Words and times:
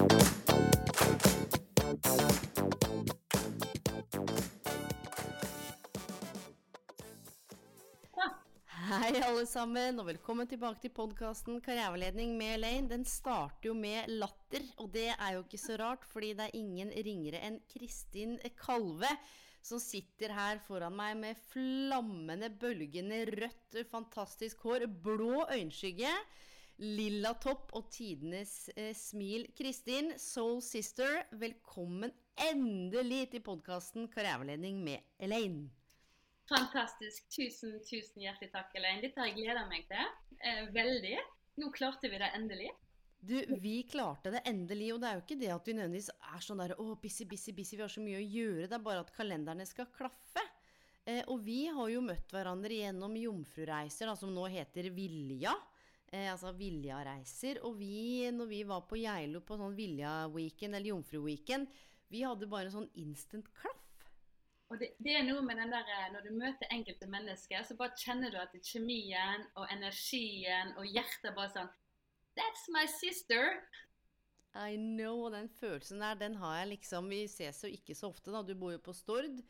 Hei, 0.00 0.08
alle 9.20 9.44
sammen, 9.44 10.00
og 10.00 10.06
velkommen 10.08 10.48
tilbake 10.48 10.80
til 10.80 10.94
podkasten 10.96 11.60
Karriereveiledning 11.60 12.32
med 12.38 12.54
Elaine. 12.54 12.88
Den 12.88 13.04
starter 13.04 13.68
jo 13.68 13.74
med 13.76 14.08
latter, 14.08 14.64
og 14.80 14.88
det 14.96 15.10
er 15.12 15.36
jo 15.36 15.44
ikke 15.44 15.60
så 15.60 15.76
rart, 15.76 16.08
fordi 16.08 16.32
det 16.38 16.48
er 16.48 16.56
ingen 16.56 16.96
ringere 16.96 17.44
enn 17.44 17.60
Kristin 17.68 18.38
Kalve 18.56 19.12
som 19.60 19.76
sitter 19.84 20.32
her 20.32 20.64
foran 20.64 20.96
meg 20.96 21.18
med 21.20 21.44
flammende, 21.52 22.48
bølgende 22.48 23.26
rødt, 23.34 23.82
fantastisk 23.92 24.64
hår, 24.64 24.88
blå 25.04 25.44
øyenskygge, 25.52 26.16
lilla 26.80 27.34
topp 27.40 27.74
og 27.76 27.90
tidenes 27.92 28.70
eh, 28.74 28.94
smil. 28.96 29.46
Kristin, 29.56 30.14
soul 30.18 30.60
sister, 30.64 31.22
velkommen 31.36 32.12
endelig 32.40 33.26
til 33.34 33.44
podkasten 33.44 34.08
Karriereveiledning 34.12 34.80
med 34.84 35.04
Elaine. 35.20 35.68
Fantastisk. 36.48 37.28
Tusen, 37.30 37.76
tusen 37.86 38.24
hjertelig 38.24 38.50
takk, 38.54 38.72
Elaine. 38.74 39.02
Dette 39.04 39.20
har 39.20 39.28
jeg 39.28 39.42
gleda 39.42 39.66
meg 39.70 39.84
til. 39.90 40.14
Eh, 40.40 40.62
veldig. 40.74 41.18
Nå 41.60 41.68
klarte 41.76 42.08
vi 42.10 42.20
det 42.22 42.30
endelig. 42.38 42.70
Du, 43.20 43.36
vi 43.60 43.82
klarte 43.84 44.32
det 44.32 44.40
endelig, 44.48 44.94
og 44.94 45.02
det 45.02 45.10
er 45.10 45.18
jo 45.18 45.24
ikke 45.26 45.36
det 45.42 45.50
at 45.52 45.66
vi 45.68 45.74
nødvendigvis 45.76 46.08
er 46.32 46.40
sånn 46.40 46.62
der 46.62 46.72
å, 46.80 46.94
busy, 47.02 47.26
busy, 47.28 47.52
busy, 47.52 47.76
vi 47.76 47.84
har 47.84 47.92
så 47.92 48.00
mye 48.00 48.22
å 48.22 48.24
gjøre, 48.24 48.70
det 48.70 48.78
er 48.78 48.86
bare 48.86 49.02
at 49.04 49.12
kalenderne 49.12 49.66
skal 49.68 49.90
klaffe. 49.92 50.46
Eh, 51.04 51.20
og 51.28 51.44
vi 51.44 51.66
har 51.68 51.92
jo 51.92 52.00
møtt 52.06 52.32
hverandre 52.32 52.80
gjennom 52.80 53.12
Jomfrureiser, 53.20 54.08
da, 54.08 54.16
som 54.16 54.32
nå 54.32 54.48
heter 54.48 54.88
Vilja. 54.96 55.52
Eh, 56.10 56.26
altså 56.26 56.50
Vilja-reiser. 56.58 57.60
Og 57.66 57.76
vi, 57.78 58.26
når 58.34 58.48
vi 58.50 58.64
var 58.66 58.86
på 58.90 58.98
Geilo 58.98 59.44
på 59.46 59.58
sånn 59.60 59.76
Vilja-weekend, 59.78 60.74
eller 60.74 60.90
Jomfru-weekend, 60.90 61.70
vi 62.10 62.24
hadde 62.26 62.48
bare 62.50 62.66
en 62.66 62.80
sånn 62.80 62.90
instant 62.98 63.46
klaff. 63.54 63.76
Og 64.70 64.78
det, 64.78 64.92
det 65.02 65.16
er 65.18 65.26
noe 65.26 65.42
med 65.42 65.58
den 65.58 65.70
der, 65.70 65.86
eh, 65.86 66.08
Når 66.14 66.26
du 66.26 66.32
møter 66.38 66.74
enkelte 66.74 67.06
mennesker, 67.10 67.62
så 67.66 67.76
bare 67.78 67.98
kjenner 67.98 68.30
du 68.30 68.38
at 68.42 68.52
det 68.54 68.62
kjemien 68.66 69.46
og 69.58 69.70
energien 69.70 70.74
og 70.78 70.86
hjertet 70.86 71.34
bare 71.34 71.54
sånn 71.54 71.70
That's 72.38 72.66
my 72.74 72.86
sister. 72.90 73.58
I 74.54 74.74
know, 74.78 75.26
og 75.26 75.34
den 75.34 75.50
følelsen 75.60 76.02
der, 76.02 76.18
den 76.18 76.36
har 76.38 76.60
jeg 76.60 76.72
liksom 76.72 77.10
Vi 77.10 77.24
ses 77.30 77.62
jo 77.62 77.70
ikke 77.70 77.94
så 77.98 78.10
ofte, 78.10 78.34
da. 78.34 78.42
Du 78.42 78.56
bor 78.58 78.74
jo 78.74 78.82
på 78.82 78.94
Stord. 78.94 79.42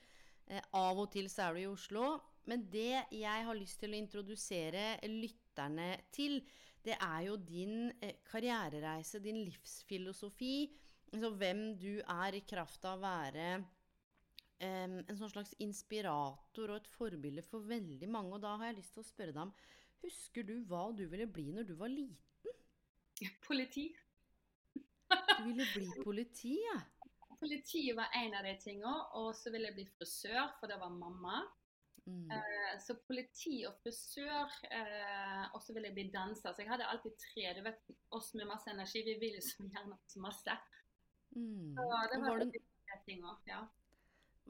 Eh, 0.48 0.60
av 0.76 1.00
og 1.00 1.08
til 1.12 1.28
så 1.32 1.48
er 1.48 1.56
du 1.56 1.64
i 1.64 1.70
Oslo. 1.72 2.18
Men 2.48 2.64
det 2.72 3.04
jeg 3.12 3.46
har 3.46 3.56
lyst 3.56 3.80
til 3.80 3.92
å 3.92 4.00
introdusere 4.00 4.98
lytterne 5.08 5.49
til, 6.14 6.40
det 6.84 6.96
er 6.96 7.26
jo 7.26 7.36
din 7.36 7.90
eh, 8.00 8.20
karrierereise, 8.24 9.20
din 9.20 9.42
livsfilosofi. 9.44 10.70
Altså 11.12 11.30
hvem 11.36 11.78
du 11.78 12.00
er 12.00 12.38
i 12.38 12.44
kraft 12.46 12.84
av 12.86 12.98
å 12.98 13.02
være 13.02 13.46
um, 13.58 14.96
en 15.00 15.18
sånn 15.18 15.32
slags 15.32 15.52
inspirator 15.58 16.70
og 16.70 16.78
et 16.78 16.90
forbilde 16.94 17.44
for 17.48 17.66
veldig 17.66 18.08
mange. 18.08 18.36
Og 18.36 18.44
da 18.44 18.54
har 18.56 18.70
jeg 18.70 18.80
lyst 18.80 18.94
til 18.96 19.04
å 19.04 19.10
spørre 19.10 19.36
deg 19.36 19.44
om 19.48 19.54
Husker 20.00 20.46
du 20.48 20.54
hva 20.64 20.86
du 20.96 21.02
ville 21.10 21.26
bli 21.28 21.50
når 21.52 21.66
du 21.68 21.74
var 21.76 21.90
liten? 21.92 22.54
Politi. 23.44 23.90
Du 25.10 25.42
ville 25.44 25.66
bli 25.74 25.90
politi, 26.00 26.54
ja? 26.56 26.78
Politiet 27.40 27.96
var 27.98 28.08
en 28.16 28.36
av 28.38 28.46
de 28.48 28.54
tingene. 28.62 28.94
Og 29.20 29.34
så 29.36 29.52
ville 29.52 29.68
jeg 29.68 29.76
bli 29.76 29.86
frisør, 29.98 30.54
for 30.56 30.72
det 30.72 30.78
var 30.80 30.94
mamma. 30.94 31.42
Mm. 32.10 32.30
Eh, 32.34 32.72
så 32.82 32.96
politi 33.06 33.60
og 33.68 33.76
frisør, 33.84 34.54
eh, 34.70 35.44
og 35.54 35.62
så 35.62 35.74
ville 35.74 35.90
jeg 35.90 35.96
bli 35.98 36.06
danser. 36.14 36.52
Så 36.52 36.64
jeg 36.64 36.70
hadde 36.70 36.88
alltid 36.90 37.16
tre. 37.22 37.50
Du 37.56 37.62
vet, 37.66 37.90
oss 38.16 38.32
med 38.38 38.48
masse 38.50 38.70
energi, 38.72 39.04
vi 39.06 39.18
vil 39.22 39.38
jo 39.38 39.44
så 39.46 39.66
gjerne 39.66 39.98
så 40.10 40.22
masse. 40.24 40.56
Mm. 41.36 41.76
Så 41.76 41.84
det 42.12 42.22
var, 42.22 42.26
var, 42.26 42.42
de 42.42 42.50
det, 42.56 42.64
tre 43.06 43.16
også, 43.20 43.50
ja. 43.52 43.60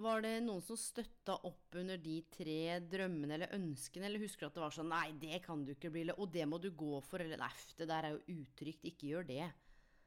var 0.01 0.23
det 0.25 0.33
noen 0.47 0.63
som 0.65 0.79
støtta 0.81 1.35
opp 1.45 1.77
under 1.77 2.01
de 2.01 2.15
tre 2.33 2.79
drømmene 2.81 3.37
eller 3.37 3.53
ønskene, 3.59 4.09
eller 4.09 4.25
husker 4.25 4.47
du 4.47 4.49
at 4.49 4.57
det 4.57 4.63
var 4.65 4.77
sånn 4.79 4.89
Nei, 4.89 5.11
det 5.21 5.43
kan 5.45 5.67
du 5.67 5.75
ikke 5.75 5.91
bli, 5.93 6.07
eller 6.07 6.21
Og 6.23 6.33
det 6.33 6.47
må 6.49 6.57
du 6.63 6.71
gå 6.73 7.03
for, 7.05 7.21
eller 7.21 7.43
Nei, 7.43 7.53
det 7.77 7.91
der 7.91 8.09
er 8.09 8.17
jo 8.17 8.39
utrygt, 8.41 8.87
ikke 8.89 9.13
gjør 9.13 9.29
det. 9.29 9.51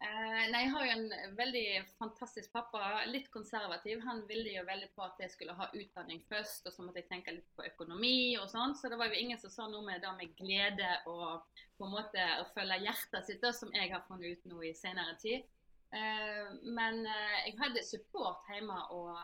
Eh, 0.03 0.45
nei, 0.51 0.63
Jeg 0.65 0.71
har 0.73 0.85
jo 0.85 0.93
en 0.93 1.35
veldig 1.37 1.67
fantastisk 1.95 2.51
pappa, 2.51 3.05
litt 3.07 3.29
konservativ. 3.31 4.01
Han 4.03 4.23
ville 4.27 4.51
jo 4.57 4.63
veldig 4.67 4.89
på 4.97 5.03
at 5.05 5.21
jeg 5.23 5.31
skulle 5.31 5.55
ha 5.55 5.69
utdanning 5.71 6.19
først, 6.27 6.67
og 6.67 6.75
så 6.75 6.83
måtte 6.83 6.99
jeg 6.99 7.07
tenke 7.11 7.35
litt 7.35 7.47
på 7.55 7.63
økonomi 7.69 8.35
og 8.41 8.49
sånn. 8.51 8.75
Så 8.75 8.91
det 8.91 8.99
var 8.99 9.11
jo 9.11 9.21
ingen 9.21 9.39
som 9.39 9.53
sa 9.53 9.67
noe 9.71 9.85
med 9.85 10.03
det 10.03 10.11
med 10.17 10.33
glede 10.39 10.89
og 11.07 11.45
på 11.77 11.87
en 11.87 11.93
måte 11.95 12.25
å 12.41 12.49
følge 12.51 12.81
hjertet 12.83 13.29
sitt, 13.29 13.47
som 13.55 13.71
jeg 13.75 13.93
har 13.93 14.03
funnet 14.09 14.35
ut 14.35 14.51
nå 14.51 14.65
i 14.67 14.73
senere 14.75 15.15
tid. 15.23 15.47
Eh, 15.95 16.51
men 16.65 17.05
eh, 17.07 17.39
jeg 17.47 17.55
hadde 17.61 17.85
support 17.87 18.43
hjemme 18.51 18.81
og 18.97 19.15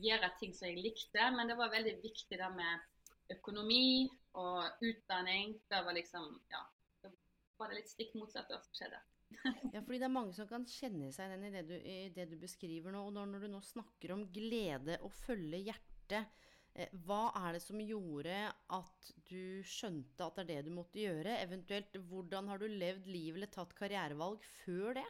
gjøre 0.00 0.32
ting 0.40 0.56
som 0.56 0.70
jeg 0.70 0.80
likte, 0.88 1.28
men 1.36 1.52
det 1.52 1.58
var 1.60 1.74
veldig 1.74 1.98
viktig 2.00 2.40
det 2.40 2.50
med 2.56 3.36
økonomi 3.36 4.08
og 4.40 4.88
utdanning. 4.88 5.58
Det 5.68 5.84
var 5.84 6.00
liksom, 6.00 6.32
ja, 6.48 6.64
da 7.04 7.12
var 7.60 7.68
det 7.68 7.82
litt 7.82 7.92
stikk 7.92 8.16
motsatt 8.16 8.48
av 8.48 8.56
det 8.56 8.64
som 8.70 8.80
skjedde. 8.80 9.04
Ja, 9.74 9.82
fordi 9.82 9.98
det 10.00 10.06
er 10.08 10.12
mange 10.14 10.34
som 10.36 10.48
kan 10.50 10.64
kjenne 10.68 11.10
seg 11.14 11.30
igjen 11.30 11.46
i 11.48 11.52
det 11.52 11.64
du, 11.68 11.74
i 11.76 11.96
det 12.14 12.28
du 12.30 12.36
beskriver 12.40 12.94
nå. 12.94 13.04
Og 13.08 13.14
når, 13.16 13.28
når 13.32 13.44
du 13.44 13.50
nå 13.52 13.60
snakker 13.64 14.14
om 14.14 14.26
glede 14.34 14.98
og 15.04 15.14
følge 15.14 15.60
hjertet, 15.68 16.40
eh, 16.74 16.90
hva 17.06 17.28
er 17.42 17.56
det 17.56 17.62
som 17.64 17.82
gjorde 17.82 18.38
at 18.78 19.12
du 19.28 19.60
skjønte 19.66 20.26
at 20.26 20.40
det 20.40 20.44
er 20.46 20.50
det 20.50 20.70
du 20.70 20.74
måtte 20.78 21.02
gjøre? 21.02 21.38
Eventuelt, 21.44 22.00
hvordan 22.10 22.50
har 22.52 22.62
du 22.62 22.68
levd 22.72 23.08
livet 23.10 23.42
eller 23.42 23.54
tatt 23.54 23.76
karrierevalg 23.78 24.44
før 24.64 24.98
det? 25.00 25.06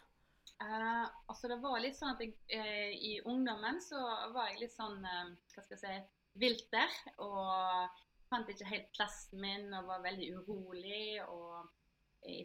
Eh, 0.58 1.06
altså 1.30 1.50
det 1.50 1.60
var 1.62 1.78
litt 1.82 1.98
sånn 1.98 2.16
at 2.16 2.22
jeg, 2.24 2.34
eh, 2.50 2.90
I 2.90 3.12
ungdommen 3.28 3.80
så 3.84 4.00
var 4.34 4.50
jeg 4.50 4.64
litt 4.64 4.74
sånn 4.74 4.98
eh, 5.06 5.34
hva 5.54 5.64
skal 5.64 5.76
jeg 5.76 5.82
si, 5.84 5.98
vilter. 6.42 7.00
Og 7.22 7.98
fant 8.28 8.50
ikke 8.52 8.68
helt 8.68 8.90
plassen 8.96 9.40
min 9.42 9.70
og 9.78 9.88
var 9.90 10.04
veldig 10.04 10.32
urolig. 10.40 11.22
og 11.24 11.68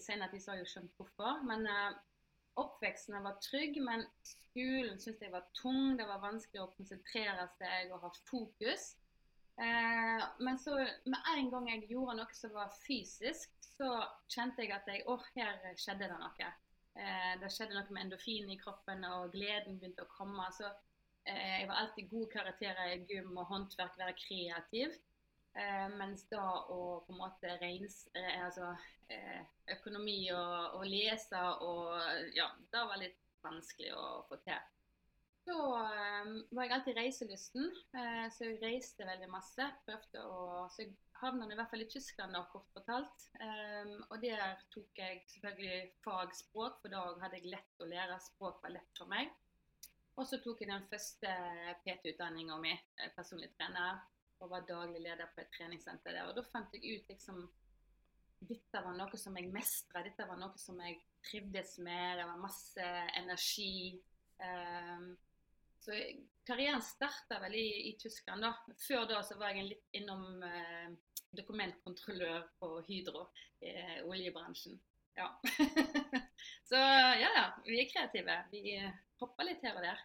senere 0.04 0.32
tid 0.32 0.44
så 0.44 0.52
har 0.52 0.60
jeg 0.60 0.68
jo 0.68 0.72
skjønt 0.74 0.98
hvorfor. 1.00 1.44
Men 1.48 1.68
uh, 1.70 1.94
oppveksten 2.62 3.18
var 3.26 3.40
trygg, 3.44 3.80
men 3.84 4.06
skolen 4.28 5.00
syntes 5.02 5.24
jeg 5.26 5.34
var 5.34 5.48
tung. 5.58 5.96
Det 6.00 6.08
var 6.10 6.24
vanskelig 6.24 6.64
å 6.64 6.72
konsentrere 6.76 7.48
seg 7.58 7.94
og 7.94 8.06
ha 8.06 8.12
fokus. 8.30 8.94
Uh, 9.60 10.22
men 10.42 10.58
så 10.62 10.80
med 10.82 11.32
en 11.36 11.52
gang 11.54 11.70
jeg 11.72 11.88
gjorde 11.94 12.18
noe 12.22 12.38
som 12.38 12.56
var 12.58 12.74
fysisk, 12.84 13.54
så 13.74 13.90
kjente 14.32 14.66
jeg 14.66 14.74
at 14.76 14.90
jeg, 14.90 15.06
åh, 15.10 15.30
her 15.38 15.60
skjedde 15.80 16.10
det 16.10 16.20
noe. 16.20 16.52
Uh, 16.94 17.34
det 17.42 17.54
skjedde 17.54 17.78
noe 17.78 17.90
med 17.90 18.08
endorfin 18.08 18.52
i 18.54 18.60
kroppen, 18.62 19.06
og 19.10 19.32
gleden 19.34 19.80
begynte 19.80 20.06
å 20.06 20.14
komme. 20.14 20.50
Så 20.56 20.70
jeg 21.24 21.70
var 21.70 21.78
alltid 21.80 22.10
god 22.12 22.26
karakterer 22.34 22.98
i 22.98 23.04
gym 23.08 23.38
og 23.40 23.48
håndverk, 23.48 23.94
være 23.96 24.16
kreativ. 24.20 24.98
Eh, 25.54 25.88
mens 26.00 26.26
da 26.32 26.44
å 26.74 26.78
på 27.06 27.14
en 27.14 27.20
måte 27.20 27.58
reins, 27.62 28.08
eh, 28.18 28.40
altså, 28.42 28.72
eh, 29.14 29.44
økonomi 29.76 30.18
og, 30.34 30.80
og 30.80 30.86
lese 30.90 31.42
og 31.62 31.92
ja, 32.34 32.48
det 32.74 32.86
var 32.90 33.02
litt 33.02 33.20
vanskelig 33.46 33.92
å 33.94 34.24
få 34.30 34.40
til. 34.48 34.58
Så 35.44 35.56
eh, 35.78 36.32
var 36.56 36.66
jeg 36.66 36.74
alltid 36.78 36.98
reiselysten, 36.98 37.70
eh, 38.00 38.26
så 38.34 38.48
jeg 38.48 38.62
reiste 38.64 39.08
veldig 39.08 39.30
masse. 39.32 39.68
Prøvde 39.86 40.24
å, 40.26 40.38
så 40.74 40.86
jeg 40.86 40.96
havna 41.20 41.48
i 41.52 41.58
hvert 41.60 41.72
fall 41.72 41.84
i 41.84 41.90
Tyskland, 41.92 42.36
da, 42.36 42.46
kort 42.52 42.70
fortalt. 42.76 43.28
Eh, 43.44 43.94
og 44.08 44.18
der 44.24 44.64
tok 44.74 45.04
jeg 45.04 45.22
selvfølgelig 45.36 45.92
fagspråk, 46.06 46.80
for 46.82 46.96
da 46.96 47.04
hadde 47.22 47.42
jeg 47.42 47.54
lett 47.54 47.84
å 47.84 47.90
lære. 47.92 48.18
Språk 48.24 48.64
var 48.64 48.74
lett 48.78 48.98
for 48.98 49.12
meg. 49.12 49.30
Og 50.18 50.26
så 50.30 50.38
tok 50.42 50.62
jeg 50.62 50.70
den 50.70 50.90
første 50.90 51.30
PT-utdanninga 51.84 52.58
mi, 52.62 52.74
personlig 53.16 53.50
trener, 53.58 54.02
og 54.44 54.52
var 54.52 54.66
daglig 54.68 55.02
leder 55.04 55.30
på 55.34 55.44
et 55.44 55.52
treningssenter 55.56 56.16
der. 56.16 56.30
Og 56.30 56.38
da 56.38 56.44
fant 56.46 56.74
jeg 56.76 57.00
ut 57.00 57.12
liksom 57.14 57.46
dette 58.44 58.82
var 58.84 58.96
noe 58.98 59.20
som 59.20 59.38
jeg 59.40 59.52
mestra, 59.54 60.04
dette 60.04 60.26
var 60.28 60.40
noe 60.40 60.60
som 60.60 60.80
jeg 60.84 60.98
trivdes 61.24 61.78
med. 61.84 62.20
Det 62.20 62.26
var 62.28 62.42
masse 62.42 62.88
energi. 63.20 64.02
Um, 64.44 65.14
så 65.84 65.96
karrieren 66.48 66.84
starta 66.84 67.40
vel 67.44 67.56
i, 67.60 67.68
i, 67.90 67.94
Tyskland, 68.00 68.44
da. 68.44 68.76
Før 68.84 69.08
da 69.10 69.22
så 69.24 69.38
var 69.40 69.56
jeg 69.56 69.70
litt 69.72 70.00
innom 70.00 70.44
uh, 70.44 70.92
dokumentkontrollør 71.36 72.50
på 72.60 72.74
Hydro 72.88 73.30
i 73.64 73.74
oljebransjen. 74.04 74.76
Ja. 75.16 75.30
så 76.70 76.80
ja, 76.80 77.30
ja, 77.30 77.46
vi 77.68 77.80
er 77.80 77.92
kreative. 77.92 78.40
Vi 78.52 78.80
hopper 79.22 79.48
litt 79.48 79.64
her 79.64 79.78
og 79.78 79.86
der. 79.86 80.04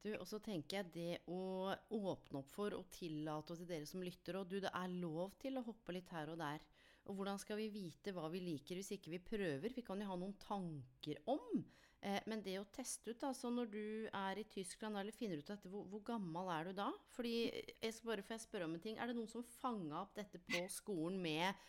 Du, 0.00 0.10
og 0.16 0.24
så 0.28 0.38
tenker 0.40 0.78
jeg 0.78 0.92
det 0.94 1.16
å 1.28 1.72
åpne 1.92 2.40
opp 2.40 2.52
for 2.54 2.76
og 2.76 2.86
tillate 2.94 3.56
til 3.58 3.68
dere 3.68 3.88
som 3.88 4.00
lytter 4.04 4.38
Og 4.40 4.48
du, 4.48 4.56
det 4.64 4.72
er 4.72 4.94
lov 5.02 5.34
til 5.42 5.60
å 5.60 5.64
hoppe 5.66 5.92
litt 5.92 6.08
her 6.14 6.32
og 6.32 6.40
der. 6.40 6.64
Og 7.08 7.18
hvordan 7.18 7.40
skal 7.40 7.60
vi 7.60 7.68
vite 7.74 8.14
hva 8.16 8.30
vi 8.32 8.40
liker 8.44 8.80
hvis 8.80 8.94
ikke 8.96 9.12
vi 9.12 9.20
prøver? 9.24 9.74
Vi 9.76 9.84
kan 9.84 10.00
jo 10.00 10.08
ha 10.08 10.16
noen 10.16 10.36
tanker 10.40 11.20
om. 11.28 11.60
Eh, 12.00 12.20
men 12.30 12.40
det 12.44 12.56
å 12.60 12.68
teste 12.72 13.12
ut, 13.12 13.26
altså 13.28 13.50
når 13.52 13.72
du 13.74 13.84
er 14.08 14.40
i 14.40 14.46
Tyskland 14.48 14.96
eller 14.96 15.16
finner 15.16 15.40
ut 15.40 15.52
dette, 15.52 15.68
hvor, 15.68 15.84
hvor 15.90 16.04
gammel 16.06 16.48
er 16.54 16.70
du 16.70 16.80
da? 16.80 16.88
Fordi 17.12 17.34
jeg 17.50 17.92
skal 17.92 18.14
bare 18.14 18.24
jeg 18.24 18.46
spørre 18.46 18.70
om 18.70 18.78
en 18.78 18.84
ting. 18.84 18.96
Er 18.96 19.10
det 19.10 19.18
noen 19.18 19.28
som 19.32 19.44
fanga 19.60 20.00
opp 20.04 20.16
dette 20.16 20.40
på 20.48 20.64
skolen 20.72 21.20
med 21.20 21.60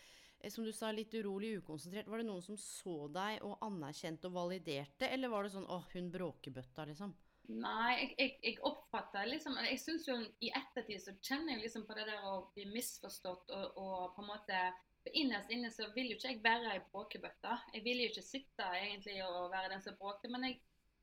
Eh, 0.41 0.49
som 0.49 0.65
du 0.65 0.71
sa, 0.73 0.91
litt 0.91 1.13
urolig, 1.13 1.55
ukonsentrert. 1.61 2.09
Var 2.09 2.21
det 2.21 2.27
noen 2.27 2.45
som 2.45 2.57
så 2.59 2.95
deg 3.13 3.41
og 3.45 3.61
anerkjente 3.65 4.29
og 4.29 4.37
validerte, 4.39 5.09
eller 5.09 5.29
var 5.29 5.43
det 5.43 5.53
sånn 5.55 5.67
'Å, 5.67 5.83
hun 5.93 6.11
bråkebøtta', 6.11 6.87
liksom? 6.89 7.13
Nei, 7.49 7.95
jeg, 7.97 8.11
jeg, 8.17 8.35
jeg 8.45 8.59
oppfatter 8.63 9.25
liksom 9.27 9.57
Jeg 9.65 9.79
syns 9.81 10.05
jo 10.07 10.13
i 10.45 10.51
ettertid 10.55 11.01
så 11.03 11.13
kjenner 11.25 11.55
jeg 11.55 11.65
liksom 11.65 11.83
på 11.87 11.97
det 11.97 12.05
der 12.07 12.27
å 12.29 12.35
bli 12.53 12.67
misforstått 12.69 13.51
og, 13.57 13.79
og 13.81 14.13
på 14.15 14.23
en 14.23 14.29
måte 14.29 14.61
for 15.01 15.17
Innerst 15.17 15.49
inne 15.49 15.71
så 15.73 15.87
vil 15.95 16.11
jo 16.11 16.17
ikke 16.17 16.29
jeg 16.29 16.43
være 16.43 16.75
ei 16.75 16.81
bråkebøtte. 16.93 17.55
Jeg 17.73 17.81
vil 17.87 18.03
jo 18.03 18.09
ikke 18.11 18.21
sitte 18.21 18.67
egentlig 18.77 19.15
og 19.25 19.49
være 19.49 19.71
den 19.73 19.81
som 19.81 19.97
bråkte, 19.97 20.29
men 20.29 20.45
jeg 20.45 20.59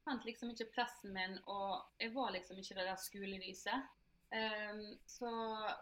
fant 0.07 0.23
liksom 0.23 0.53
ikke 0.53 0.71
plassen 0.77 1.11
min, 1.17 1.35
og 1.51 1.83
jeg 1.99 2.13
var 2.15 2.31
liksom 2.35 2.61
ikke 2.63 2.77
det 2.79 2.87
der 2.87 3.01
skolelyset. 3.03 3.89
Um, 4.29 4.83
så 5.09 5.31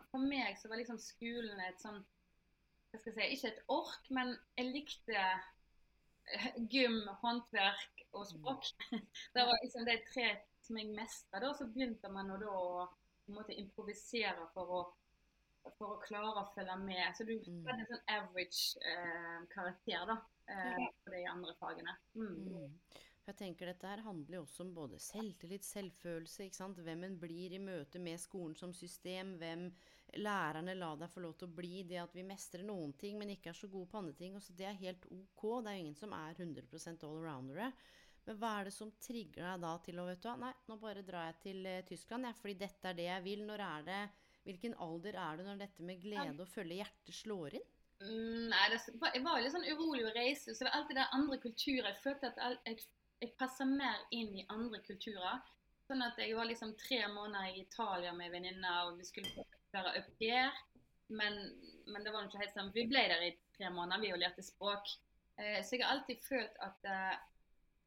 for 0.09 0.23
meg 0.23 0.57
så 0.57 0.71
var 0.71 0.81
liksom 0.81 1.01
skolen 1.03 1.61
et 1.67 1.83
sånn 1.83 1.99
hva 2.93 3.01
skal 3.01 3.11
jeg 3.11 3.17
si, 3.17 3.35
Ikke 3.35 3.49
et 3.51 3.63
ork, 3.75 4.11
men 4.15 4.33
jeg 4.57 4.71
likte 4.71 5.25
gym, 6.73 7.01
håndverk 7.23 8.05
og 8.13 8.27
språk. 8.29 8.69
Det 9.35 9.45
var 9.47 9.59
liksom 9.63 9.87
de 9.89 9.97
tre 10.11 10.29
som 10.67 10.79
jeg 10.81 10.93
mestra. 10.95 11.53
Så 11.55 11.69
begynte 11.71 12.11
man 12.13 12.33
å 12.35 12.87
måte, 13.33 13.57
improvisere 13.57 14.49
for 14.55 14.73
å, 14.79 14.83
for 15.79 15.97
å 15.97 16.01
klare 16.05 16.43
å 16.43 16.49
følge 16.55 16.77
med. 16.83 17.07
Så 17.17 17.27
du 17.29 17.35
mm. 17.37 17.65
hadde 17.67 17.83
en 17.83 17.91
sånn 17.91 18.07
average 18.19 18.87
eh, 18.93 19.43
karakter 19.55 20.07
da, 20.13 20.21
eh, 20.53 20.87
på 21.05 21.15
de 21.15 21.25
andre 21.33 21.57
fagene. 21.61 21.99
Mm. 22.19 22.39
Mm. 22.47 23.03
Jeg 23.27 23.39
tenker 23.41 23.67
Dette 23.67 23.91
her 23.91 24.05
handler 24.07 24.39
jo 24.39 24.45
også 24.45 24.63
om 24.63 24.73
både 24.75 25.01
selvtillit, 25.03 25.67
selvfølelse, 25.67 26.47
ikke 26.47 26.61
sant? 26.61 26.79
hvem 26.87 27.03
en 27.09 27.17
blir 27.19 27.57
i 27.57 27.63
møte 27.63 27.99
med 27.99 28.23
skolen 28.23 28.55
som 28.59 28.75
system, 28.75 29.35
hvem 29.41 29.67
lærerne 30.15 30.75
la 30.79 30.93
deg 30.99 31.11
få 31.13 31.23
lov 31.25 31.37
til 31.39 31.49
å 31.49 31.57
bli, 31.59 31.83
det 31.89 32.01
at 32.03 32.15
vi 32.17 32.25
mestrer 32.27 32.65
noen 32.67 32.93
ting, 32.99 33.19
men 33.19 33.33
ikke 33.35 33.51
er 33.53 33.59
så 33.59 33.69
gode 33.73 33.91
på 33.91 34.01
andre 34.01 34.17
ting. 34.19 34.37
Også 34.39 34.55
det 34.57 34.69
er 34.71 34.81
helt 34.81 35.07
ok. 35.11 35.45
Det 35.65 35.71
er 35.71 35.79
jo 35.79 35.85
ingen 35.85 35.99
som 35.99 36.15
er 36.17 36.37
100 36.39 36.67
all-aroundere, 37.09 37.71
Men 38.27 38.39
hva 38.41 38.53
er 38.59 38.65
det 38.67 38.75
som 38.75 38.91
trigger 38.99 39.45
deg 39.45 39.61
da 39.63 39.73
til 39.87 40.01
å 40.03 40.07
vet 40.07 40.23
du, 40.23 40.31
Nei, 40.43 40.53
nå 40.67 40.77
bare 40.83 41.05
drar 41.07 41.29
jeg 41.29 41.39
til 41.45 41.67
uh, 41.67 41.85
Tyskland, 41.87 42.27
ja, 42.27 42.33
fordi 42.35 42.55
dette 42.59 42.91
er 42.91 42.99
det 42.99 43.07
jeg 43.07 43.23
vil. 43.23 43.47
Når 43.47 43.67
er 43.71 43.87
det 43.91 44.01
Hvilken 44.47 44.77
alder 44.79 45.17
er 45.19 45.39
du 45.39 45.43
når 45.43 45.57
dette 45.59 45.83
med 45.83 45.99
glede 45.99 46.39
og 46.39 46.47
følge 46.47 46.77
hjertet 46.79 47.17
slår 47.19 47.57
inn? 47.59 47.65
Mm, 47.99 48.45
nei, 48.53 48.67
det, 48.71 49.23
var 49.25 49.41
litt 49.43 49.51
sånn 49.51 49.67
urolig 49.67 50.05
å 50.07 50.13
reise, 50.15 50.55
så 50.55 50.63
det 50.63 50.69
var 50.69 50.77
alltid 50.79 50.99
det 51.01 51.07
andre 51.17 51.39
kulturer. 51.43 51.89
Jeg 51.89 52.03
følte 52.05 52.31
at 52.31 52.61
jeg 52.69 52.77
jeg 53.23 53.33
passer 53.41 53.69
mer 53.69 54.03
inn 54.15 54.35
i 54.37 54.47
andre 54.53 54.81
kulturer. 54.85 55.41
Sånn 55.87 56.03
at 56.03 56.19
jeg 56.19 56.35
var 56.37 56.49
liksom 56.49 56.75
tre 56.81 57.05
måneder 57.13 57.55
i 57.55 57.63
Italia 57.63 58.13
med 58.17 58.33
venninner, 58.35 58.89
og 58.89 58.99
vi 58.99 59.07
skulle 59.07 59.31
være 59.77 59.95
au 60.01 60.09
pair. 60.21 60.63
Men, 61.09 61.37
men, 61.87 62.03
det 62.05 62.13
var 62.13 62.27
ikke 62.27 62.43
helt 62.43 62.57
sånn. 62.57 62.73
Vi 62.75 62.87
ble 62.91 63.05
der 63.13 63.23
i 63.29 63.35
tre 63.57 63.71
måneder, 63.71 64.03
vi 64.03 64.13
og 64.15 64.21
lærte 64.23 64.45
språk. 64.45 64.91
Eh, 65.39 65.61
så 65.63 65.77
jeg 65.77 65.85
har 65.85 65.95
alltid 65.95 66.25
følt 66.27 66.59
at 66.67 66.89
eh, 66.91 67.15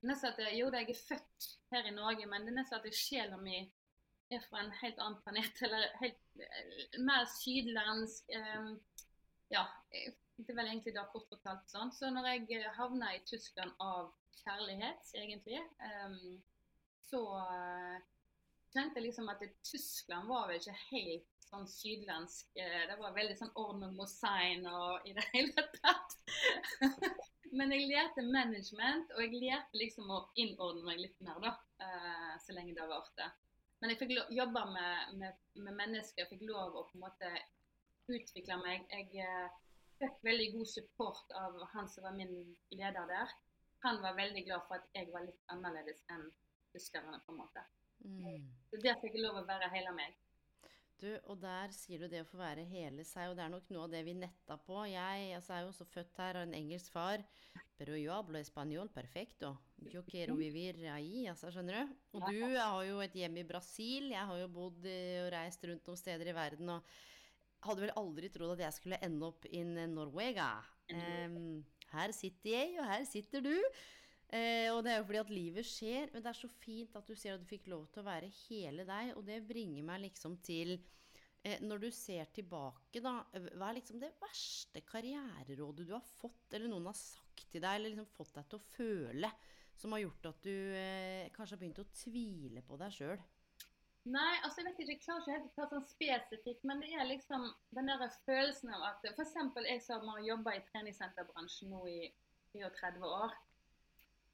nesten 0.08 0.32
at 0.32 0.56
Jo, 0.56 0.70
jeg 0.72 0.94
er 0.94 1.04
født 1.10 1.50
her 1.74 1.90
i 1.90 1.96
Norge, 1.96 2.30
men 2.30 2.48
det 2.48 2.54
er 2.54 2.60
nesten 2.62 2.80
at 2.80 2.96
sjela 2.96 3.40
mi 3.42 3.66
er 4.30 4.46
fra 4.46 4.62
en 4.62 4.72
helt 4.84 5.02
annen 5.02 5.20
planet. 5.26 5.60
Eller 5.68 5.90
helt, 6.04 6.24
eh, 6.46 7.02
mer 7.04 7.28
sydlandsk. 7.34 8.32
Eh, 8.38 8.72
ja, 9.50 9.66
det 9.92 10.54
er 10.54 10.56
vel 10.56 10.70
egentlig 10.70 10.96
da 10.96 11.08
kort 11.12 11.28
fortalt 11.32 11.68
sånn. 11.72 11.92
Så 11.92 12.14
når 12.14 12.32
jeg 12.36 12.64
havna 12.78 13.16
i 13.18 13.24
Tyskland 13.28 13.74
av 13.84 14.14
kjærlighet, 14.44 15.12
egentlig. 15.16 15.60
Um, 16.06 16.42
så 17.10 17.22
uh, 17.36 17.98
kjente 18.74 19.00
jeg 19.00 19.08
liksom 19.10 19.30
at 19.32 19.44
Tyskland 19.66 20.30
var 20.30 20.50
vel 20.50 20.60
ikke 20.62 20.78
helt 20.90 21.39
sånn 21.50 21.68
sydlandsk. 21.70 22.54
Uh, 22.58 22.84
det 22.90 22.98
var 23.02 23.18
veldig 23.18 23.36
sånn 23.40 23.54
Orno 23.60 23.92
Mosein 23.96 24.66
og 24.70 25.10
i 25.10 25.16
det 25.18 25.26
hele 25.34 25.66
tatt. 25.80 26.18
Men 27.58 27.74
jeg 27.74 27.90
lærte 27.90 28.26
management, 28.26 29.14
og 29.16 29.24
jeg 29.26 29.42
lærte 29.42 29.82
liksom 29.82 30.12
å 30.14 30.24
innordne 30.38 30.86
meg 30.86 31.02
litt 31.02 31.22
mer, 31.26 31.40
da. 31.44 31.56
Uh, 31.82 32.34
så 32.44 32.54
lenge 32.58 32.78
det 32.78 32.90
varte. 32.90 33.32
Men 33.80 33.94
jeg 33.94 34.02
fikk 34.02 34.14
jobbe 34.36 34.66
med, 34.74 35.16
med, 35.22 35.42
med, 35.56 35.74
mennesker, 35.74 36.26
jeg 36.26 36.32
fikk 36.34 36.46
lov 36.50 36.76
å 36.76 36.86
på 36.90 37.00
en 37.00 37.06
måte 37.08 37.34
utvikle 38.12 38.60
meg. 38.62 38.86
Jeg 38.94 39.26
uh, 39.26 39.60
fikk 40.02 40.24
veldig 40.28 40.50
god 40.58 40.74
support 40.78 41.38
av 41.40 41.62
han 41.74 41.90
som 41.90 42.06
var 42.06 42.18
min 42.18 42.34
leder 42.76 43.08
der 43.10 43.38
han 43.80 44.02
var 44.02 44.14
veldig 44.14 44.46
glad 44.46 44.62
for 44.68 44.76
at 44.76 44.88
jeg 44.94 45.12
var 45.14 45.26
litt 45.26 45.44
annerledes 45.54 46.02
enn 46.14 46.26
tyskerne, 46.74 47.20
på 47.26 47.34
en 47.34 47.40
måte. 47.40 47.64
Mm. 48.04 48.48
Så 48.70 48.80
der 48.84 49.00
fikk 49.02 49.16
jeg 49.18 49.26
lov 49.26 49.40
å 49.40 49.48
være 49.48 49.72
hele 49.74 49.94
meg. 49.96 50.18
Du, 51.00 51.08
og 51.32 51.38
der 51.40 51.72
sier 51.72 52.02
du 52.02 52.10
det 52.12 52.26
å 52.26 52.28
få 52.28 52.42
være 52.42 52.66
hele 52.68 53.06
seg, 53.08 53.30
og 53.30 53.38
det 53.38 53.46
er 53.46 53.54
nok 53.54 53.70
noe 53.72 53.86
av 53.86 53.94
det 53.94 54.02
vi 54.04 54.18
netta 54.20 54.58
på. 54.60 54.82
Jeg 54.92 55.30
altså, 55.38 55.54
er 55.56 55.64
jo 55.64 55.70
også 55.72 55.88
født 55.88 56.20
her 56.20 56.42
av 56.42 56.48
en 56.48 56.58
engelsk 56.58 56.92
far. 56.92 57.24
Pero 57.80 57.96
yo 57.96 58.12
hablo 58.12 58.36
español 58.40 58.92
perfecto. 58.92 59.54
Yo 59.88 60.04
quiero 60.04 60.36
vivir 60.36 60.82
ahí, 60.92 61.24
altså, 61.32 61.54
skjønner 61.56 61.80
du? 61.80 61.94
Og 62.18 62.26
du 62.28 62.42
har 62.58 62.82
jo 62.84 63.00
et 63.06 63.16
hjem 63.16 63.40
i 63.40 63.46
Brasil. 63.48 64.10
Jeg 64.12 64.28
har 64.32 64.42
jo 64.42 64.50
bodd 64.52 64.84
eh, 64.92 65.22
og 65.24 65.32
reist 65.38 65.64
rundt 65.70 65.88
noen 65.88 66.02
steder 66.04 66.34
i 66.34 66.36
verden. 66.36 66.76
og 66.76 67.00
hadde 67.66 67.84
vel 67.84 67.96
aldri 68.00 68.30
trodd 68.32 68.56
at 68.56 68.66
jeg 68.68 68.78
skulle 68.78 69.00
ende 69.04 69.28
opp 69.28 69.48
in 69.52 69.74
Norwega. 69.92 70.52
Um, 70.92 71.64
her 71.92 72.14
sitter 72.16 72.54
jeg, 72.54 72.76
og 72.80 72.88
her 72.88 73.08
sitter 73.08 73.44
du. 73.44 73.56
Eh, 74.30 74.70
og 74.70 74.84
det 74.86 74.92
er 74.94 75.00
jo 75.00 75.08
fordi 75.08 75.22
at 75.24 75.32
livet 75.34 75.66
skjer. 75.66 76.12
Men 76.14 76.24
det 76.24 76.32
er 76.32 76.40
så 76.40 76.50
fint 76.62 76.98
at 77.00 77.10
du 77.10 77.16
ser 77.18 77.36
at 77.36 77.44
du 77.44 77.50
fikk 77.50 77.70
lov 77.72 77.88
til 77.90 78.04
å 78.04 78.10
være 78.10 78.32
hele 78.46 78.86
deg. 78.88 79.14
Og 79.18 79.26
det 79.28 79.42
bringer 79.50 79.88
meg 79.88 80.04
liksom 80.06 80.38
til 80.46 80.76
eh, 80.78 81.58
Når 81.66 81.86
du 81.86 81.90
ser 81.96 82.30
tilbake, 82.36 83.02
da. 83.02 83.16
Hva 83.34 83.72
er 83.72 83.80
liksom 83.80 84.02
det 84.02 84.14
verste 84.22 84.84
karriererådet 84.86 85.88
du 85.88 85.96
har 85.96 86.14
fått, 86.20 86.46
eller 86.54 86.70
noen 86.72 86.92
har 86.92 87.00
sagt 87.00 87.48
til 87.50 87.64
deg, 87.64 87.72
eller 87.72 87.96
liksom 87.96 88.14
fått 88.14 88.38
deg 88.38 88.52
til 88.52 88.60
å 88.60 88.70
føle, 88.76 89.34
som 89.80 89.96
har 89.96 90.04
gjort 90.04 90.32
at 90.34 90.46
du 90.46 90.56
eh, 90.76 91.28
kanskje 91.34 91.56
har 91.56 91.62
begynt 91.64 91.84
å 91.84 91.92
tvile 91.96 92.66
på 92.68 92.80
deg 92.82 92.96
sjøl? 92.96 93.28
Nei, 94.10 94.40
altså 94.46 94.62
jeg 94.62 94.70
vet 94.70 94.80
ikke, 94.80 94.94
jeg 94.94 95.02
klarer 95.04 95.22
ikke 95.22 95.34
helt 95.36 95.50
å 95.50 95.56
ta 95.56 95.66
sånn 95.70 95.86
spesifikt, 95.86 96.64
men 96.68 96.80
det 96.82 96.94
er 96.96 97.08
liksom 97.10 97.44
den 97.76 97.90
der 97.92 98.06
følelsen 98.26 98.72
av 98.74 98.86
at 98.88 99.06
F.eks. 99.12 99.36
jeg 99.68 99.84
som 99.86 100.08
har 100.08 100.22
jobba 100.24 100.56
i 100.56 100.64
treningssenterbransjen 100.70 101.74
nå 101.74 101.82
i 101.92 102.00
34 102.56 103.04
år. 103.06 103.36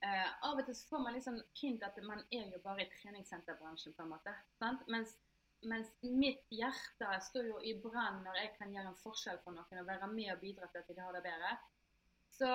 Eh, 0.06 0.32
av 0.48 0.60
og 0.60 0.66
til 0.68 0.76
så 0.78 0.90
får 0.92 1.04
man 1.06 1.16
liksom 1.18 1.38
hint 1.62 1.84
at 1.88 1.98
man 2.06 2.22
er 2.30 2.50
jo 2.54 2.62
bare 2.64 2.84
i 2.84 2.90
treningssenterbransjen, 2.94 3.96
på 3.98 4.06
en 4.06 4.12
måte. 4.12 4.34
Mens, 4.62 5.14
mens, 5.66 5.94
mitt 6.04 6.44
hjerte 6.54 7.20
står 7.30 7.50
jo 7.50 7.62
i 7.66 7.76
brann 7.82 8.22
når 8.26 8.42
jeg 8.42 8.56
kan 8.58 8.74
gjøre 8.76 8.92
en 8.92 9.00
forskjell 9.02 9.40
for 9.44 9.56
noen 9.56 9.82
og 9.82 9.88
være 9.88 10.10
med 10.12 10.34
og 10.36 10.42
bidra 10.44 10.70
til 10.70 10.84
at 10.84 10.92
de 10.92 11.00
har 11.02 11.16
det 11.16 11.24
bedre. 11.26 11.54
Så 12.36 12.52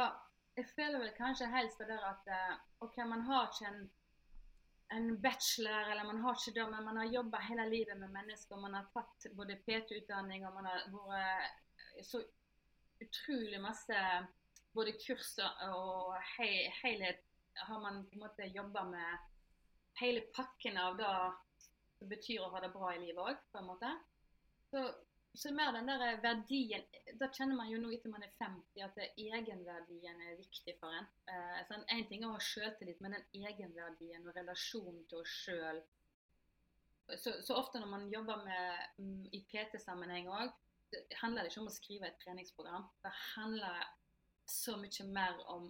jeg 0.58 0.68
føler 0.74 1.00
vel 1.02 1.16
kanskje 1.16 1.48
helst 1.50 1.80
det 1.80 1.88
der 1.90 2.04
at 2.04 2.30
uh, 2.30 2.60
OK, 2.86 3.00
man 3.08 3.26
har 3.30 3.48
ikke 3.48 3.72
en 3.72 3.88
en 4.90 5.20
bachelor, 5.22 5.90
eller 5.90 6.04
man 6.04 6.18
har 6.24 6.34
ikke 6.34 6.54
det, 6.56 6.64
men 6.70 6.84
man 6.84 6.96
har 6.98 7.12
jobba 7.14 7.38
hele 7.46 7.68
livet 7.70 7.98
med 7.98 8.10
mennesker. 8.10 8.58
Man 8.58 8.74
har 8.74 8.88
tatt 8.90 9.28
både 9.38 9.54
PT-utdanning, 9.66 10.42
og 10.48 10.56
man 10.56 10.66
har 10.66 10.88
vært 10.90 12.06
så 12.06 12.18
utrolig 13.00 13.60
masse 13.62 14.00
både 14.74 14.94
kurs 14.98 15.36
og 15.42 16.16
he 16.34 16.50
helhet 16.82 17.22
har 17.54 17.80
man 17.80 18.04
på 18.08 18.18
en 18.18 18.24
måte 18.24 18.48
jobba 18.48 18.84
med 18.88 19.28
hele 20.00 20.24
pakken 20.36 20.78
av 20.78 20.96
det 20.96 21.12
som 21.98 22.08
betyr 22.08 22.40
å 22.44 22.50
ha 22.54 22.60
det 22.64 22.72
bra 22.72 22.94
i 22.94 23.00
livet 23.02 23.20
òg, 23.20 23.40
på 23.52 23.60
en 23.60 23.70
måte. 23.72 23.92
Så 24.70 24.84
så 25.34 25.52
mer 25.54 25.72
den 25.72 25.86
der 25.86 26.16
verdien 26.22 26.82
Da 27.20 27.28
kjenner 27.30 27.54
man 27.54 27.68
jo 27.70 27.78
nå 27.78 27.92
etter 27.94 28.10
man 28.10 28.24
er 28.26 28.32
50 28.40 28.82
at 28.82 28.96
egenverdien 29.14 30.22
er 30.26 30.38
viktig 30.38 30.74
for 30.80 30.90
en. 30.90 31.06
Eh, 31.30 31.60
sånn, 31.68 31.84
en 31.86 32.06
ting 32.08 32.24
er 32.24 32.32
å 32.32 32.34
ha 32.34 32.42
sjøltillit, 32.42 32.98
men 33.04 33.14
den 33.14 33.46
egenverdien 33.46 34.26
og 34.26 34.34
relasjonen 34.34 35.04
til 35.10 35.22
oss 35.22 35.36
sjøl 35.44 35.78
så, 37.18 37.32
så, 37.42 37.56
ofte 37.58 37.80
når 37.82 37.88
man 37.90 38.08
jobber 38.10 38.42
med, 38.44 38.82
mm, 39.02 39.22
i 39.34 39.40
PT-sammenheng 39.50 40.28
òg, 40.30 40.52
handler 41.18 41.42
det 41.42 41.50
ikke 41.50 41.62
om 41.64 41.70
å 41.70 41.74
skrive 41.74 42.06
et 42.06 42.20
treningsprogram. 42.22 42.84
Det 43.02 43.10
handler 43.34 43.80
så 44.46 44.76
mye 44.78 45.06
mer 45.10 45.40
om 45.50 45.66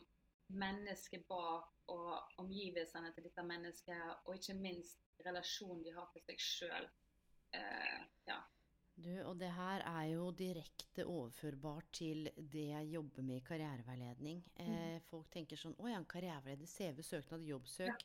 mennesket 0.50 1.26
bak 1.28 1.90
og 1.90 2.40
omgivelsene 2.42 3.12
til 3.14 3.26
dette 3.26 3.44
mennesket, 3.46 4.24
og 4.26 4.36
ikke 4.36 4.56
minst 4.58 5.02
relasjonen 5.26 5.84
de 5.84 5.94
har 5.94 6.08
til 6.14 6.24
seg 6.26 6.42
sjøl. 6.44 6.88
Uh, 7.54 8.00
ja. 8.28 8.38
Du, 9.00 9.10
og 9.24 9.38
det 9.40 9.48
her 9.56 9.82
er 9.88 10.06
jo 10.12 10.28
direkte 10.36 11.06
overførbart 11.08 11.88
til 11.96 12.28
det 12.36 12.66
jeg 12.68 12.90
jobber 12.94 13.24
med 13.24 13.40
i 13.40 13.44
karriereveiledning. 13.46 14.42
Eh, 14.60 14.98
folk 15.08 15.30
tenker 15.32 15.56
sånn 15.56 15.76
Å 15.80 15.88
ja, 15.88 16.00
en 16.00 16.08
karriereveileder, 16.10 16.68
CV, 16.68 17.00
søknad, 17.06 17.46
jobbsøk. 17.48 18.04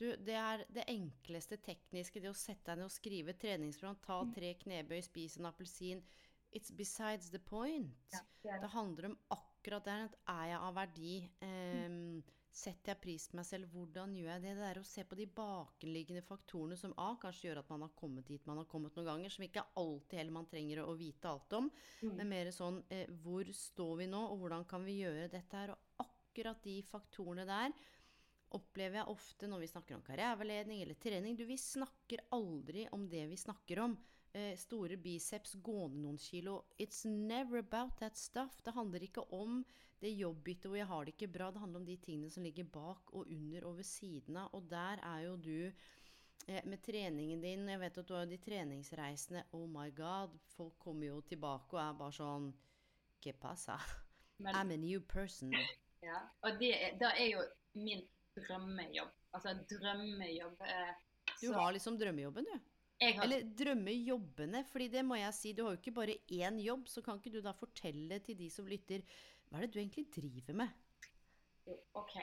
Du, 0.00 0.08
det 0.18 0.34
er 0.34 0.64
det 0.72 0.88
enkleste 0.90 1.60
tekniske, 1.62 2.18
det 2.24 2.32
å 2.32 2.34
sette 2.34 2.72
deg 2.72 2.80
ned 2.80 2.88
og 2.88 2.94
skrive 2.94 3.36
treningsprogram, 3.38 4.00
ta 4.02 4.18
tre 4.34 4.54
knebøy, 4.64 4.98
spise 5.04 5.38
en 5.38 5.46
appelsin. 5.52 6.02
It's 6.50 6.74
besides 6.74 7.30
the 7.30 7.38
point. 7.38 7.94
Ja, 8.10 8.24
det 8.42 8.50
det. 8.50 8.60
Det 8.64 8.72
handler 8.74 9.12
om 9.12 9.18
akkurat 9.28 9.51
det. 9.64 9.82
der 9.84 10.04
at 10.04 10.16
Er 10.28 10.46
jeg 10.50 10.58
av 10.58 10.74
verdi? 10.74 11.30
Ehm, 11.40 12.22
setter 12.52 12.92
jeg 12.92 13.00
pris 13.00 13.28
på 13.28 13.38
meg 13.38 13.46
selv? 13.48 13.70
Hvordan 13.72 14.14
gjør 14.16 14.28
jeg 14.34 14.42
det? 14.42 14.56
Det 14.58 14.66
er 14.68 14.80
å 14.80 14.84
se 14.84 15.04
på 15.08 15.16
de 15.16 15.26
bakenliggende 15.26 16.22
faktorene 16.22 16.76
som 16.76 16.92
A, 17.00 17.14
kanskje 17.20 17.48
gjør 17.48 17.62
at 17.62 17.70
man 17.70 17.86
har 17.86 17.94
kommet 17.96 18.28
dit 18.28 18.46
man 18.46 18.60
har 18.60 18.68
kommet 18.68 18.96
noen 18.96 19.08
ganger, 19.08 19.32
som 19.32 19.46
ikke 19.46 19.64
alltid 19.80 20.18
heller 20.18 20.36
man 20.36 20.50
trenger 20.50 20.82
å, 20.84 20.92
vite 20.98 21.30
alt 21.30 21.56
om, 21.56 21.70
men 22.02 22.28
mer 22.28 22.50
sånn 22.52 22.82
eh, 22.92 23.08
hvor 23.22 23.48
står 23.48 23.96
vi 24.02 24.10
nå, 24.12 24.20
og 24.34 24.44
hvordan 24.44 24.68
kan 24.68 24.84
vi 24.84 25.00
gjøre 25.00 25.30
dette 25.32 25.56
her? 25.56 25.72
Og 25.72 26.04
akkurat 26.04 26.62
de 26.64 26.76
faktorene 26.84 27.48
der 27.48 27.72
opplever 28.52 29.00
jeg 29.00 29.12
ofte 29.12 29.48
når 29.48 29.64
vi 29.64 29.70
snakker 29.70 29.96
om 29.96 30.04
karriereveiledning 30.04 30.82
eller 30.84 30.98
trening. 31.00 31.36
Du, 31.36 31.46
vi 31.48 31.56
snakker 31.56 32.26
aldri 32.36 32.84
om 32.92 33.06
det 33.08 33.24
vi 33.30 33.38
snakker 33.40 33.80
om. 33.86 33.96
Eh, 34.34 34.54
store 34.56 34.96
biceps, 34.96 35.54
gående 35.60 35.98
noen 36.00 36.16
kilo. 36.18 36.64
It's 36.80 37.04
never 37.04 37.58
about 37.58 37.98
that 38.00 38.16
stuff. 38.16 38.62
Det 38.64 38.72
handler 38.72 39.02
ikke 39.04 39.26
om 39.32 39.58
det 40.00 40.08
jobbbyttet 40.16 40.70
hvor 40.70 40.78
jeg 40.78 40.86
har 40.88 41.04
det 41.04 41.12
ikke 41.14 41.28
bra. 41.34 41.50
Det 41.52 41.60
handler 41.60 41.80
om 41.82 41.84
de 41.86 41.96
tingene 42.00 42.30
som 42.32 42.42
ligger 42.42 42.64
bak 42.64 43.12
og 43.12 43.26
under 43.28 43.66
og 43.68 43.76
ved 43.76 43.84
siden 43.84 44.36
av. 44.40 44.48
Og 44.56 44.70
der 44.70 45.02
er 45.04 45.20
jo 45.26 45.36
du 45.36 45.72
eh, 46.48 46.62
med 46.64 46.80
treningen 46.82 47.42
din 47.44 47.68
Jeg 47.68 47.80
vet 47.84 47.98
at 47.98 48.08
du 48.08 48.14
har 48.14 48.24
de 48.26 48.38
treningsreisene. 48.38 49.44
Oh 49.52 49.68
my 49.68 49.90
god. 49.94 50.32
Folk 50.56 50.78
kommer 50.78 51.06
jo 51.06 51.20
tilbake 51.20 51.76
og 51.76 51.82
er 51.84 51.92
bare 52.00 52.12
sånn 52.16 52.52
Que 53.22 53.32
pasa? 53.32 53.76
Men- 54.38 54.54
I'm 54.56 54.72
a 54.72 54.76
new 54.76 55.00
person. 55.00 55.52
Ja, 56.02 56.18
og 56.42 56.56
det 56.58 56.72
det 56.98 57.12
er 57.20 57.28
jo 57.36 57.44
min 57.74 58.00
drømmejobb. 58.34 59.12
Altså 59.34 59.52
drømmejobb. 59.70 60.56
eh, 60.62 60.94
Du 61.42 61.52
har 61.52 61.72
liksom 61.72 61.98
drømmejobben, 61.98 62.44
du. 62.44 62.58
Har, 63.02 63.24
Eller 63.26 63.48
drømmejobbene, 63.58 64.64
fordi 64.70 64.88
det 64.92 65.02
må 65.06 65.18
jeg 65.18 65.34
si, 65.36 65.52
du 65.56 65.64
har 65.66 65.74
jo 65.74 65.80
ikke 65.80 65.96
bare 65.96 66.18
én 66.32 66.60
jobb, 66.62 66.88
så 66.88 67.02
kan 67.04 67.18
ikke 67.18 67.34
du 67.36 67.42
da 67.44 67.54
fortelle 67.56 68.18
til 68.24 68.38
de 68.38 68.48
som 68.52 68.68
lytter, 68.70 69.04
hva 69.48 69.58
er 69.58 69.66
det 69.66 69.74
du 69.74 69.80
egentlig 69.82 70.06
driver 70.14 70.62
med? 70.62 70.78
jo, 71.66 71.76
OK, 71.94 72.14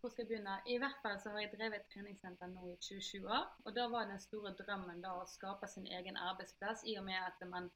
hvor 0.00 0.10
skal 0.10 0.22
jeg 0.22 0.28
begynne? 0.28 0.56
I 0.66 0.78
hvert 0.78 0.98
fall 1.02 1.18
så 1.20 1.30
har 1.30 1.42
jeg 1.42 1.52
drevet 1.54 1.86
treningssenter 1.92 2.50
nå 2.52 2.72
i 2.72 2.76
27 2.80 3.26
år. 3.26 3.46
Og 3.64 3.74
da 3.76 3.88
var 3.92 4.08
den 4.10 4.20
store 4.22 4.54
drømmen 4.60 5.02
da 5.04 5.14
å 5.18 5.26
skape 5.26 5.68
sin 5.70 5.86
egen 5.86 6.16
arbeidsplass, 6.16 6.84
i 6.86 6.96
og 6.98 7.06
med 7.08 7.18
at 7.18 7.42
man 7.50 7.70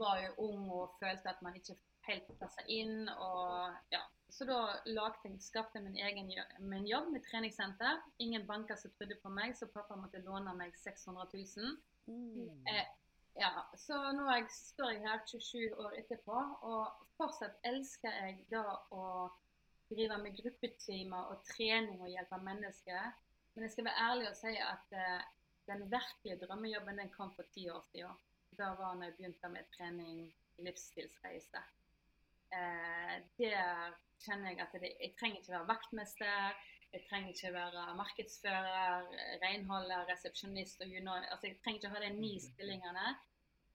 var 0.00 0.20
jo 0.24 0.48
ung 0.50 0.70
og 0.70 0.96
følte 1.00 1.32
at 1.32 1.42
man 1.42 1.56
ikke 1.56 1.78
helt 2.08 2.32
passa 2.40 2.64
inn. 2.68 3.08
og 3.08 3.74
ja. 3.92 4.04
Så 4.28 4.44
da 4.44 4.58
lagde 4.84 5.24
jeg, 5.24 5.40
skapte 5.40 5.78
jeg 5.78 5.86
min 5.86 5.96
egen 5.96 6.28
min 6.70 6.86
jobb 6.86 7.08
med 7.14 7.24
treningssenter. 7.30 8.02
Ingen 8.18 8.46
banker 8.46 8.76
som 8.76 8.92
trodde 8.96 9.16
på 9.22 9.32
meg, 9.32 9.56
så 9.56 9.66
pappa 9.72 9.96
måtte 9.96 10.20
låne 10.26 10.52
meg 10.58 10.76
600 10.76 11.26
000. 11.32 11.76
Mm. 12.06 12.66
Eh, 12.68 12.86
ja, 13.40 13.52
så 13.76 13.96
nå 14.12 14.26
jeg, 14.32 14.48
står 14.52 14.92
jeg 14.94 15.04
her 15.06 15.24
27 15.26 15.80
år 15.80 15.96
etterpå, 16.02 16.38
og 16.68 17.06
fortsatt 17.16 17.56
elsker 17.68 18.14
jeg 18.20 18.40
da 18.52 18.64
å 18.92 19.06
drive 19.88 20.18
med 20.20 20.36
gruppetimer 20.36 21.32
og 21.32 21.44
trening 21.48 22.02
og 22.02 22.12
hjelpe 22.12 22.40
mennesker. 22.44 23.12
Men 23.54 23.66
jeg 23.66 23.74
skal 23.74 23.88
være 23.88 24.08
ærlig 24.10 24.26
og 24.30 24.36
si 24.38 24.54
at 24.62 24.96
eh, 24.96 25.22
den 25.70 25.86
virkelige 25.92 26.40
drømmejobben 26.44 27.00
den 27.00 27.14
kom 27.14 27.32
for 27.36 27.48
ti 27.54 27.68
år 27.72 27.84
siden. 27.92 28.20
Da 28.58 28.72
var 28.76 28.96
når 28.96 29.10
jeg 29.10 29.16
begynte 29.16 29.50
med 29.52 29.72
trening, 29.76 30.20
livsstilsreise. 30.58 31.62
Eh, 32.52 33.16
der 33.38 33.96
kjenner 34.24 34.52
jeg 34.52 34.60
at 34.64 34.76
det, 34.82 34.92
jeg 35.00 35.14
trenger 35.18 35.40
ikke 35.40 35.54
være 35.54 35.70
vaktmester, 35.70 36.60
jeg 36.92 37.04
trenger 37.08 37.34
ikke 37.34 37.52
være 37.52 37.82
markedsfører, 37.96 39.08
renholder, 39.42 40.06
resepsjonist 40.12 40.80
og 40.80 40.88
you 40.88 41.00
know, 41.00 41.14
altså 41.14 41.46
Jeg 41.46 41.58
trenger 41.62 41.80
ikke 41.80 41.94
ha 41.94 42.00
de 42.04 42.12
ni 42.20 42.32
stillingene. 42.40 43.08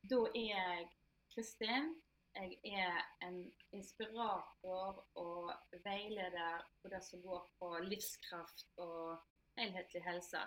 Da 0.09 0.19
er 0.35 0.47
jeg 0.55 0.87
Kristin. 1.33 1.93
Jeg 2.35 2.57
er 2.65 3.27
en 3.27 3.53
inspirator 3.71 5.03
og 5.15 5.51
veileder 5.85 6.63
på 6.81 6.89
det 6.89 7.03
som 7.05 7.21
går 7.21 7.43
på 7.59 7.69
livskraft 7.85 8.65
og 8.77 9.21
helhetlig 9.57 10.01
helse. 10.07 10.41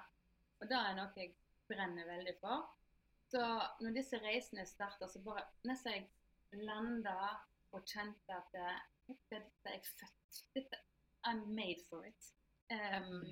Og 0.61 0.67
det 0.71 0.81
er 0.81 0.97
noe 0.99 1.23
jeg 1.23 1.37
brenner 1.71 2.09
veldig 2.11 2.35
for. 2.41 2.67
Så 3.31 3.43
når 3.81 3.95
disse 3.95 4.19
reisene 4.23 4.67
starter, 4.67 5.07
så 5.07 5.23
bare 5.23 5.47
nesten 5.71 5.93
jeg 5.93 6.67
landa 6.67 7.15
og 7.71 7.87
kjente 7.87 8.35
at 8.35 8.59
dette, 9.07 9.41
er 9.65 9.77
jeg 9.77 9.87
født. 10.01 10.43
Dette, 10.55 10.81
I'm 11.27 11.47
made 11.55 11.83
for 11.89 12.05
it. 12.07 12.33
Um, 12.71 13.23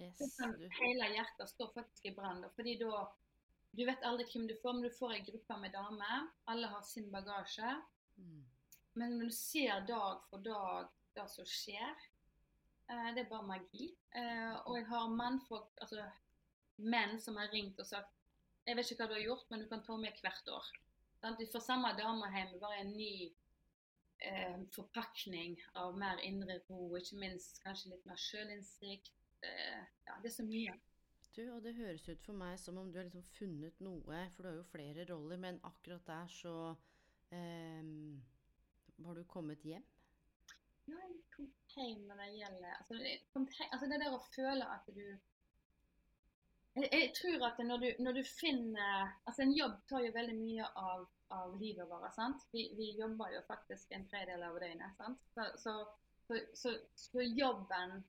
Yes, 0.00 0.18
det 0.18 0.30
kan, 0.38 0.52
du. 0.54 0.68
hele 0.78 1.06
hjertet 1.10 1.48
står 1.50 1.72
faktisk 1.74 2.04
i 2.06 2.14
brann. 2.14 2.44
fordi 2.54 2.78
da 2.78 3.08
Du 3.76 3.84
vet 3.84 4.04
aldri 4.06 4.24
hvem 4.32 4.46
du 4.48 4.54
får, 4.62 4.72
men 4.72 4.82
du 4.82 4.94
får 4.96 5.12
ei 5.12 5.24
gruppe 5.26 5.56
med 5.60 5.72
damer. 5.74 6.28
Alle 6.46 6.66
har 6.66 6.82
sin 6.82 7.10
bagasje. 7.12 7.72
Mm. 8.16 8.44
Men 8.94 9.18
når 9.18 9.24
du 9.24 9.34
ser 9.36 9.82
dag 9.86 10.22
for 10.30 10.38
dag 10.38 10.88
det 11.14 11.26
som 11.30 11.44
skjer, 11.44 12.06
uh, 12.88 13.10
det 13.14 13.24
er 13.24 13.28
bare 13.28 13.46
magi. 13.50 13.90
Uh, 14.16 14.56
og 14.64 14.78
jeg 14.78 14.86
har 14.88 15.12
mannfolk, 15.20 15.68
altså 15.82 16.06
menn 16.78 17.18
som 17.20 17.36
har 17.36 17.52
ringt 17.52 17.80
og 17.80 17.86
sagt 17.86 18.14
Jeg 18.66 18.76
vet 18.76 18.90
ikke 18.90 19.02
hva 19.02 19.10
du 19.10 19.16
har 19.18 19.26
gjort, 19.26 19.50
men 19.50 19.60
du 19.60 19.68
kan 19.68 19.84
ta 19.84 19.96
med 19.96 20.22
hvert 20.22 20.48
år. 20.52 20.66
Sant? 21.20 21.38
Vi 21.40 21.50
får 21.52 21.64
samme 21.64 21.92
dame 21.98 22.28
hjem 22.34 22.58
bare 22.60 22.80
en 22.82 22.96
ny 22.96 23.12
eh, 24.18 24.58
forpakning 24.74 25.56
av 25.80 25.98
mer 25.98 26.20
indre 26.26 26.60
ro, 26.68 26.90
ikke 26.98 27.20
minst 27.22 27.62
kanskje 27.64 27.94
litt 27.94 28.06
mer 28.08 28.20
sjølinnsikt. 28.20 29.14
Eh, 29.46 29.82
ja, 30.08 30.18
det 30.22 30.32
er 30.32 30.36
så 30.40 30.46
mye. 30.46 30.76
Du, 31.36 31.44
og 31.54 31.62
det 31.62 31.76
høres 31.76 32.08
ut 32.08 32.24
for 32.24 32.34
meg 32.34 32.56
som 32.58 32.80
om 32.80 32.88
du 32.90 32.96
har 32.98 33.06
liksom 33.06 33.22
funnet 33.36 33.78
noe, 33.84 34.24
for 34.34 34.42
du 34.42 34.48
har 34.50 34.56
jo 34.58 34.70
flere 34.72 35.04
roller, 35.06 35.38
men 35.38 35.60
akkurat 35.68 36.02
der 36.08 36.32
så 36.34 36.54
eh, 37.30 37.92
har 39.06 39.14
du 39.14 39.24
kommet 39.30 39.62
hjem. 39.62 39.84
Ja, 40.88 40.96
jeg 41.04 41.20
kom 41.34 41.50
hjem 41.74 42.06
når 42.08 42.22
det 42.22 42.28
gjelder 42.38 42.70
altså, 42.74 42.98
hjem, 42.98 43.48
altså 43.68 43.88
det 43.90 43.98
der 44.02 44.14
å 44.16 44.22
føle 44.32 44.68
at 44.72 44.86
du 44.96 45.02
Jeg, 46.78 46.88
jeg 46.92 47.10
tror 47.18 47.44
at 47.48 47.60
når 47.66 47.82
du, 47.82 47.88
når 48.06 48.16
du 48.18 48.22
finner 48.24 49.12
Altså 49.26 49.44
en 49.44 49.52
jobb 49.56 49.74
tar 49.90 50.06
jo 50.06 50.14
veldig 50.14 50.36
mye 50.38 50.68
av, 50.80 51.04
av 51.34 51.60
livet 51.60 51.88
vårt. 51.88 52.14
sant? 52.14 52.46
Vi, 52.52 52.74
vi 52.76 52.90
jobber 53.00 53.32
jo 53.34 53.42
faktisk 53.46 53.92
en 53.92 54.06
tredjedel 54.08 54.42
av 54.42 54.58
døgnet. 54.60 54.96
sant? 54.96 55.20
Så, 55.34 55.46
så, 55.56 55.74
så, 56.54 56.74
så, 56.94 57.22
jobben 57.22 58.04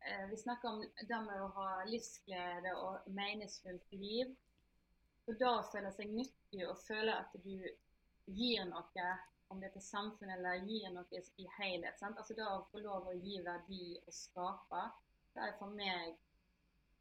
eh, 0.00 0.26
Vi 0.30 0.36
snakker 0.36 0.68
om 0.68 0.84
det 1.08 1.20
med 1.26 1.42
å 1.42 1.48
ha 1.56 1.70
livsglede 1.84 2.74
og 2.76 3.08
meningsfullt 3.12 3.92
liv. 3.92 4.34
Og 5.28 5.36
da 5.40 5.54
føler 5.72 5.72
føle 5.72 5.92
seg 5.96 6.14
nyttig 6.14 6.68
og 6.68 6.78
føle 6.86 7.16
at 7.16 7.34
du 7.44 7.56
gir 8.28 8.64
noe, 8.68 9.08
om 9.48 9.60
det 9.60 9.68
er 9.68 9.74
til 9.76 9.84
samfunnet 9.84 10.38
eller 10.38 10.64
gir 10.68 10.92
noe 10.92 11.04
i, 11.12 11.20
i 11.44 11.48
helhet. 11.58 11.98
Sant? 12.00 12.16
Altså 12.20 12.36
da 12.36 12.48
å 12.54 12.64
få 12.72 12.80
lov 12.84 13.08
å 13.08 13.16
gi 13.16 13.40
verdi 13.44 13.98
og 14.06 14.14
skape, 14.14 14.86
det 15.34 15.44
er 15.44 15.58
for 15.60 15.72
meg 15.76 16.16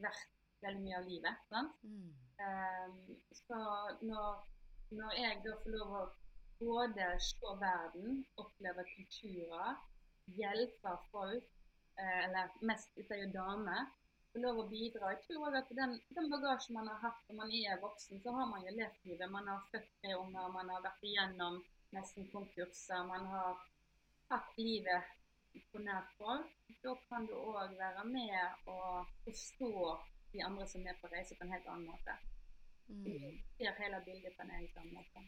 verdt 0.03 0.35
veldig 0.63 0.83
mye 0.83 0.99
av 0.99 1.09
livet. 1.09 1.41
Sant? 1.51 1.83
Mm. 1.83 2.11
Um, 2.37 3.17
så 3.33 3.59
når, 4.05 4.43
når 4.95 5.19
jeg 5.19 5.39
da 5.43 5.53
får 5.63 5.73
lov 5.75 5.93
å 5.99 6.03
både 6.59 7.07
se 7.19 7.53
verden, 7.61 8.21
oppleve 8.43 8.85
kulturer, 8.95 9.79
hjelpe 10.39 10.93
folk, 11.11 11.49
eh, 11.99 12.19
eller 12.25 12.53
mest 12.69 12.95
ut 12.97 13.11
er 13.11 13.23
jo 13.23 13.31
damer, 13.33 13.89
få 14.31 14.43
lov 14.43 14.61
å 14.61 14.67
bidra 14.71 15.11
Jeg 15.13 15.21
tror 15.25 15.47
òg 15.49 15.57
at 15.59 15.73
den, 15.79 15.97
den 16.15 16.29
bagasjen 16.31 16.77
man 16.77 16.87
har 16.91 17.01
hatt 17.03 17.19
når 17.27 17.39
man 17.41 17.53
er 17.59 17.81
voksen, 17.81 18.21
så 18.23 18.33
har 18.37 18.47
man 18.51 18.63
jo 18.65 18.75
levd 18.75 19.09
livet. 19.09 19.31
Man 19.31 19.47
har 19.47 19.67
født 19.71 19.91
tre 20.01 20.15
unger, 20.15 20.49
man 20.55 20.69
har 20.73 20.83
vært 20.87 21.03
igjennom 21.09 21.59
nesten 21.95 22.27
konkurser, 22.31 23.03
man 23.11 23.27
har 23.33 23.61
hatt 24.31 24.57
livet 24.57 25.13
på 25.71 25.83
nært 25.83 26.15
hold. 26.21 26.47
Da 26.83 26.95
kan 27.09 27.27
du 27.27 27.35
òg 27.35 27.75
være 27.79 28.07
med 28.07 28.71
og 28.71 29.13
forstå 29.25 29.73
de 30.33 30.43
andre 30.47 30.67
som 30.67 30.87
er 30.87 30.99
på 31.01 31.11
reise, 31.11 31.35
på 31.35 31.47
en 31.47 31.55
helt 31.55 31.71
annen 31.71 31.87
måte 31.91 32.19
Mm. 32.89 33.41
ser 33.57 33.75
hele 33.81 33.99
bildet 34.05 34.37
på 34.37 34.45
en 34.45 34.55
helt 34.55 34.77
annen 34.77 34.93
måte. 34.95 35.25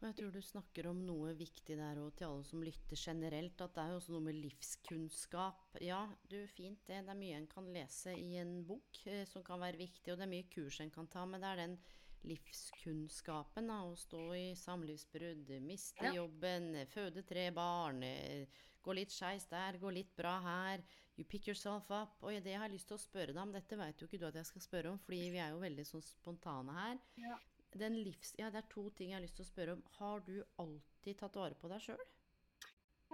Og 0.00 0.08
jeg 0.10 0.16
tror 0.18 0.32
du 0.34 0.40
snakker 0.44 0.86
om 0.90 0.98
noe 1.06 1.32
viktig 1.38 1.76
der 1.78 1.96
òg 2.02 2.10
til 2.18 2.26
alle 2.26 2.44
som 2.44 2.62
lytter 2.62 2.98
generelt, 2.98 3.60
at 3.64 3.72
det 3.74 3.82
er 3.84 3.92
jo 3.94 4.00
også 4.00 4.12
noe 4.12 4.26
med 4.26 4.36
livskunnskap. 4.36 5.78
Ja, 5.80 6.02
du, 6.28 6.46
fint 6.52 6.82
det. 6.84 6.98
Det 7.06 7.14
er 7.14 7.16
mye 7.16 7.38
en 7.38 7.46
kan 7.48 7.70
lese 7.72 8.12
i 8.12 8.34
en 8.36 8.58
bok 8.68 9.00
eh, 9.06 9.24
som 9.24 9.42
kan 9.46 9.62
være 9.62 9.80
viktig, 9.80 10.12
og 10.12 10.18
det 10.18 10.26
er 10.26 10.32
mye 10.34 10.50
kurs 10.52 10.80
en 10.84 10.92
kan 10.92 11.08
ta, 11.08 11.24
men 11.24 11.40
det 11.40 11.52
er 11.54 11.62
den 11.62 11.78
livskunnskapen, 12.24 13.66
da, 13.68 13.80
å 13.84 13.96
stå 13.96 14.22
i 14.36 14.44
samlivsbrudd, 14.56 15.50
miste 15.64 16.04
Ja. 16.04 16.12
jobben, 16.20 16.86
føde 16.88 17.24
tre 17.24 17.50
barn, 17.50 18.02
eh, 18.02 18.46
gå 18.82 18.94
litt 18.94 19.10
skeis 19.12 19.46
der, 19.48 19.78
gå 19.78 19.90
litt 19.92 20.14
bra 20.16 20.40
her. 20.40 20.84
You 21.16 21.24
pick 21.24 21.46
yourself 21.46 21.90
up. 21.90 22.16
Og 22.22 22.34
det 22.42 22.54
jeg 22.54 22.60
har 22.60 22.72
lyst 22.72 22.88
til 22.90 22.98
å 22.98 23.02
spørre 23.02 23.34
deg 23.34 23.42
om, 23.42 23.52
dette 23.54 23.78
vet 23.78 24.00
jo 24.00 24.08
ikke 24.08 24.18
du 24.22 24.26
at 24.28 24.38
jeg 24.40 24.48
skal 24.50 24.64
spørre 24.64 24.94
om, 24.94 25.02
fordi 25.04 25.28
vi 25.34 25.42
er 25.42 25.52
jo 25.54 25.60
veldig 25.62 25.84
sånn 25.86 26.02
spontane 26.06 26.74
her. 26.78 27.04
Ja. 27.22 27.38
den 27.74 27.98
livs... 28.02 28.34
Ja, 28.38 28.50
det 28.54 28.62
er 28.62 28.68
to 28.70 28.88
ting 28.98 29.12
jeg 29.12 29.18
har 29.18 29.24
lyst 29.24 29.38
til 29.38 29.46
å 29.46 29.50
spørre 29.50 29.76
om. 29.76 29.84
Har 29.98 30.24
du 30.26 30.34
alltid 30.62 31.20
tatt 31.20 31.38
vare 31.38 31.58
på 31.58 31.70
deg 31.70 31.86
sjøl? 31.86 32.02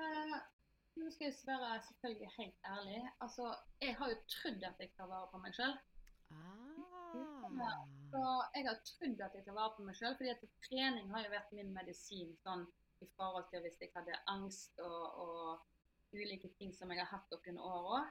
Eh, 0.00 0.34
nå 1.00 1.12
skal 1.12 1.28
jeg 1.28 1.60
være 1.60 1.84
selvfølgelig 1.88 2.32
helt 2.38 2.68
ærlig. 2.72 3.00
Altså, 3.24 3.52
jeg 3.84 3.96
har 4.00 4.12
jo 4.12 4.18
trodd 4.34 4.68
at 4.70 4.84
jeg 4.84 4.92
tar 4.96 5.10
vare 5.12 5.30
på 5.32 5.40
meg 5.44 5.56
sjøl. 5.56 5.76
Ah. 6.30 6.60
Så 8.10 8.20
jeg 8.54 8.66
har 8.68 8.78
trodd 8.86 9.24
at 9.26 9.34
jeg 9.36 9.46
tar 9.46 9.56
vare 9.56 9.74
på 9.76 9.86
meg 9.86 9.96
sjøl, 9.98 10.16
fordi 10.18 10.32
at 10.32 10.44
trening 10.68 11.10
har 11.12 11.26
jo 11.26 11.34
vært 11.34 11.56
min 11.56 11.72
medisin 11.76 12.32
sånn 12.44 12.64
i 13.00 13.08
forhold 13.16 13.48
til 13.52 13.64
hvis 13.64 13.80
jeg 13.80 13.92
hadde 13.94 14.18
angst 14.28 14.80
og, 14.84 15.20
og 15.24 15.79
ulike 16.14 16.50
ting 16.58 16.72
som 16.74 16.90
jeg 16.92 17.02
har 17.02 17.10
hatt 17.12 17.34
opp 17.34 17.46
gjennom 17.46 17.66
åra. 17.66 18.02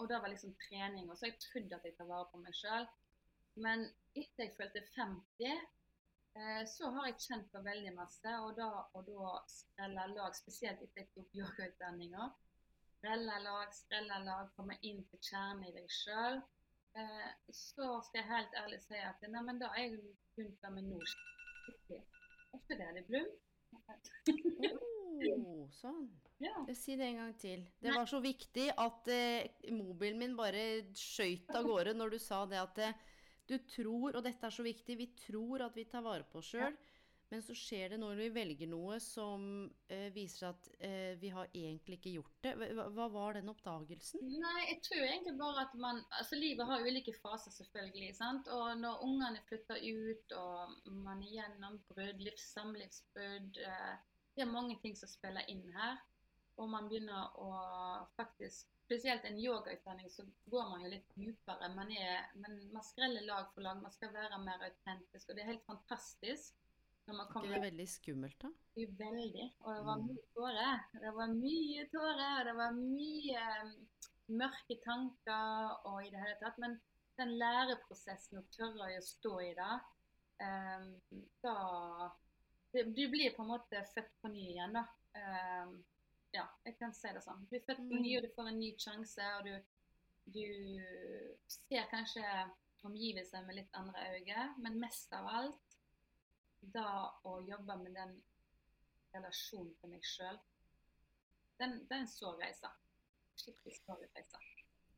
Og 0.00 0.08
det 0.08 0.20
var 0.22 0.32
liksom 0.32 0.54
trening. 0.68 1.10
Og 1.10 1.18
så 1.18 1.30
jeg 1.30 1.40
trodd 1.42 1.74
at 1.76 1.84
jeg 1.84 1.96
tar 1.98 2.08
vare 2.10 2.28
på 2.32 2.40
meg 2.40 2.56
sjøl. 2.56 2.88
Men 3.64 3.86
etter 4.16 4.46
jeg 4.46 4.54
følte 4.56 4.82
50, 4.94 5.60
eh, 6.36 6.62
så 6.68 6.90
har 6.96 7.08
jeg 7.08 7.22
kjent 7.26 7.46
på 7.52 7.62
veldig 7.64 7.94
masse. 7.96 8.34
Og 8.44 8.56
da, 8.58 8.68
og 8.96 9.06
da 9.08 9.36
sprella 9.52 10.08
lag, 10.12 10.36
spesielt 10.36 10.82
etter 10.84 11.04
jeg 11.04 11.12
tok 11.14 11.38
yogautdanninga. 11.40 12.28
Sprella 12.96 13.38
lag, 13.44 13.72
sprella 13.76 14.20
lag, 14.24 14.52
komme 14.56 14.76
inn 14.88 15.02
til 15.10 15.22
kjernen 15.30 15.64
i 15.68 15.74
deg 15.76 15.88
sjøl. 16.00 16.40
Eh, 16.96 17.32
så 17.52 17.88
skal 18.06 18.22
jeg 18.22 18.30
helt 18.30 18.54
ærlig 18.62 18.80
si 18.84 19.00
at 19.04 19.24
nei, 19.28 19.42
men 19.44 19.60
da 19.60 19.68
er 19.76 19.90
jeg 19.90 19.98
begynt 20.36 20.70
med 20.72 20.88
nå. 20.88 21.00
Ofte 22.56 22.78
det 22.80 22.92
det 23.00 23.08
blir. 23.10 23.28
Oh, 25.16 25.62
sånn. 25.72 26.10
Ja. 26.42 26.52
Si 26.76 26.96
det 26.96 27.06
en 27.06 27.20
gang 27.22 27.34
til. 27.40 27.62
Det 27.80 27.94
var 27.94 28.08
så 28.10 28.20
viktig 28.20 28.66
at 28.76 29.08
eh, 29.08 29.70
mobilen 29.72 30.18
min 30.20 30.36
bare 30.36 30.64
skøyt 30.96 31.48
av 31.56 31.64
gårde 31.64 31.94
når 31.96 32.16
du 32.16 32.18
sa 32.20 32.42
det 32.50 32.60
at 32.60 32.82
eh, 32.84 32.98
du 33.48 33.56
tror, 33.70 34.16
og 34.18 34.22
dette 34.26 34.44
er 34.48 34.52
så 34.52 34.64
viktig, 34.66 34.98
vi 34.98 35.06
tror 35.16 35.68
at 35.68 35.76
vi 35.78 35.86
tar 35.88 36.02
vare 36.04 36.26
på 36.26 36.40
oss 36.42 36.50
sjøl, 36.50 36.74
men 37.30 37.42
så 37.42 37.54
skjer 37.58 37.92
det 37.94 37.98
når 37.98 38.18
vi 38.20 38.26
velger 38.34 38.68
noe 38.70 38.98
som 39.02 39.46
eh, 39.90 40.08
viser 40.14 40.48
at 40.52 40.68
eh, 40.78 41.14
vi 41.18 41.30
har 41.34 41.48
egentlig 41.52 41.98
ikke 41.98 42.12
gjort 42.18 42.36
det. 42.46 42.52
Hva, 42.58 42.86
hva 42.94 43.06
var 43.10 43.38
den 43.38 43.50
oppdagelsen? 43.50 44.22
Nei, 44.42 44.66
jeg 44.68 44.78
tror 44.86 45.02
egentlig 45.06 45.34
bare 45.40 45.64
at 45.66 45.74
man 45.82 46.02
Altså, 46.20 46.38
livet 46.38 46.68
har 46.68 46.86
ulike 46.86 47.14
faser, 47.18 47.54
selvfølgelig. 47.54 48.12
sant? 48.18 48.50
Og 48.54 48.76
når 48.78 49.02
ungene 49.06 49.42
flytter 49.48 49.82
ut, 49.82 50.36
og 50.38 50.92
man 51.06 51.22
er 51.24 51.32
gjennom 51.38 51.80
brudd, 51.90 52.22
livs, 52.22 52.46
samlivsbrudd 52.54 53.58
eh, 53.62 53.96
Det 54.36 54.44
er 54.44 54.52
mange 54.52 54.78
ting 54.82 54.94
som 54.98 55.10
spiller 55.10 55.46
inn 55.50 55.64
her. 55.74 55.98
Og 56.56 56.68
man 56.72 56.88
begynner 56.88 57.36
å 57.42 57.50
faktisk 58.16 58.72
Spesielt 58.86 59.24
en 59.26 59.38
yogautdanning, 59.42 60.06
så 60.14 60.22
går 60.46 60.68
man 60.70 60.82
jo 60.84 60.88
litt 60.92 61.08
dypere. 61.18 61.72
Man, 61.74 61.88
er, 61.90 62.28
men 62.38 62.52
man 62.70 62.84
skreller 62.86 63.24
lag 63.26 63.48
for 63.50 63.64
lag, 63.66 63.80
man 63.82 63.90
skal 63.90 64.12
være 64.14 64.38
mer 64.38 64.62
autentisk. 64.62 65.26
Og 65.26 65.34
det 65.34 65.42
er 65.42 65.48
helt 65.48 65.64
fantastisk. 65.66 66.54
Man 67.10 67.26
Er 67.42 67.48
det 67.50 67.62
veldig 67.64 67.86
skummelt, 67.90 68.36
da? 68.44 68.50
Det 68.76 68.84
er 68.84 68.92
veldig. 69.00 69.48
Og 69.64 69.74
det 69.74 69.82
var 69.88 69.98
Mm. 69.98 70.06
mye 70.06 70.22
tårer. 70.36 70.84
Det 71.02 71.12
var 71.16 71.34
mye 71.34 71.88
tårer, 71.96 72.38
og 72.38 72.44
det 72.46 72.54
var 72.60 72.78
mye 72.78 73.42
mm, 73.64 73.74
mørke 74.38 74.78
tanker 74.84 75.74
og 75.90 75.98
i 76.06 76.10
det 76.14 76.22
hele 76.22 76.38
tatt. 76.44 76.58
Men 76.58 76.78
den 77.18 77.34
læreprosessen, 77.42 78.38
å 78.38 78.46
tørre 78.54 78.92
å 79.00 79.02
stå 79.02 79.34
i 79.48 79.52
det, 79.58 79.80
eh, 80.46 80.86
da 81.42 81.56
det, 82.72 82.86
Du 82.94 83.08
blir 83.10 83.34
på 83.34 83.42
en 83.42 83.48
måte 83.48 83.82
født 83.96 84.14
på 84.22 84.28
ny 84.30 84.46
igjen, 84.54 84.72
da. 84.78 84.86
Eh, 85.14 85.66
ja, 86.36 86.44
jeg 86.64 86.76
kan 86.78 86.92
si 86.94 87.10
det 87.16 87.22
sånn. 87.24 87.42
Du 87.44 87.50
blir 87.54 87.64
født 87.66 87.82
på 87.88 87.98
ny, 88.00 88.12
Mm. 88.12 88.16
og 88.18 88.22
du 88.26 88.34
får 88.36 88.48
en 88.52 88.58
ny 88.60 88.70
sjanse, 88.82 89.26
og 89.38 89.44
du, 89.44 89.54
du 90.36 90.42
ser 91.48 91.88
kanskje 91.90 92.24
omgivelsene 92.86 93.46
med 93.46 93.56
litt 93.60 93.72
andre 93.74 94.02
øyne, 94.16 94.42
men 94.62 94.78
mest 94.80 95.12
av 95.16 95.26
alt 95.26 95.76
da 96.74 96.88
å 97.24 97.38
jobbe 97.46 97.76
med 97.82 97.94
den 97.94 98.12
relasjonen 99.14 99.72
til 99.80 99.90
meg 99.90 100.04
sjøl, 100.06 100.38
den, 101.58 101.78
det 101.88 101.94
er 101.96 102.02
en 102.04 102.10
sår 102.10 102.36
reise. 102.42 102.70
Skikkelig 103.40 103.76
sår 103.80 104.02
reise. 104.16 104.40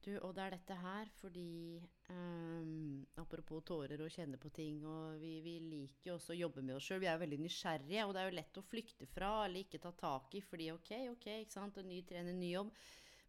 Du, 0.09 0.15
og 0.25 0.31
det 0.33 0.41
er 0.41 0.55
dette 0.55 0.77
her 0.81 1.09
fordi 1.19 1.81
um, 2.09 3.03
Apropos 3.21 3.61
tårer 3.69 4.01
og 4.01 4.13
kjenne 4.13 4.39
på 4.41 4.49
ting, 4.57 4.79
og 4.89 5.19
vi, 5.21 5.35
vi 5.45 5.59
liker 5.61 6.13
jo 6.13 6.15
også 6.17 6.33
å 6.33 6.39
jobbe 6.39 6.65
med 6.65 6.79
oss 6.79 6.87
sjøl. 6.89 7.03
Vi 7.03 7.11
er 7.11 7.19
jo 7.19 7.25
veldig 7.27 7.39
nysgjerrige, 7.43 8.07
og 8.07 8.15
det 8.17 8.23
er 8.23 8.31
jo 8.31 8.37
lett 8.39 8.61
å 8.61 8.65
flykte 8.65 9.09
fra 9.11 9.33
eller 9.45 9.67
ikke 9.67 9.83
ta 9.83 9.93
tak 9.99 10.39
i 10.39 10.43
fordi 10.45 10.71
ok, 10.73 10.93
ok, 11.13 11.27
ikke 11.43 11.57
sant, 11.59 11.81
en 11.83 11.91
ny 11.91 12.01
trener, 12.09 12.33
ny 12.33 12.55
jobb. 12.55 12.73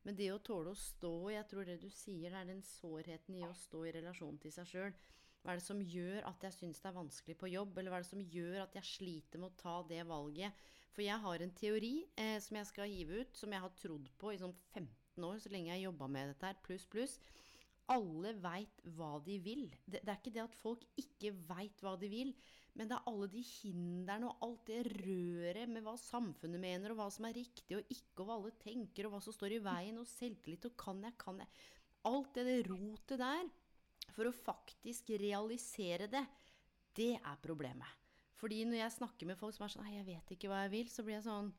Men 0.06 0.15
det 0.15 0.30
å 0.32 0.39
tåle 0.45 0.71
å 0.71 0.80
stå, 0.80 1.13
jeg 1.34 1.49
tror 1.49 1.67
det 1.67 1.75
du 1.82 1.89
sier, 1.91 2.32
det 2.32 2.39
er 2.39 2.47
den 2.54 2.63
sårheten 2.63 3.41
i 3.41 3.43
å 3.49 3.51
stå 3.65 3.84
i 3.84 3.93
relasjon 3.97 4.39
til 4.39 4.56
seg 4.56 4.71
sjøl. 4.71 4.95
Hva 5.43 5.51
er 5.51 5.60
det 5.60 5.67
som 5.67 5.84
gjør 5.84 6.23
at 6.32 6.47
jeg 6.47 6.56
syns 6.62 6.80
det 6.80 6.91
er 6.93 6.95
vanskelig 6.95 7.36
på 7.41 7.51
jobb, 7.51 7.75
eller 7.75 7.91
hva 7.91 7.99
er 7.99 8.08
det 8.08 8.13
som 8.13 8.23
gjør 8.38 8.63
at 8.63 8.80
jeg 8.80 8.91
sliter 8.93 9.43
med 9.43 9.51
å 9.51 9.60
ta 9.60 9.75
det 9.91 10.08
valget? 10.08 10.63
For 10.95 11.04
jeg 11.04 11.23
har 11.27 11.43
en 11.43 11.54
teori 11.60 11.93
eh, 12.15 12.38
som 12.43 12.60
jeg 12.60 12.71
skal 12.71 12.91
hive 12.91 13.21
ut, 13.25 13.36
som 13.36 13.51
jeg 13.51 13.67
har 13.67 13.75
trodd 13.84 14.10
på 14.19 14.32
i 14.32 14.39
sånn 14.39 14.56
15 14.71 14.88
år, 15.27 15.41
så 15.41 15.51
lenge 15.53 15.73
jeg 15.73 15.86
jobba 15.88 16.08
med 16.12 16.32
dette 16.32 16.49
her, 16.49 16.60
pluss, 16.65 16.86
pluss. 16.89 17.17
Alle 17.89 18.36
veit 18.38 18.82
hva 18.95 19.15
de 19.25 19.39
vil. 19.41 19.65
Det, 19.86 20.01
det 20.03 20.13
er 20.13 20.19
ikke 20.19 20.34
det 20.36 20.43
at 20.45 20.58
folk 20.60 20.84
ikke 21.01 21.34
veit 21.49 21.84
hva 21.84 21.95
de 21.99 22.10
vil, 22.12 22.34
men 22.77 22.89
det 22.89 22.95
er 22.95 23.08
alle 23.10 23.27
de 23.34 23.41
hindrene 23.43 24.29
og 24.29 24.43
alt 24.45 24.67
det 24.69 24.82
røret 24.93 25.71
med 25.71 25.84
hva 25.84 25.95
samfunnet 25.99 26.62
mener, 26.62 26.93
og 26.93 27.01
hva 27.01 27.08
som 27.12 27.25
er 27.27 27.36
riktig 27.39 27.79
og 27.79 27.89
ikke, 27.91 28.21
og 28.21 28.27
hva 28.27 28.38
alle 28.38 28.53
tenker, 28.62 29.08
og 29.08 29.15
hva 29.15 29.21
som 29.25 29.36
står 29.36 29.58
i 29.58 29.63
veien, 29.65 29.97
og 29.99 30.08
selvtillit 30.08 30.69
og 30.69 30.77
kan 30.79 31.01
jeg, 31.03 31.17
kan 31.19 31.41
jeg. 31.41 31.49
Alt 32.10 32.38
det, 32.38 32.45
det 32.47 32.60
rotet 32.69 33.19
der, 33.19 33.49
for 34.15 34.29
å 34.29 34.36
faktisk 34.36 35.12
realisere 35.19 36.08
det, 36.12 36.23
det 36.95 37.15
er 37.17 37.41
problemet. 37.43 37.97
Fordi 38.39 38.62
når 38.63 38.79
jeg 38.84 38.95
snakker 38.95 39.27
med 39.27 39.39
folk 39.39 39.55
som 39.55 39.65
er 39.65 39.73
sånn 39.73 39.84
Nei, 39.84 39.97
jeg 39.97 40.08
vet 40.08 40.32
ikke 40.36 40.49
hva 40.51 40.62
jeg 40.63 40.71
vil, 40.77 40.91
så 40.91 41.03
blir 41.03 41.17
jeg 41.17 41.27
sånn 41.27 41.51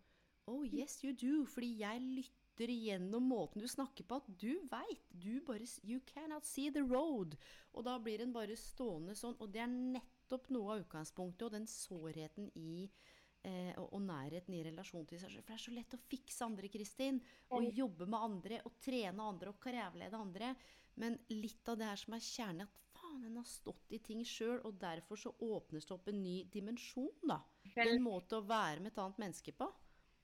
Oh, 0.49 0.65
yes, 0.65 1.03
you 1.05 1.13
do. 1.15 1.45
Fordi 1.47 1.69
jeg 1.83 2.01
lytter 2.01 2.40
igjennom 2.69 3.25
måten 3.31 3.63
du 3.63 3.69
snakker 3.71 4.05
på, 4.05 4.19
at 4.21 4.27
du 4.41 4.61
veit. 4.69 5.07
Du 5.09 5.41
bare 5.47 5.65
You 5.87 6.01
cannot 6.05 6.45
see 6.45 6.71
the 6.71 6.83
road. 6.83 7.37
Og 7.73 7.87
da 7.87 7.97
blir 8.03 8.21
en 8.21 8.35
bare 8.35 8.57
stående 8.59 9.15
sånn. 9.17 9.39
Og 9.41 9.49
det 9.55 9.63
er 9.65 9.71
nettopp 9.71 10.51
noe 10.53 10.75
av 10.75 10.85
utgangspunktet 10.85 11.47
og 11.47 11.55
den 11.55 11.69
sårheten 11.71 12.51
i 12.59 12.85
eh, 12.85 13.73
og, 13.79 13.87
og 13.97 14.03
nærheten 14.05 14.59
i 14.59 14.65
relasjon 14.67 15.07
til 15.09 15.23
seg 15.23 15.33
selv. 15.33 15.47
For 15.47 15.55
det 15.55 15.59
er 15.61 15.65
så 15.65 15.77
lett 15.79 15.97
å 15.97 16.03
fikse 16.11 16.51
andre, 16.51 16.73
Kristin. 16.73 17.23
Og 17.57 17.71
jobbe 17.73 18.11
med 18.11 18.21
andre, 18.21 18.61
og 18.69 18.77
trene 18.85 19.31
andre, 19.33 19.55
og 19.55 19.63
karrierelede 19.63 20.21
andre. 20.21 20.53
Men 21.01 21.17
litt 21.33 21.69
av 21.71 21.79
det 21.81 21.89
her 21.89 22.01
som 22.01 22.17
er 22.17 22.25
kjernen, 22.25 22.67
er 22.67 22.69
at 22.69 22.81
faen, 23.01 23.25
en 23.25 23.39
har 23.41 23.49
stått 23.49 23.95
i 23.97 24.01
ting 24.05 24.25
sjøl, 24.27 24.59
og 24.69 24.77
derfor 24.81 25.21
så 25.21 25.33
åpnes 25.47 25.87
det 25.87 25.95
opp 25.97 26.11
en 26.11 26.23
ny 26.23 26.37
dimensjon, 26.53 27.15
da. 27.23 27.41
En 27.87 28.03
måte 28.05 28.41
å 28.41 28.47
være 28.47 28.83
med 28.83 28.93
et 28.93 29.01
annet 29.01 29.23
menneske 29.23 29.55
på. 29.57 29.71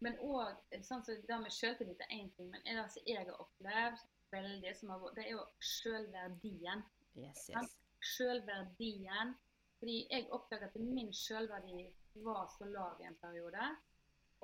Men 0.05 0.19
òg 0.21 0.77
sånn 0.85 1.03
som 1.05 1.25
det 1.29 1.39
med 1.41 1.55
selvtillit 1.55 2.03
er 2.05 2.13
én 2.19 2.29
ting, 2.37 2.51
men 2.53 2.65
det 2.67 2.85
som 2.93 3.09
jeg 3.09 3.25
har 3.25 3.41
opplevd 3.41 4.03
veldig, 4.35 4.73
som 4.77 4.93
har, 4.93 5.05
det 5.17 5.25
er 5.25 5.33
jo 5.33 5.45
selvverdien. 5.63 6.85
Yes, 7.17 7.47
yes. 7.53 7.77
Selvverdien. 8.17 9.35
Fordi 9.81 9.97
jeg 10.11 10.29
oppdaget 10.33 10.73
at 10.73 10.81
min 10.81 11.13
selvverdi 11.15 11.87
var 12.25 12.47
så 12.53 12.69
lav 12.69 13.01
i 13.01 13.09
en 13.09 13.19
periode. 13.21 13.71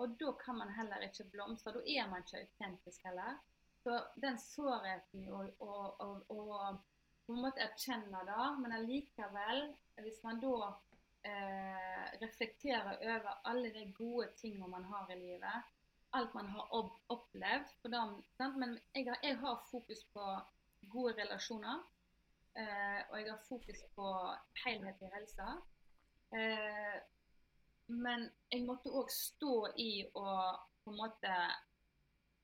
Og 0.01 0.17
da 0.21 0.33
kan 0.41 0.57
man 0.61 0.73
heller 0.77 1.05
ikke 1.05 1.29
blomstre. 1.33 1.75
Da 1.77 1.83
er 1.85 2.09
man 2.11 2.25
ikke 2.25 2.45
autentisk 2.47 3.05
heller. 3.09 3.37
Så 3.83 3.99
den 4.23 4.39
sårheten 4.39 5.29
og, 5.33 5.51
og, 5.61 6.01
og, 6.01 6.31
og 6.31 6.81
på 7.27 7.35
en 7.35 7.45
måte 7.45 7.65
erkjenne 7.65 8.25
det, 8.29 8.47
men 8.63 8.77
allikevel, 8.77 9.65
hvis 10.05 10.21
man 10.25 10.41
da 10.43 10.73
eh, 11.29 12.09
reflekterer 12.23 12.99
over 13.15 13.39
alle 13.51 13.71
de 13.75 13.87
gode 13.97 14.29
tingene 14.41 14.69
man 14.69 14.85
har 14.91 15.11
i 15.11 15.19
livet, 15.21 15.71
alt 16.13 16.35
man 16.35 16.49
har 16.53 16.75
opplevd 17.09 17.71
sant? 18.37 18.59
Men 18.61 18.79
jeg 18.95 19.09
har, 19.09 19.19
jeg 19.23 19.39
har 19.39 19.63
fokus 19.71 20.05
på 20.13 20.27
gode 20.93 21.15
relasjoner. 21.23 21.81
Eh, 22.55 23.01
og 23.11 23.19
jeg 23.19 23.31
har 23.31 23.45
fokus 23.49 23.81
på 23.97 24.09
helhet 24.65 25.01
i 25.01 25.11
helsa. 25.15 25.49
Eh, 26.37 26.99
men 27.87 28.29
jeg 28.53 28.65
måtte 28.67 28.93
òg 28.93 29.09
stå 29.13 29.55
i 29.81 29.93
og 30.13 30.59
på 30.85 30.93
en 30.93 30.99
måte 31.01 31.37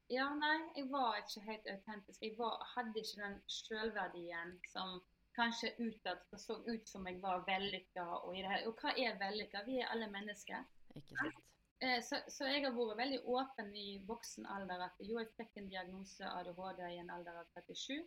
Ja, 0.09 0.25
nei, 0.33 0.57
jeg 0.77 0.87
var 0.89 1.19
ikke 1.21 1.43
helt 1.45 1.67
autentisk. 1.69 2.23
Jeg 2.23 2.39
var, 2.39 2.63
hadde 2.75 2.97
ikke 2.97 3.21
den 3.21 3.35
selvverdien 3.53 4.55
som 4.73 5.03
kanskje 5.39 5.71
utad 5.79 6.25
så 6.37 6.59
ut 6.67 6.89
som 6.91 7.07
jeg 7.09 7.21
var 7.23 7.45
vellykka. 7.47 8.05
Og, 8.25 8.35
i 8.37 8.43
det 8.43 8.51
her. 8.53 8.67
og 8.69 8.83
hva 8.83 8.93
er 8.99 9.19
vellykka? 9.21 9.63
Vi 9.67 9.79
er 9.81 9.93
alle 9.95 10.11
mennesker. 10.13 10.67
Ikke 10.99 11.15
sant. 11.23 11.45
Eh, 11.81 12.01
Så, 12.03 12.19
så 12.27 12.49
jeg 12.51 12.65
har 12.65 12.75
vært 12.75 12.99
veldig 12.99 13.21
åpen 13.31 13.69
i 13.79 13.89
voksen 14.07 14.47
alder 14.51 14.83
at 14.89 14.99
jo, 14.99 15.19
jeg 15.21 15.31
fikk 15.39 15.61
en 15.61 15.69
diagnose 15.71 16.27
ADHD 16.27 16.81
i 16.91 16.99
en 16.99 17.11
alder 17.15 17.39
av 17.39 17.47
37. 17.55 18.01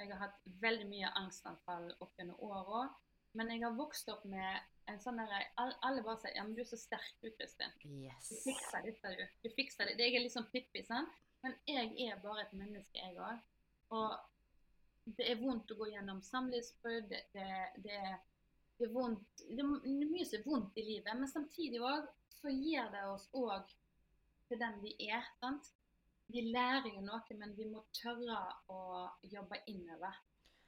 Jeg 0.00 0.12
har 0.12 0.20
hatt 0.22 0.36
veldig 0.62 0.86
mye 0.88 1.10
angstanfall 1.18 1.90
opp 2.00 2.14
gjennom 2.16 2.38
åra. 2.46 2.84
Men 3.38 3.50
jeg 3.52 3.62
har 3.62 3.74
vokst 3.78 4.08
opp 4.10 4.22
med 4.26 4.62
en 4.90 4.98
sånn 4.98 5.20
der 5.20 5.50
Alle 5.60 6.02
bare 6.02 6.18
sier 6.18 6.34
ja, 6.34 6.42
men 6.46 6.56
du 6.56 6.62
er 6.64 6.70
så 6.70 6.78
sterk 6.80 7.12
du, 7.22 7.28
Kristin. 7.36 7.74
Du 8.26 8.38
fikser 8.46 8.86
dette, 8.86 9.12
du. 9.18 9.26
Du 9.44 9.52
fikser 9.54 9.86
det. 9.90 9.98
Jeg 10.02 10.16
er 10.16 10.24
litt 10.24 10.34
sånn 10.34 10.48
Pippi, 10.50 10.82
sant? 10.86 11.12
Men 11.44 11.54
jeg 11.70 11.92
er 12.06 12.18
bare 12.24 12.42
et 12.46 12.56
menneske, 12.58 12.98
jeg 12.98 13.14
òg. 13.18 13.38
Og 13.96 14.29
det 15.04 15.26
er 15.30 15.40
vondt 15.40 15.72
å 15.72 15.78
gå 15.78 15.90
gjennom 15.90 16.20
samlivsbrudd. 16.22 17.10
Det, 17.10 17.50
det, 17.84 17.98
det 18.78 18.86
er 18.86 18.94
vondt. 18.94 19.44
Det 19.48 19.60
er 19.64 20.08
mye 20.10 20.26
som 20.26 20.40
er 20.40 20.46
vondt 20.46 20.80
i 20.80 20.86
livet, 20.86 21.12
men 21.16 21.30
samtidig 21.30 21.82
òg 21.82 22.08
så 22.40 22.52
gir 22.52 22.88
det 22.92 23.04
oss 23.10 23.28
òg 23.36 23.68
til 24.48 24.60
den 24.60 24.80
vi 24.84 24.94
er. 25.10 25.26
sant? 25.40 25.72
Vi 26.30 26.44
lærer 26.46 26.92
jo 26.94 27.02
noe, 27.02 27.36
men 27.38 27.54
vi 27.56 27.66
må 27.66 27.82
tørre 27.96 28.38
å 28.70 29.08
jobbe 29.26 29.58
innover. 29.70 30.14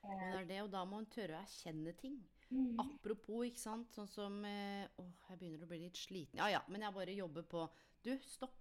Det 0.03 0.40
er 0.40 0.47
det, 0.49 0.62
og 0.64 0.73
da 0.73 0.83
må 0.88 0.99
en 0.99 1.11
tørre 1.11 1.38
å 1.38 1.45
erkjenne 1.45 1.92
ting. 2.01 2.16
Mm. 2.53 2.75
Apropos, 2.83 3.47
ikke 3.47 3.62
sant, 3.62 3.95
sånn 3.95 4.11
som 4.11 4.35
Å, 4.45 5.05
jeg 5.31 5.38
begynner 5.38 5.62
å 5.64 5.71
bli 5.71 5.79
litt 5.85 5.97
sliten. 5.97 6.40
Ja 6.42 6.51
ja, 6.53 6.61
men 6.68 6.85
jeg 6.85 6.97
bare 6.97 7.14
jobber 7.16 7.47
på 7.49 7.62
Du, 8.05 8.11
stopp. 8.27 8.59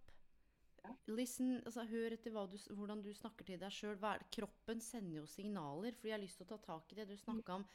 Listen, 1.11 1.57
altså 1.65 1.83
Hør 1.89 2.15
etter 2.15 2.33
du, 2.33 2.57
hvordan 2.77 3.01
du 3.03 3.11
snakker 3.13 3.45
til 3.47 3.59
deg 3.61 3.73
sjøl. 3.73 3.97
Kroppen 4.33 4.81
sender 4.81 5.21
jo 5.21 5.25
signaler, 5.29 5.95
for 5.97 6.09
jeg 6.09 6.17
har 6.17 6.23
lyst 6.23 6.41
til 6.41 6.47
å 6.47 6.53
ta 6.53 6.59
tak 6.65 6.91
i 6.93 6.99
det. 6.99 7.07
Du 7.09 7.17
snakka 7.19 7.59
om 7.59 7.65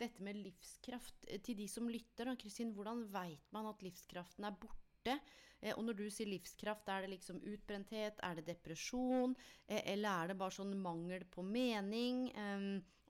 dette 0.00 0.22
med 0.24 0.38
livskraft. 0.40 1.26
Eh, 1.28 1.40
Til 1.40 1.56
de 1.58 1.68
som 1.68 1.88
lytter, 1.88 2.28
da, 2.28 2.36
Kristin, 2.40 2.74
hvordan 2.76 3.04
veit 3.12 3.52
man 3.52 3.68
at 3.70 3.84
livskraften 3.84 4.48
er 4.48 4.56
borte? 4.60 5.18
Eh, 5.60 5.72
og 5.76 5.84
når 5.86 6.00
du 6.00 6.06
sier 6.10 6.28
livskraft, 6.28 6.88
er 6.88 7.04
det 7.04 7.14
liksom 7.14 7.40
utbrenthet? 7.44 8.20
Er 8.22 8.40
det 8.40 8.48
depresjon? 8.50 9.36
Eh, 9.68 9.82
eller 9.94 10.10
er 10.10 10.32
det 10.32 10.40
bare 10.40 10.56
sånn 10.58 10.76
mangel 10.80 11.24
på 11.32 11.44
mening? 11.46 12.28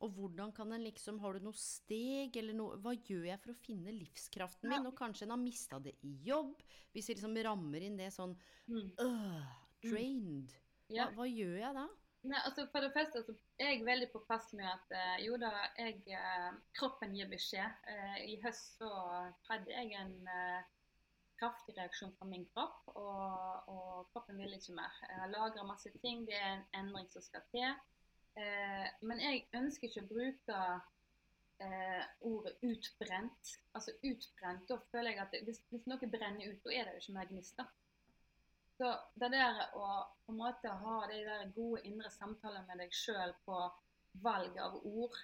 Og 0.05 0.11
hvordan 0.13 0.51
kan 0.53 0.73
en 0.73 0.83
liksom 0.85 1.19
Har 1.23 1.33
du 1.33 1.41
noe 1.47 1.57
steg, 1.57 2.37
eller 2.37 2.53
noe 2.53 2.77
Hva 2.85 2.93
gjør 2.95 3.25
jeg 3.31 3.41
for 3.41 3.53
å 3.55 3.61
finne 3.65 3.95
livskraften 3.97 4.69
min? 4.69 4.87
Og 4.87 4.95
kanskje 4.99 5.25
en 5.25 5.31
har 5.31 5.41
mista 5.41 5.79
det 5.81 5.95
i 6.05 6.13
jobb. 6.27 6.61
Hvis 6.93 7.09
vi 7.09 7.15
liksom 7.17 7.37
rammer 7.47 7.81
inn 7.87 7.97
det 7.97 8.13
sånn 8.13 8.37
Mm. 8.69 8.91
øh, 8.99 9.47
Drained. 9.83 10.51
Hva, 10.89 10.97
Ja. 10.97 11.07
hva 11.15 11.25
gjør 11.27 11.59
jeg 11.61 11.75
da? 11.75 11.87
Nei, 12.27 12.41
altså 12.45 12.67
For 12.73 12.81
det 12.81 12.93
første 12.93 13.23
så 13.23 13.35
er 13.61 13.69
jeg 13.71 13.85
veldig 13.87 14.09
påpasselig 14.13 14.57
med 14.59 14.67
at 14.67 14.91
eh, 14.91 15.25
jo 15.25 15.37
da, 15.39 15.51
jeg, 15.79 16.03
eh, 16.09 16.53
kroppen 16.75 17.15
gir 17.15 17.29
beskjed. 17.31 17.71
Eh, 17.87 18.17
I 18.35 18.41
høst 18.43 18.79
så 18.81 18.89
hadde 19.49 19.71
jeg 19.71 19.93
en 19.95 20.27
eh, 20.29 20.63
kraftig 21.39 21.77
reaksjon 21.77 22.13
fra 22.19 22.27
min 22.27 22.47
kropp, 22.47 22.83
og, 22.97 23.69
og 23.69 24.09
kroppen 24.13 24.39
ville 24.39 24.57
ikke 24.59 24.75
mer. 24.75 24.91
Jeg 25.09 25.21
har 25.21 25.29
lagra 25.29 25.65
masse 25.69 25.91
ting, 26.03 26.25
det 26.27 26.35
er 26.35 26.57
en 26.57 26.65
endring 26.81 27.09
som 27.13 27.23
skal 27.23 27.43
til. 27.53 27.75
Eh, 28.37 28.87
men 29.09 29.23
jeg 29.23 29.47
ønsker 29.57 29.89
ikke 29.89 30.05
å 30.05 30.11
bruke 30.11 30.61
eh, 31.65 32.05
ordet 32.29 32.55
utbrent. 32.69 33.53
Altså 33.73 33.95
utbrent, 34.03 34.67
da 34.69 34.79
føler 34.93 35.15
jeg 35.15 35.25
at 35.25 35.37
hvis, 35.49 35.63
hvis 35.73 35.89
noe 35.89 36.11
brenner 36.13 36.53
ut, 36.53 36.63
da 36.65 36.75
er 36.75 36.89
det 36.89 36.97
jo 36.97 37.05
ikke 37.05 37.19
mer 37.19 37.31
gnist. 37.33 37.57
da. 37.61 37.69
Så 38.77 38.91
det 39.17 39.31
der 39.33 39.63
å 39.73 39.87
på 40.27 40.35
en 40.35 40.41
måte 40.43 40.69
ha 40.83 40.97
de 41.09 41.23
der 41.25 41.49
gode 41.57 41.81
indre 41.89 42.11
samtaler 42.13 42.67
med 42.69 42.83
deg 42.83 42.93
sjøl 42.93 43.33
på 43.47 43.63
valg 44.25 44.59
av 44.61 44.77
ord, 44.85 45.17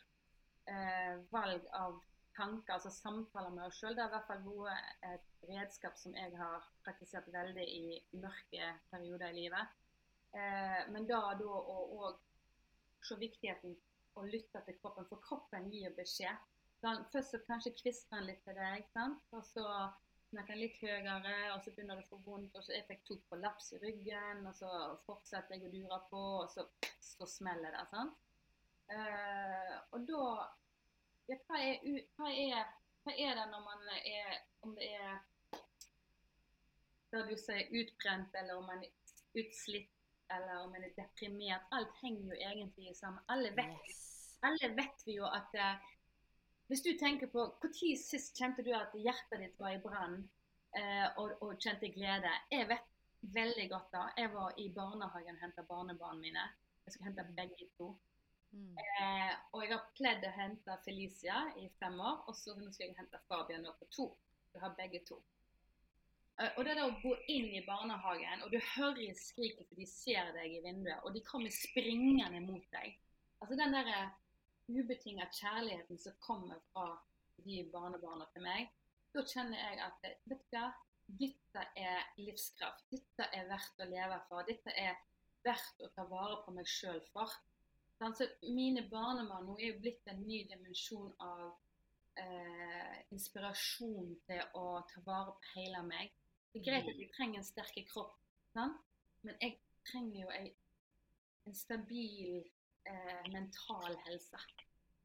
eh, 0.73 1.21
valg 1.33 1.69
av 1.77 2.01
tanker, 2.37 2.79
altså 2.79 2.89
samtaler 2.95 3.53
med 3.53 3.67
oss 3.67 3.77
sjøl, 3.77 3.93
det 3.97 4.07
har 4.07 4.09
i 4.09 4.15
hvert 4.17 4.31
fall 4.31 4.47
vært 4.57 5.07
et 5.11 5.47
redskap 5.51 5.99
som 6.01 6.17
jeg 6.17 6.33
har 6.39 6.65
praktisert 6.87 7.29
veldig 7.35 7.67
i 7.69 8.01
mørke 8.23 8.73
perioder 8.91 9.35
i 9.35 9.41
livet. 9.43 9.79
Eh, 10.33 10.81
men 10.95 11.05
da 11.11 11.21
da 11.37 11.49
å 11.53 11.79
òg 12.07 12.21
se 13.07 13.19
viktigheten 13.21 13.77
å 14.19 14.25
lytte 14.29 14.63
til 14.67 14.79
kroppen, 14.81 15.09
for 15.09 15.23
kroppen 15.25 15.69
gir 15.73 15.95
beskjed. 15.97 16.49
Sånn, 16.83 17.05
først 17.13 17.35
så 17.35 17.41
kanskje 17.47 17.75
kvisker 17.79 18.19
den 18.19 18.31
litt 18.31 18.43
til 18.47 18.59
deg, 18.59 18.89
og 19.33 19.45
så 19.47 19.67
snakker 20.33 20.55
den 20.55 20.63
litt 20.65 20.81
høyere, 20.81 21.37
og 21.55 21.63
så 21.63 21.73
begynner 21.73 22.01
det 22.01 22.07
å 22.07 22.11
få 22.11 22.19
vondt, 22.27 22.57
og 22.57 22.65
så 22.65 22.75
jeg 22.75 22.89
fikk 22.89 23.05
to 23.09 23.19
prolaps 23.29 23.73
i 23.77 23.81
ryggen, 23.83 24.43
og 24.49 24.57
så 24.59 24.71
fortsetter 25.07 25.59
jeg 25.59 25.69
å 25.69 25.73
dure 25.77 26.01
på, 26.11 26.23
og 26.43 26.51
så, 26.53 26.67
så 27.05 27.29
smeller 27.29 27.77
det. 27.77 27.85
sant? 27.93 28.19
Uh, 28.93 29.77
og 29.95 30.09
da 30.09 30.23
ja, 31.31 31.37
hva, 31.47 31.61
er, 31.63 31.85
hva, 32.19 32.33
er, 32.33 32.73
hva 33.05 33.15
er 33.15 33.39
det 33.39 33.45
når 33.49 33.63
man 33.65 33.87
er 33.95 34.33
Om 34.67 34.75
det 34.77 34.89
er 34.99 35.21
det 37.13 37.23
du 37.29 37.35
sier 37.37 37.73
utbrent, 37.77 38.35
eller 38.41 38.59
om 38.59 38.69
man 38.69 38.85
er 38.85 39.41
utslitt, 39.43 39.91
eller 40.37 40.63
om 40.65 40.75
en 40.75 40.85
er 40.87 40.95
deprimert. 40.97 41.67
Alt 41.73 41.97
henger 42.03 42.31
jo 42.33 42.39
egentlig 42.51 42.97
sammen. 42.97 43.25
Alle 43.29 43.51
vet 43.57 43.75
Yes. 43.89 44.39
alle 44.43 44.71
vet 44.77 45.07
vi 45.07 45.17
jo 45.17 45.27
at 45.27 45.55
eh, 45.55 45.91
Hvis 46.67 46.83
du 46.83 46.93
tenker 46.99 47.27
på 47.27 47.43
Når 47.63 47.73
sist 48.01 48.39
kjente 48.39 48.63
du 48.65 48.71
at 48.73 48.95
hjertet 48.95 49.41
ditt 49.43 49.59
var 49.61 49.75
i 49.75 49.81
brann 49.83 50.23
eh, 50.79 51.09
og, 51.17 51.35
og 51.43 51.59
kjente 51.61 51.91
glede? 51.93 52.31
Jeg 52.51 52.69
vet 52.69 52.89
veldig 53.23 53.69
godt 53.71 53.93
da. 53.93 54.07
Jeg 54.17 54.33
var 54.35 54.55
i 54.59 54.69
barnehagen 54.75 55.37
og 55.37 55.43
henta 55.45 55.63
barnebarna 55.69 56.21
mine. 56.21 56.47
Jeg 56.85 56.93
skulle 56.93 57.11
hente 57.11 57.27
begge 57.37 57.69
to. 57.79 57.93
Mm. 58.53 58.77
Eh, 58.79 59.35
og 59.53 59.63
jeg 59.65 59.73
har 59.73 59.85
pledd 59.97 60.25
å 60.29 60.33
hente 60.37 60.79
Felicia 60.85 61.37
i 61.57 61.69
fem 61.81 62.01
år, 62.01 62.25
og 62.29 62.37
så 62.37 62.57
nå 62.59 62.73
skal 62.73 62.89
jeg 62.89 62.99
hente 62.99 63.21
Fabian 63.29 63.63
nå 63.65 63.73
på 63.79 63.89
to. 63.97 64.09
Jeg 64.55 64.65
har 64.65 64.75
begge 64.77 65.01
to. 65.09 65.21
Eh, 66.41 66.51
og 66.57 66.65
det 66.65 66.77
der 66.79 66.87
å 66.89 66.99
gå 67.03 67.15
inn 67.33 67.51
i 67.59 67.65
barnehagen, 67.67 68.45
og 68.45 68.53
du 68.53 68.59
hører 68.75 69.17
skriket 69.19 69.69
for 69.69 69.79
de 69.79 69.87
ser 69.89 70.33
deg 70.37 70.57
i 70.57 70.63
vinduet, 70.65 71.03
og 71.05 71.15
de 71.15 71.25
kommer 71.27 71.53
springende 71.55 72.41
mot 72.47 72.65
deg. 72.75 72.97
Altså 73.43 73.59
den 73.59 73.75
der 73.77 73.93
ubetinga 74.73 75.27
kjærligheten 75.35 75.99
som 75.99 76.17
kommer 76.25 76.63
fra 76.73 76.93
de 77.45 77.63
barnebarna 77.73 78.29
til 78.33 78.47
meg, 78.47 78.71
da 79.13 79.25
kjenner 79.29 79.61
jeg 79.61 79.81
at 79.85 80.09
eh, 80.09 80.19
vet 80.31 80.45
du 80.49 80.57
hva, 80.57 80.69
dette 81.13 81.65
er 81.77 82.05
livskraft. 82.17 82.87
Dette 82.89 83.27
er 83.37 83.49
verdt 83.51 83.83
å 83.83 83.89
leve 83.91 84.21
for. 84.29 84.47
Dette 84.49 84.73
er 84.79 84.95
verdt 85.45 85.83
å 85.85 85.91
ta 85.93 86.07
vare 86.09 86.39
på 86.45 86.55
meg 86.57 86.69
sjøl 86.71 87.03
for. 87.13 87.33
Så 88.03 88.27
mine 88.51 88.87
barnebarn 88.91 89.47
nå 89.47 89.59
er 89.59 89.75
jo 89.75 89.83
blitt 89.83 90.09
en 90.11 90.23
ny 90.25 90.41
dimensjon 90.51 91.13
av 91.23 91.43
eh, 92.19 92.97
inspirasjon 93.15 94.17
til 94.27 94.43
å 94.59 94.81
ta 94.89 95.03
vare 95.07 95.37
på 95.37 95.53
hele 95.59 95.85
meg. 95.87 96.11
Det 96.53 96.61
er 96.61 96.67
greit 96.67 96.89
at 96.91 96.99
jeg 97.01 97.13
trenger 97.17 97.41
en 97.41 97.47
sterk 97.49 97.79
kropp, 97.89 98.17
sant? 98.53 98.81
men 99.23 99.39
jeg 99.41 99.55
trenger 99.89 100.19
jo 100.25 100.33
en, 100.35 100.49
en 101.49 101.55
stabil 101.57 102.43
eh, 102.91 103.23
mental 103.33 103.97
helse. 104.07 104.41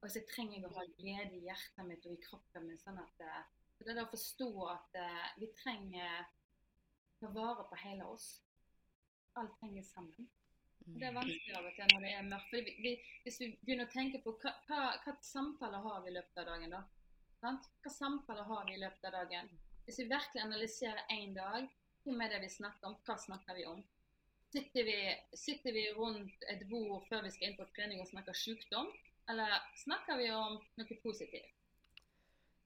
Og 0.02 0.10
så 0.14 0.24
trenger 0.30 0.58
jeg 0.58 0.66
å 0.68 0.74
ha 0.76 0.86
glede 0.98 1.38
i 1.38 1.46
hjertet 1.46 1.88
mitt 1.88 2.06
og 2.06 2.18
i 2.18 2.24
kroppen 2.26 2.68
min. 2.68 2.82
sånn 2.82 3.00
at 3.02 3.24
eh, 3.24 3.46
så 3.78 3.86
Det 3.86 3.94
er 3.94 4.04
å 4.04 4.10
forstå 4.10 4.50
at 4.74 4.98
eh, 4.98 5.30
vi 5.38 5.52
trenger 5.62 6.26
ta 7.22 7.30
vare 7.34 7.66
på 7.70 7.80
hele 7.84 8.10
oss. 8.10 8.28
Alt 9.38 9.56
henger 9.62 9.86
sammen. 9.86 10.28
Det 10.88 11.08
er 11.08 11.16
vanskelig 11.16 11.56
av 11.58 11.66
og 11.68 11.74
til 11.76 11.90
når 11.94 12.04
det 12.06 12.12
er 12.16 12.28
mørkt. 12.28 12.54
Vi, 12.54 12.76
vi, 12.84 12.92
hvis 13.26 13.40
vi 13.42 13.50
begynner 13.62 13.90
å 13.90 13.94
tenke 13.94 14.22
på 14.24 14.34
hva, 14.42 14.54
hva, 14.70 14.84
hva 15.04 15.16
samtaler 15.26 15.84
har 15.84 16.04
vi 16.04 16.12
i 16.12 16.16
løpet 16.16 16.42
av 16.42 16.52
dagen, 16.52 16.76
da? 16.78 16.84
Sant? 17.42 17.68
Hva 17.84 17.94
samtaler 17.94 18.48
har 18.48 18.70
vi 18.70 18.78
i 18.78 18.82
løpet 18.82 19.10
av 19.10 19.18
dagen? 19.18 19.52
Hvis 19.88 20.00
vi 20.00 20.04
virkelig 20.04 20.42
analyserer 20.44 21.06
én 21.16 21.34
dag, 21.36 21.68
hvem 22.04 22.22
er 22.22 22.34
det 22.34 22.42
vi 22.44 22.50
snakker 22.52 22.90
om? 22.90 22.96
Hva 23.08 23.14
snakker 23.24 23.56
vi 23.56 23.64
om? 23.66 23.78
Sitter 24.52 24.84
vi, 24.84 24.98
sitter 25.34 25.72
vi 25.72 25.84
rundt 25.96 26.44
et 26.52 26.66
bord 26.68 27.06
før 27.08 27.24
vi 27.24 27.32
skal 27.32 27.50
inn 27.50 27.56
på 27.56 27.68
trening 27.72 28.02
og 28.04 28.10
snakker 28.10 28.36
sykdom? 28.36 28.90
Eller 29.32 29.56
snakker 29.80 30.20
vi 30.20 30.28
om 30.36 30.58
noe 30.80 30.98
positivt? 31.04 31.54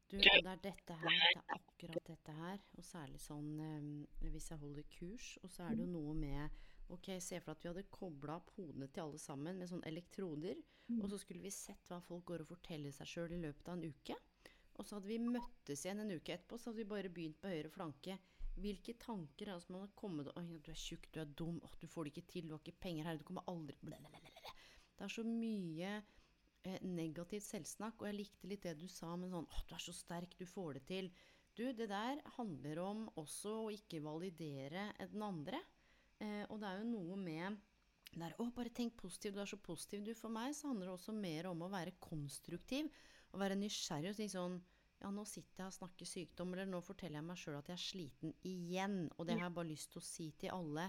Du, 0.09 0.17
det 0.17 0.33
er 0.33 0.57
dette 0.65 0.97
her, 1.03 1.13
det 1.13 1.43
er 1.45 1.53
akkurat 1.59 2.09
dette 2.09 2.35
her, 2.39 2.65
og 2.75 2.89
særlig 2.89 3.21
sånn 3.23 3.53
eh, 3.67 4.25
hvis 4.33 4.49
jeg 4.51 4.59
holder 4.65 4.89
kurs, 4.97 5.29
og 5.45 5.53
så 5.53 5.69
er 5.69 5.77
det 5.77 5.85
jo 5.85 5.93
noe 5.93 6.17
med 6.17 6.59
Ok, 6.91 7.13
se 7.23 7.37
for 7.39 7.53
at 7.53 7.61
vi 7.63 7.69
hadde 7.69 7.85
kobla 7.93 8.41
opp 8.41 8.49
hodene 8.57 8.89
til 8.91 9.05
alle 9.05 9.21
sammen 9.21 9.61
med 9.61 9.69
sånne 9.69 9.87
elektroder, 9.87 10.57
og 10.97 11.05
så 11.07 11.21
skulle 11.21 11.45
vi 11.45 11.53
sett 11.55 11.87
hva 11.87 12.01
folk 12.03 12.25
går 12.27 12.43
og 12.43 12.49
forteller 12.49 12.91
seg 12.91 13.07
sjøl 13.07 13.37
i 13.37 13.39
løpet 13.45 13.69
av 13.69 13.77
en 13.77 13.85
uke. 13.87 14.17
Og 14.79 14.87
så 14.87 14.97
hadde 14.97 15.11
vi 15.11 15.19
møttes 15.21 15.85
igjen 15.85 16.03
en 16.03 16.13
uke 16.13 16.35
etterpå, 16.35 16.57
så 16.57 16.69
hadde 16.69 16.81
vi 16.81 16.91
bare 16.91 17.11
begynt 17.13 17.39
på 17.41 17.51
høyre 17.51 17.71
flanke. 17.73 18.17
Hvilke 18.61 18.95
tanker 18.99 19.49
er 19.49 19.57
det 19.57 19.65
som 19.65 19.77
har 19.79 19.91
kommet 19.97 20.31
Oi, 20.35 20.45
du 20.59 20.71
er 20.71 20.79
tjukk, 20.79 21.07
du 21.13 21.21
er 21.21 21.29
dum, 21.39 21.59
oh, 21.63 21.75
du 21.79 21.87
får 21.89 22.07
det 22.07 22.13
ikke 22.13 22.31
til, 22.33 22.47
du 22.47 22.55
har 22.55 22.63
ikke 22.63 22.83
penger 22.83 23.07
her, 23.07 23.19
du 23.19 23.27
kommer 23.27 23.47
aldri 23.51 23.77
Blablabla. 23.81 24.55
Det 24.97 25.07
er 25.07 25.13
så 25.13 25.23
mye 25.25 25.91
eh, 25.97 26.79
negativt 26.85 27.47
selvsnakk, 27.47 28.01
og 28.01 28.09
jeg 28.09 28.19
likte 28.19 28.49
litt 28.51 28.67
det 28.67 28.75
du 28.81 28.87
sa 28.91 29.15
med 29.17 29.31
sånn 29.33 29.47
Å, 29.47 29.63
du 29.69 29.75
er 29.77 29.85
så 29.85 29.95
sterk, 29.95 30.35
du 30.37 30.45
får 30.49 30.79
det 30.79 30.83
til. 30.91 31.11
Du, 31.57 31.65
det 31.75 31.89
der 31.91 32.21
handler 32.37 32.83
om 32.83 33.05
også 33.19 33.55
å 33.65 33.71
ikke 33.75 34.03
validere 34.03 34.91
den 35.01 35.25
andre. 35.25 35.59
Eh, 36.21 36.43
og 36.49 36.61
det 36.61 36.69
er 36.69 36.81
jo 36.81 36.91
noe 36.91 37.17
med 37.19 37.57
der, 38.11 38.35
å, 38.39 38.49
bare 38.55 38.71
tenk 38.75 38.97
positivt, 38.99 39.37
du 39.37 39.41
er 39.43 39.49
så 39.49 39.59
positiv. 39.63 40.03
Du, 40.05 40.13
for 40.17 40.33
meg 40.33 40.55
så 40.57 40.69
handler 40.69 40.89
det 40.89 40.95
også 40.97 41.15
mer 41.15 41.49
om 41.51 41.63
å 41.63 41.71
være 41.71 41.95
konstruktiv. 42.03 42.91
Å 43.31 43.39
være 43.41 43.57
nysgjerrig 43.59 44.11
og 44.11 44.17
si 44.19 44.27
sånn 44.31 44.59
Ja, 45.01 45.09
nå 45.09 45.23
sitter 45.25 45.63
jeg 45.63 45.71
og 45.71 45.77
snakker 45.79 46.05
sykdom, 46.05 46.51
eller 46.53 46.67
nå 46.69 46.81
forteller 46.85 47.17
jeg 47.17 47.25
meg 47.25 47.39
sjøl 47.41 47.55
at 47.57 47.69
jeg 47.71 47.77
er 47.79 47.81
sliten 47.81 48.33
igjen. 48.45 48.97
Og 49.17 49.25
det 49.25 49.33
har 49.39 49.47
jeg 49.47 49.55
bare 49.55 49.71
lyst 49.71 49.89
til 49.93 50.01
å 50.01 50.05
si 50.05 50.27
til 50.37 50.53
alle. 50.53 50.83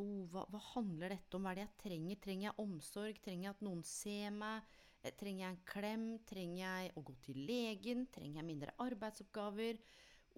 Oh, 0.00 0.22
hva, 0.32 0.46
hva 0.48 0.60
handler 0.72 1.12
dette 1.12 1.36
om? 1.36 1.44
Hva 1.44 1.52
er 1.52 1.58
det 1.58 1.64
jeg 1.66 1.76
trenger? 1.82 2.20
Trenger 2.24 2.46
jeg 2.48 2.64
omsorg? 2.64 3.20
Trenger 3.24 3.48
jeg 3.48 3.54
at 3.56 3.64
noen 3.66 3.84
ser 3.84 4.32
meg? 4.36 4.72
Eh, 5.02 5.12
Trenger 5.20 5.44
jeg 5.44 5.52
en 5.54 5.62
klem? 5.68 6.06
Trenger 6.28 6.58
jeg 6.62 6.94
å 6.96 7.04
gå 7.10 7.16
til 7.26 7.40
legen? 7.48 8.06
Trenger 8.16 8.40
jeg 8.40 8.48
mindre 8.48 8.74
arbeidsoppgaver? 8.84 9.80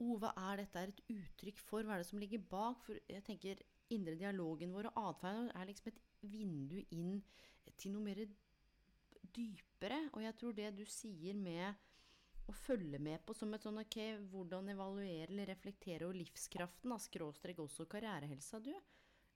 Oh, 0.01 0.17
hva 0.19 0.35
er 0.51 0.63
dette 0.65 0.85
et 0.89 1.03
uttrykk 1.15 1.63
for? 1.63 1.87
Hva 1.87 1.97
er 1.97 2.03
det 2.03 2.11
som 2.11 2.23
ligger 2.23 2.43
bak? 2.51 2.83
For 2.87 2.99
jeg 3.07 3.27
tenker 3.27 3.63
indre 3.95 4.19
dialogen 4.19 4.75
vår 4.75 4.91
og 4.93 5.03
atferden 5.11 5.51
er 5.55 5.71
liksom 5.71 5.91
et 5.91 6.03
vindu 6.31 6.79
inn 6.95 7.21
til 7.79 7.95
noe 7.95 8.05
mer 8.05 8.23
dypere. 9.35 10.03
Og 10.15 10.25
jeg 10.25 10.37
tror 10.41 10.57
det 10.57 10.71
du 10.79 10.85
sier 10.89 11.37
med 11.39 11.79
å 12.51 12.55
følge 12.57 12.99
med 13.03 13.23
på 13.27 13.35
som 13.37 13.53
et 13.55 13.65
sånn 13.65 13.81
ok, 13.83 13.99
hvordan 14.33 14.73
evaluere 14.73 15.29
eller 15.31 15.51
reflektere 15.53 16.07
over 16.09 16.19
livskraften, 16.19 16.95
av 16.95 17.03
skråstrek 17.03 17.61
også 17.63 17.87
karrierehelsa, 17.91 18.61
du. 18.65 18.73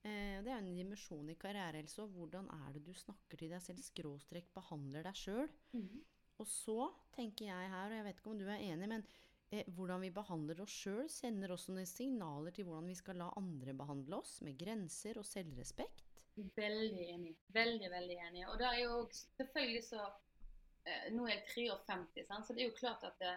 Eh, 0.04 0.40
det 0.44 0.50
er 0.50 0.58
en 0.58 0.72
dimensjon 0.74 1.30
i 1.32 1.36
karrierehelse, 1.40 2.02
og 2.04 2.16
hvordan 2.16 2.50
er 2.52 2.74
det 2.74 2.82
du 2.84 2.92
snakker 2.98 3.40
til 3.40 3.54
deg 3.54 3.62
selv, 3.64 3.84
skråstrek 3.86 4.50
behandler 4.56 5.06
deg 5.06 5.20
sjøl. 5.20 5.46
Mhm. 5.72 6.02
Og 6.42 6.48
så 6.50 6.90
tenker 7.14 7.46
jeg 7.46 7.70
her, 7.70 7.92
og 7.92 7.94
jeg 7.94 8.04
vet 8.08 8.18
ikke 8.18 8.32
om 8.32 8.40
du 8.40 8.48
er 8.48 8.64
enig, 8.66 8.88
men 8.90 9.04
eh, 9.54 9.62
hvordan 9.76 10.02
vi 10.02 10.10
behandler 10.10 10.64
oss 10.64 10.74
sjøl, 10.74 11.06
sender 11.08 11.54
også 11.54 11.76
noen 11.76 11.86
signaler 11.86 12.54
til 12.54 12.66
hvordan 12.66 12.90
vi 12.90 12.98
skal 12.98 13.20
la 13.22 13.30
andre 13.38 13.76
behandle 13.78 14.18
oss, 14.18 14.40
med 14.42 14.58
grenser 14.58 15.20
og 15.20 15.28
selvrespekt. 15.28 16.02
Veldig 16.36 17.04
enig. 17.14 17.36
Veldig, 17.54 17.90
veldig 17.90 18.16
enig. 18.28 18.46
Og 18.48 18.58
det 18.58 18.66
er 18.66 18.80
jo 18.82 18.94
selvfølgelig 19.12 19.84
så 19.86 20.00
eh, 20.86 21.12
Nå 21.14 21.28
er 21.28 21.36
jeg 21.36 21.44
53, 21.54 22.26
sant? 22.26 22.46
så 22.46 22.56
det 22.56 22.64
er 22.64 22.70
jo 22.72 22.80
klart 22.80 23.06
at 23.06 23.20
det, 23.22 23.34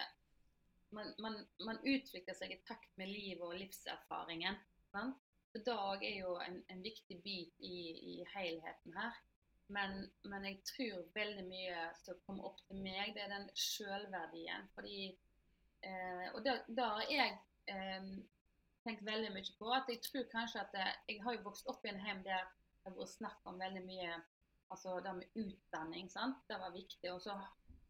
man, 0.96 1.14
man, 1.22 1.38
man 1.68 1.80
utvikler 1.84 2.38
seg 2.38 2.56
i 2.56 2.62
takt 2.68 2.90
med 2.98 3.12
livet 3.12 3.46
og 3.46 3.58
livserfaringen. 3.60 4.58
Sant? 4.92 5.22
Så 5.54 5.62
dag 5.66 6.04
er 6.04 6.18
jo 6.24 6.36
en, 6.44 6.58
en 6.74 6.84
viktig 6.84 7.22
bit 7.24 7.54
i, 7.60 7.78
i 8.14 8.26
helheten 8.34 8.98
her. 8.98 9.22
Men, 9.70 10.08
men 10.24 10.46
jeg 10.48 10.62
tror 10.66 11.06
veldig 11.14 11.44
mye 11.48 11.88
som 12.00 12.20
kommer 12.26 12.50
opp 12.50 12.60
til 12.68 12.80
meg, 12.82 13.14
det 13.16 13.26
er 13.26 13.34
den 13.36 13.50
sjølverdien. 13.54 14.70
Fordi 14.76 15.00
eh, 15.86 16.28
Og 16.34 16.42
da 16.46 16.58
da 16.68 16.92
har 16.98 17.12
jeg 17.12 17.38
eh, 17.74 18.12
tenkt 18.88 19.06
veldig 19.06 19.34
mye 19.36 19.58
på 19.60 19.74
at 19.76 19.90
jeg 19.92 20.02
tror 20.08 20.30
kanskje 20.32 20.64
at 20.64 20.78
Jeg 21.10 21.22
har 21.24 21.36
jo 21.36 21.46
vokst 21.50 21.68
opp 21.68 21.86
i 21.86 21.92
en 21.92 22.02
hjem 22.06 22.24
der 22.26 22.48
det 22.88 22.96
har 22.96 23.04
vært 23.04 23.16
snakk 23.18 23.48
om 23.52 23.60
veldig 23.60 23.84
mye 23.84 24.18
altså 24.72 25.00
det 25.04 25.14
med 25.20 25.40
utdanning. 25.44 26.10
sant? 26.12 26.42
Det 26.48 26.58
var 26.60 26.72
viktig. 26.72 27.12
Og 27.14 27.22
så 27.22 27.36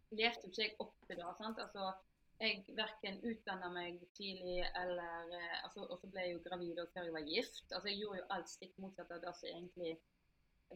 levde 0.09 0.49
ikke 0.49 0.63
jeg 0.63 0.75
opp 0.83 0.97
til 1.07 1.19
det. 1.19 1.31
sant? 1.37 1.59
Altså, 1.61 1.91
jeg 2.37 2.65
verken 2.77 3.17
utdanna 3.25 3.69
meg 3.73 4.01
tidlig 4.17 4.59
eller 4.77 5.31
eh, 5.33 5.63
altså, 5.63 5.87
Og 5.89 5.97
så 6.01 6.09
ble 6.11 6.25
jeg 6.25 6.35
jo 6.35 6.43
gravid 6.45 6.81
og 6.83 6.91
før 6.93 7.09
jeg 7.09 7.15
var 7.15 7.31
gift. 7.31 7.65
Altså, 7.71 7.89
jeg 7.89 7.99
gjorde 8.03 8.21
jo 8.21 8.29
alt 8.35 8.53
stikk 8.53 8.77
motsatt 8.83 9.11
av 9.15 9.23
det 9.25 9.33
som 9.39 9.49
egentlig 9.49 9.97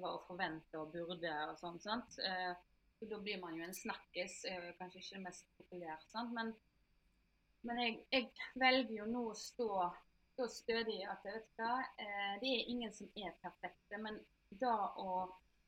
var 0.01 0.17
å 0.17 0.25
forvente 0.25 0.79
og 0.79 0.93
burde. 0.93 1.33
og 1.51 1.57
sånn, 1.61 1.79
sant? 1.83 2.19
Eh, 2.25 2.53
så 2.99 3.09
Da 3.09 3.17
blir 3.17 3.39
man 3.41 3.57
jo 3.57 3.65
en 3.65 3.73
snakkis. 3.73 4.43
eh, 4.45 4.71
kanskje 4.77 4.99
ikke 5.01 5.17
det 5.17 5.25
mest 5.25 5.47
populært. 5.57 6.07
sant? 6.09 6.33
Men, 6.37 6.53
men 7.63 7.83
jeg, 7.85 7.99
jeg 8.11 8.31
velger 8.55 8.95
jo 9.03 9.09
nå 9.09 9.27
å 9.29 9.37
stå, 9.37 9.69
stå 10.33 10.47
stødig 10.51 10.99
at 11.11 11.23
vet 11.27 11.47
du 11.57 11.61
hva, 11.63 11.75
eh, 12.05 12.33
det 12.41 12.51
er 12.55 12.69
ingen 12.73 12.93
som 12.93 13.09
er 13.15 13.33
perfekte. 13.43 13.97
Men 14.05 14.19
da 14.63 14.73
å 14.99 15.11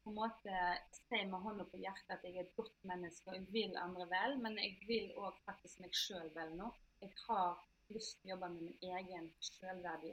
på 0.03 0.11
en 0.11 0.17
måte 0.17 0.55
si 0.91 1.19
med 1.31 1.39
hånda 1.45 1.63
på 1.71 1.79
hjertet 1.79 2.11
at 2.17 2.23
jeg 2.27 2.35
er 2.35 2.43
et 2.43 2.55
godt 2.57 2.81
menneske 2.89 3.29
og 3.31 3.37
jeg 3.37 3.45
vil 3.55 3.77
andre 3.79 4.07
vel, 4.11 4.33
men 4.43 4.57
jeg 4.59 4.73
vil 4.87 5.13
òg 5.15 5.37
faktisk 5.45 5.79
meg 5.79 5.95
sjøl 5.95 6.27
vel 6.35 6.51
nå. 6.59 6.67
Jeg 7.01 7.13
har 7.27 7.61
lyst 7.95 8.17
til 8.19 8.27
å 8.27 8.33
jobbe 8.33 8.49
med 8.55 8.65
min 8.65 8.97
egen 8.97 9.29
sjølverdi. 9.47 10.11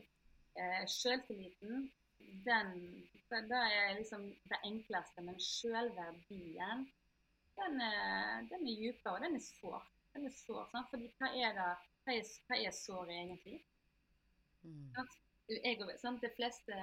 Eh, 0.60 0.84
Sjøltilliten, 0.90 1.88
den 2.46 2.70
det 3.30 3.58
er 3.62 3.92
liksom 3.94 4.24
det 4.50 4.58
enkleste, 4.66 5.22
men 5.22 5.36
sjølverdien, 5.38 6.80
den, 7.60 7.80
er- 7.80 8.46
den 8.50 8.64
er 8.66 8.80
dypere, 8.80 9.12
og 9.14 9.20
den 9.22 9.36
er 9.38 9.44
sår. 9.44 9.84
Den 10.14 10.26
er 10.26 10.34
sår, 10.34 10.64
sant? 10.72 10.88
Fordi 10.90 11.10
hva 11.20 11.28
er 11.38 11.54
det, 11.58 11.68
hva 12.04 12.16
er, 12.16 12.32
hva 12.48 12.58
er 12.58 12.74
såret 12.74 13.14
egentlig? 13.14 13.60
Mm. 14.62 14.92
Jeg, 15.50 15.78
sant? 15.98 16.22
De 16.22 16.30
fleste 16.36 16.76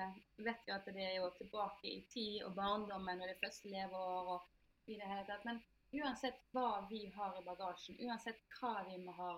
vet 0.43 0.67
jo 0.67 0.75
at 0.75 0.87
det 0.91 1.03
er 1.03 1.15
jo 1.21 1.29
tilbake 1.37 1.87
i 1.87 2.01
tid 2.11 2.43
og 2.47 2.55
barndommen 2.57 3.21
og 3.21 3.29
det 3.29 3.39
første 3.39 3.71
leveår 3.71 4.31
og 4.35 4.91
i 4.91 4.97
det 4.99 5.07
hele 5.07 5.25
tatt. 5.29 5.45
Men 5.47 5.61
uansett 6.01 6.41
hva 6.55 6.83
vi 6.89 7.05
har 7.15 7.37
i 7.37 7.45
bagasjen, 7.45 7.99
uansett 8.07 8.41
hva 8.57 8.73
vi 8.89 8.99
må 9.03 9.15
ha 9.19 9.31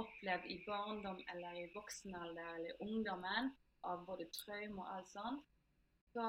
opplevd 0.00 0.46
i 0.50 0.58
barndom 0.66 1.20
eller 1.34 1.58
i 1.60 1.68
voksen 1.74 2.14
alder 2.16 2.54
eller 2.56 2.72
i 2.72 2.78
ungdommen, 2.86 3.52
av 3.88 4.02
både 4.04 4.26
traume 4.34 4.82
og 4.82 4.88
alt 4.92 5.08
sånt, 5.08 5.44
så, 6.12 6.24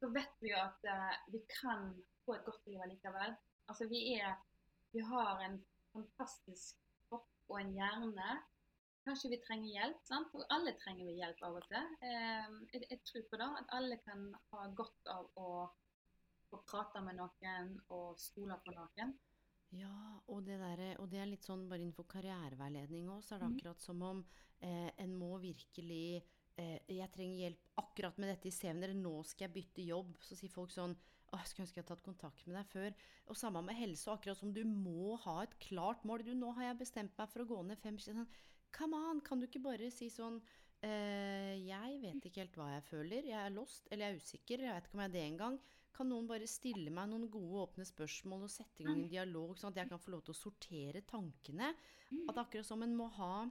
så 0.00 0.10
vet 0.12 0.34
vi 0.42 0.50
jo 0.50 0.58
at 0.60 0.88
uh, 0.90 1.14
vi 1.32 1.40
kan 1.48 1.92
få 2.24 2.36
et 2.36 2.44
godt 2.44 2.66
liv 2.68 2.82
allikevel. 2.84 3.36
Altså 3.68 3.88
vi 3.88 4.02
er 4.18 4.34
Vi 4.94 5.00
har 5.02 5.40
en 5.42 5.56
fantastisk 5.92 6.76
kropp 7.08 7.48
og 7.48 7.56
en 7.58 7.72
hjerne 7.74 8.26
Kanskje 9.04 9.30
vi 9.34 9.38
trenger 9.44 9.68
hjelp, 9.68 9.98
sant? 10.08 10.30
og 10.34 10.44
alle 10.54 10.72
trenger 10.80 11.04
vi 11.10 11.18
hjelp 11.18 11.42
av 11.44 11.58
og 11.60 11.66
til. 11.68 11.88
Eh, 12.00 12.54
jeg, 12.72 12.86
jeg 12.90 13.00
tror 13.04 13.24
på 13.30 13.40
det, 13.42 13.48
at 13.60 13.74
alle 13.78 13.98
kan 14.04 14.28
ha 14.52 14.68
godt 14.82 15.10
av 15.12 15.30
å 15.36 15.48
å 16.54 16.58
prate 16.70 17.00
med 17.02 17.16
noen 17.18 17.70
og 17.90 18.18
stole 18.22 18.54
på 18.62 18.70
noen. 18.76 19.14
Ja, 19.74 20.20
og 20.30 20.44
det, 20.46 20.54
der, 20.60 20.82
og 21.02 21.08
det 21.10 21.18
er 21.18 21.26
litt 21.26 21.42
sånn 21.42 21.64
bare 21.68 21.82
innenfor 21.82 22.06
karriereveiledning 22.12 23.08
òg, 23.10 23.24
så 23.26 23.34
er 23.34 23.40
det 23.42 23.48
Mhm. 23.48 23.56
akkurat 23.56 23.80
som 23.82 24.02
om 24.06 24.20
eh, 24.60 24.90
en 25.02 25.16
må 25.18 25.32
virkelig 25.42 26.22
eh, 26.56 26.78
Jeg 26.86 27.10
trenger 27.10 27.40
hjelp 27.40 27.58
akkurat 27.82 28.18
med 28.18 28.28
dette 28.30 28.46
i 28.46 28.52
CV-en, 28.54 28.84
eller 28.84 28.94
nå 28.94 29.24
skal 29.26 29.48
jeg 29.48 29.54
bytte 29.56 29.82
jobb. 29.88 30.14
Så 30.22 30.36
sier 30.38 30.50
folk 30.54 30.70
sånn 30.70 30.94
Å, 31.32 31.38
jeg 31.40 31.46
skulle 31.50 31.64
ønske 31.66 31.80
jeg 31.80 31.84
hadde 31.84 31.96
tatt 31.96 32.04
kontakt 32.06 32.46
med 32.46 32.54
deg 32.54 32.66
før. 32.70 32.94
Og 33.26 33.36
samme 33.36 33.62
med 33.66 33.74
helse, 33.74 34.06
akkurat 34.12 34.38
som 34.38 34.52
du 34.54 34.62
må 34.64 35.16
ha 35.24 35.42
et 35.42 35.58
klart 35.58 36.04
mål. 36.04 36.22
Du, 36.22 36.34
nå 36.38 36.52
har 36.54 36.68
jeg 36.68 36.78
bestemt 36.78 37.18
meg 37.18 37.28
for 37.32 37.42
å 37.42 37.46
gå 37.50 37.62
ned 37.66 37.78
fem 37.82 37.98
kilo. 37.98 38.26
Come 38.74 38.98
on, 39.10 39.22
kan 39.24 39.40
du 39.40 39.46
ikke 39.46 39.62
bare 39.62 39.88
si 39.94 40.08
sånn 40.10 40.40
eh, 40.82 41.54
Jeg 41.62 42.00
vet 42.02 42.26
ikke 42.26 42.42
helt 42.42 42.58
hva 42.58 42.72
jeg 42.72 42.84
føler. 42.88 43.30
Jeg 43.30 43.40
er 43.40 43.54
lost, 43.54 43.88
eller 43.90 44.08
jeg 44.08 44.14
er 44.16 44.22
usikker. 44.24 44.64
Jeg 44.66 44.76
vet 44.76 44.88
ikke 44.88 44.98
om 44.98 45.04
jeg 45.04 45.12
er 45.12 45.16
det 45.16 45.24
engang. 45.28 45.58
Kan 45.94 46.10
noen 46.10 46.26
bare 46.26 46.48
stille 46.50 46.90
meg 46.90 47.06
noen 47.12 47.28
gode, 47.30 47.68
åpne 47.68 47.86
spørsmål 47.86 48.48
og 48.48 48.50
sette 48.50 48.82
i 48.82 48.86
gang 48.88 49.04
en 49.04 49.10
dialog, 49.12 49.54
sånn 49.58 49.70
at 49.70 49.84
jeg 49.84 49.92
kan 49.92 50.00
få 50.02 50.16
lov 50.16 50.24
til 50.26 50.34
å 50.34 50.40
sortere 50.40 51.04
tankene? 51.06 51.70
At 52.30 52.40
akkurat 52.42 52.66
som 52.66 52.82
en 52.82 52.96
må 52.98 53.06
ha 53.14 53.44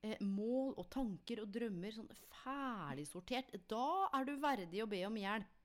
eh, 0.00 0.16
mål 0.24 0.72
og 0.80 0.88
tanker 0.92 1.42
og 1.44 1.52
drømmer 1.52 1.92
sånn 1.92 2.08
ferdigsortert, 2.40 3.52
da 3.68 4.08
er 4.16 4.24
du 4.24 4.32
verdig 4.40 4.80
å 4.80 4.88
be 4.88 5.02
om 5.04 5.20
hjelp. 5.20 5.59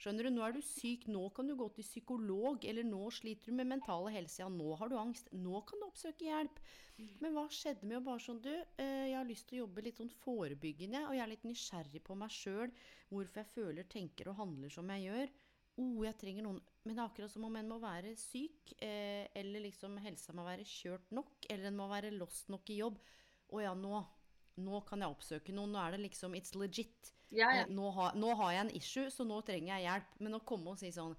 Skjønner 0.00 0.24
du, 0.24 0.30
nå 0.32 0.44
er 0.46 0.54
du 0.56 0.62
syk, 0.64 1.02
nå 1.12 1.26
kan 1.36 1.50
du 1.50 1.52
gå 1.60 1.66
til 1.76 1.84
psykolog, 1.84 2.62
eller 2.64 2.86
nå 2.88 3.02
sliter 3.12 3.50
du 3.50 3.56
med 3.58 3.68
mentale 3.68 4.12
helse, 4.14 4.38
ja, 4.40 4.46
nå 4.48 4.72
har 4.80 4.88
du 4.88 4.96
angst, 4.96 5.28
nå 5.36 5.60
kan 5.68 5.82
du 5.82 5.90
oppsøke 5.90 6.24
hjelp. 6.24 6.62
Men 7.20 7.34
hva 7.36 7.44
skjedde 7.52 7.88
med 7.88 7.98
å 7.98 8.06
bare 8.06 8.22
sånn, 8.24 8.40
du, 8.44 8.50
eh, 8.80 9.10
jeg 9.10 9.18
har 9.18 9.28
lyst 9.28 9.46
til 9.50 9.58
å 9.58 9.62
jobbe 9.66 9.84
litt 9.84 10.00
sånn 10.00 10.12
forebyggende, 10.22 11.04
og 11.04 11.16
jeg 11.16 11.24
er 11.24 11.32
litt 11.34 11.44
nysgjerrig 11.48 12.02
på 12.06 12.16
meg 12.16 12.32
sjøl, 12.32 12.72
hvorfor 13.10 13.42
jeg 13.42 13.52
føler, 13.52 13.88
tenker 13.92 14.32
og 14.32 14.40
handler 14.40 14.72
som 14.72 14.88
jeg 14.94 15.06
gjør. 15.10 15.36
Oh, 15.80 16.00
jeg 16.04 16.18
trenger 16.20 16.44
noen 16.44 16.58
Men 16.84 16.96
det 16.96 17.00
er 17.00 17.06
akkurat 17.06 17.32
som 17.32 17.44
om 17.44 17.56
en 17.60 17.68
må 17.68 17.76
være 17.80 18.16
syk, 18.16 18.72
eh, 18.80 19.28
eller 19.36 19.66
liksom 19.66 20.00
helsa 20.00 20.32
må 20.32 20.48
være 20.48 20.64
kjørt 20.64 21.12
nok, 21.12 21.44
eller 21.52 21.68
en 21.68 21.76
må 21.76 21.92
være 21.92 22.16
lost 22.16 22.48
nok 22.48 22.72
i 22.72 22.80
jobb. 22.80 22.96
Å 23.52 23.60
ja, 23.60 23.74
nå, 23.76 24.00
nå 24.64 24.80
kan 24.88 25.04
jeg 25.04 25.12
oppsøke 25.12 25.52
noen. 25.52 25.74
Nå 25.76 25.82
er 25.82 25.92
det 25.92 26.06
liksom 26.06 26.36
It's 26.38 26.56
legit. 26.56 27.12
Ja, 27.30 27.50
ja. 27.54 27.64
Eh, 27.64 27.72
nå, 27.74 27.90
har, 27.94 28.16
nå 28.18 28.34
har 28.40 28.54
jeg 28.54 28.64
en 28.66 28.72
issue, 28.78 29.10
så 29.14 29.26
nå 29.26 29.40
trenger 29.46 29.76
jeg 29.76 29.86
hjelp. 29.86 30.14
Men 30.26 30.38
å 30.38 30.44
komme 30.46 30.74
og 30.74 30.80
si 30.80 30.90
sånn 30.94 31.16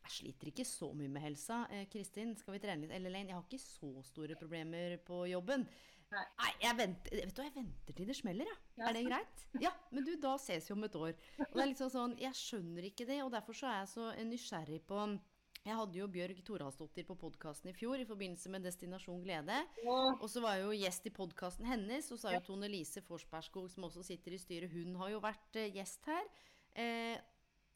Jeg 0.00 0.12
sliter 0.14 0.48
ikke 0.48 0.64
så 0.64 0.88
mye 0.96 1.12
med 1.12 1.22
helsa. 1.22 1.66
Eh, 1.70 1.84
Kristin, 1.92 2.32
skal 2.38 2.56
vi 2.56 2.62
trene 2.62 2.86
litt? 2.86 2.94
Eller 2.96 3.12
Lane, 3.12 3.28
jeg 3.28 3.36
har 3.36 3.44
ikke 3.44 3.60
så 3.62 3.90
store 4.06 4.38
problemer 4.40 4.96
på 5.04 5.26
jobben. 5.28 5.66
Nei. 6.10 6.22
Nei, 6.40 6.52
jeg 6.64 6.76
venter, 6.78 7.18
vet 7.20 7.36
du, 7.36 7.42
jeg 7.44 7.54
venter 7.54 7.94
til 7.94 8.08
det 8.08 8.16
smeller, 8.18 8.48
ja. 8.48 8.56
Ja. 8.80 8.86
Er 8.88 8.96
det 8.96 9.04
greit? 9.06 9.44
Ja, 9.66 9.70
men 9.94 10.06
du, 10.08 10.14
da 10.18 10.32
ses 10.42 10.66
vi 10.66 10.74
om 10.74 10.86
et 10.88 10.96
år. 10.98 11.12
Og 11.44 11.52
det 11.52 11.62
er 11.62 11.70
liksom 11.70 11.92
sånn, 11.92 12.16
Jeg 12.18 12.34
skjønner 12.38 12.88
ikke 12.88 13.06
det, 13.06 13.20
og 13.22 13.30
derfor 13.36 13.54
så 13.60 13.68
er 13.70 13.76
jeg 13.82 13.92
så 13.92 14.08
nysgjerrig 14.26 14.80
på 14.88 15.04
Jeg 15.60 15.76
hadde 15.76 15.98
jo 15.98 16.06
Bjørg 16.08 16.38
Thoralsdottir 16.46 17.04
på 17.04 17.14
podkasten 17.20 17.68
i 17.68 17.74
fjor 17.76 18.00
i 18.00 18.06
forbindelse 18.08 18.48
med 18.52 18.64
Destinasjon 18.64 19.20
glede. 19.20 19.58
Og 19.84 20.24
så 20.32 20.40
var 20.40 20.56
jeg 20.56 20.64
jo 20.64 20.78
gjest 20.86 21.08
i 21.10 21.12
podkasten 21.12 21.68
hennes, 21.68 22.08
og 22.14 22.20
så 22.20 22.30
er 22.30 22.38
jo 22.38 22.46
Tone 22.46 22.70
Lise 22.72 23.02
Forsbergskog, 23.04 23.66
som 23.68 23.84
også 23.84 24.06
sitter 24.08 24.32
i 24.32 24.40
styret, 24.40 24.72
hun 24.72 24.96
har 25.02 25.12
jo 25.12 25.20
vært 25.20 25.58
eh, 25.60 25.68
gjest 25.74 26.08
her. 26.08 26.30
Eh, 26.80 27.18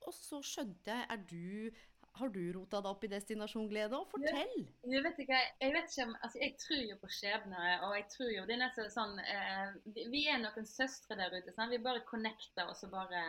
og 0.05 0.17
så 0.17 0.41
skjønte 0.45 0.95
jeg 0.95 1.07
Er 1.11 1.21
du 1.29 1.83
Har 2.15 2.31
du 2.31 2.41
rota 2.55 2.79
deg 2.79 2.89
opp 2.93 3.05
i 3.05 3.11
Destinasjon 3.11 3.69
glede 3.69 3.99
òg? 3.99 4.09
Fortell! 4.13 4.65
Du 4.87 4.97
vet 5.05 5.21
ikke, 5.21 5.41
jeg 5.61 5.73
vet 5.75 5.89
ikke 5.91 6.07
altså 6.23 6.41
jeg 6.41 6.57
tror 6.65 6.83
jo 6.89 6.99
på 7.03 7.13
skjebner, 7.19 7.71
og 7.85 7.97
jeg 7.99 8.07
tror 8.17 8.31
jo, 8.31 8.45
det 8.49 8.55
er 8.55 8.61
nesten 8.65 8.93
sånn, 8.95 9.17
eh, 9.19 10.05
vi 10.13 10.25
er 10.31 10.41
noen 10.41 10.69
søstre 10.71 11.19
der 11.21 11.35
ute, 11.35 11.53
sant? 11.53 11.75
vi 11.75 11.83
bare 11.85 12.05
connecter, 12.09 12.71
og 12.71 12.79
så 12.79 12.89
bare, 12.93 13.25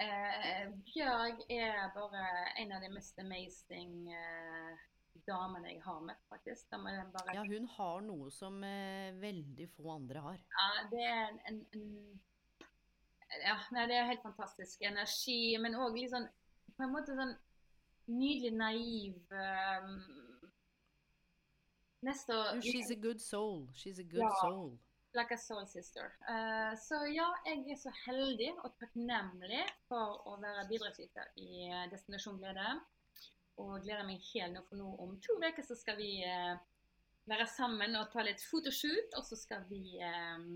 eh, 0.00 0.66
Bjørg 0.88 1.44
er 1.50 1.90
bare 1.94 2.24
en 2.62 2.72
av 2.76 2.82
de 2.82 2.88
mest 2.94 3.18
amazing 3.22 4.08
eh, 4.12 4.82
damene 5.26 5.70
jeg 5.72 5.82
har 5.84 6.00
møtt, 6.04 6.24
faktisk. 6.28 6.68
Bare, 6.70 7.34
Ja, 7.34 7.44
hun 7.48 7.66
har 7.76 8.00
noe 8.02 8.30
som 8.34 8.58
eh, 8.66 9.12
veldig 9.22 9.68
få 9.76 9.90
andre 9.94 10.20
har. 10.20 10.38
ja, 10.58 10.68
det 10.90 11.04
er 11.06 11.28
en, 11.28 11.40
en, 11.48 11.60
en 11.72 12.20
ja, 13.44 13.56
nei, 13.74 13.86
det 13.90 13.96
er 13.98 14.10
helt 14.12 14.22
fantastisk 14.22 14.82
energi, 14.86 15.56
men 15.58 15.74
også 15.74 15.96
litt 15.96 16.10
sånn, 16.12 16.28
på 16.76 16.84
en 16.84 16.92
måte 16.92 17.14
sånn 17.18 17.32
nydelig 18.06 18.52
naiv, 18.52 19.16
um, 19.32 19.94
nesten 22.04 22.60
Du, 22.60 22.68
she's 22.68 22.90
a 22.92 22.98
good 23.00 23.20
soul. 23.20 23.68
She's 23.74 23.98
a 23.98 24.04
good 24.04 24.20
Ja. 24.22 24.30
soul. 24.42 24.78
Like 25.14 25.34
a 25.34 25.38
soul 25.38 25.66
sister. 25.66 26.10
Uh, 26.28 26.74
så 26.78 26.98
ja, 27.06 27.28
jeg 27.46 27.62
er 27.70 27.78
så 27.78 27.92
heldig 28.04 28.50
og 28.66 28.72
takknemlig 28.80 29.62
for 29.86 30.24
å 30.26 30.34
være 30.42 30.64
bidragsyter 30.66 31.28
i 31.38 31.68
eh, 31.68 31.84
Destinasjon 31.92 32.40
Glede. 32.40 32.80
og 33.62 33.84
gleder 33.84 34.02
meg 34.02 34.24
helt 34.32 34.56
nå, 34.56 34.62
for 34.66 34.80
nå 34.80 34.88
om 35.04 35.12
to 35.22 35.36
uker 35.38 35.62
så 35.62 35.76
skal 35.78 35.94
vi 36.00 36.24
uh, 36.26 36.56
være 37.30 37.46
sammen 37.46 37.94
og 37.94 38.08
ta 38.10 38.24
litt 38.26 38.42
fotoshoot. 38.42 39.14
Og 39.14 39.22
så 39.28 39.38
skal 39.38 39.62
vi 39.68 40.00
eh, 40.02 40.48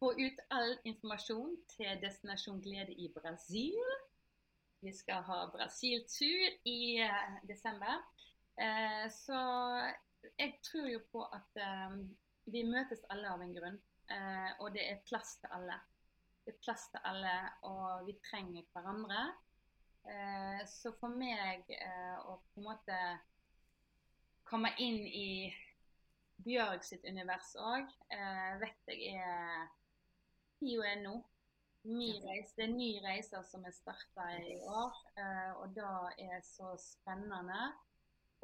få 0.00 0.14
ut 0.16 0.40
all 0.56 0.72
informasjon 0.88 1.58
til 1.74 2.00
Destinasjon 2.00 2.62
Glede 2.64 2.96
i 2.96 3.10
Brasil. 3.12 3.92
Vi 4.80 4.94
skal 4.96 5.20
ha 5.28 5.42
Brasil-tur 5.52 6.56
i 6.64 6.80
uh, 7.04 7.36
desember. 7.44 8.00
Så 9.12 9.38
jeg 10.38 10.58
tror 10.62 10.88
jo 10.88 11.00
på 11.12 11.22
at 11.34 11.60
eh, 11.60 11.96
vi 12.50 12.64
møtes 12.66 13.04
alle 13.12 13.30
av 13.30 13.42
en 13.42 13.54
grunn. 13.54 13.78
Eh, 14.10 14.50
og 14.60 14.72
det 14.74 14.84
er 14.88 15.02
plass 15.06 15.36
til 15.42 15.52
alle. 15.56 15.78
Det 16.42 16.54
er 16.54 16.62
plass 16.64 16.88
til 16.90 17.04
alle, 17.06 17.34
og 17.68 18.06
vi 18.06 18.16
trenger 18.26 18.66
hverandre. 18.74 19.26
Eh, 20.02 20.62
så 20.66 20.90
for 20.98 21.14
meg 21.14 21.68
eh, 21.76 22.16
å 22.26 22.40
på 22.52 22.62
en 22.62 22.66
måte 22.66 23.02
komme 24.48 24.72
inn 24.82 25.04
i 25.06 25.28
Bjørg 26.42 26.82
sitt 26.82 27.04
univers 27.06 27.52
òg, 27.54 27.90
eh, 28.10 28.54
vet 28.58 28.90
jeg 28.90 29.20
er 29.22 29.68
tida 30.58 30.88
er 30.90 31.04
nå. 31.04 31.20
Ny 31.82 32.10
reise, 32.22 32.54
det 32.56 32.64
er 32.68 32.74
ny 32.76 32.90
reise 33.02 33.40
som 33.46 33.64
er 33.66 33.74
starta 33.74 34.28
i 34.38 34.54
år, 34.70 34.98
eh, 35.18 35.50
og 35.58 35.72
det 35.74 35.86
er 36.26 36.42
så 36.46 36.74
spennende. 36.78 37.72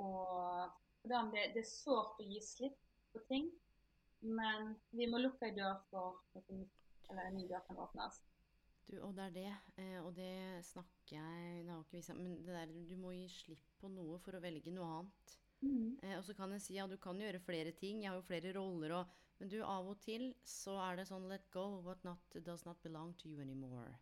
Og 0.03 0.71
det, 1.07 1.21
det 1.55 1.63
er 1.63 1.69
sårt 1.69 2.19
å 2.19 2.27
gi 2.27 2.41
slipp 2.43 2.79
på 3.15 3.23
ting. 3.31 3.47
Men 4.21 4.75
vi 4.91 5.07
må 5.11 5.21
lukke 5.23 5.49
ei 5.49 5.55
dør 5.57 5.79
for 5.93 6.23
at 6.39 6.51
eller 7.09 7.29
en 7.29 7.39
ny 7.39 7.47
dør 7.49 7.63
kan 7.69 7.81
åpnes. 7.85 8.21
Du, 8.89 8.97
og 9.05 9.13
det 9.17 9.25
er 9.27 9.35
det, 9.35 9.51
eh, 9.83 9.99
og 10.01 10.15
det 10.17 10.65
snakker 10.65 11.19
jeg 11.19 11.65
har 11.69 11.83
ikke 11.83 11.99
vi 11.99 12.03
sagt, 12.05 12.21
men 12.21 12.39
det 12.45 12.55
der, 12.57 12.73
du 12.89 12.97
må 12.97 13.13
gi 13.13 13.27
slipp 13.33 13.67
på 13.81 13.91
noe 13.93 14.17
for 14.25 14.37
å 14.37 14.41
velge 14.41 14.73
noe 14.73 14.89
annet. 14.99 15.35
Mm. 15.61 15.99
Eh, 16.03 16.15
og 16.17 16.25
så 16.25 16.37
kan 16.39 16.55
jeg 16.55 16.65
si 16.65 16.77
ja, 16.79 16.87
du 16.89 16.97
kan 17.01 17.21
gjøre 17.21 17.43
flere 17.45 17.75
ting, 17.77 18.03
jeg 18.03 18.13
har 18.13 18.21
jo 18.21 18.29
flere 18.29 18.55
roller 18.57 19.01
og 19.01 19.17
Men 19.39 19.53
du, 19.53 19.61
av 19.63 19.87
og 19.87 20.01
til 20.03 20.33
så 20.43 20.73
er 20.83 20.97
det 20.99 21.05
sånn 21.07 21.29
let 21.31 21.45
go 21.55 21.79
what 21.87 22.01
not, 22.03 22.19
does 22.43 22.65
not 22.67 22.81
belong 22.83 23.13
to 23.21 23.29
you 23.31 23.39
anymore. 23.39 23.93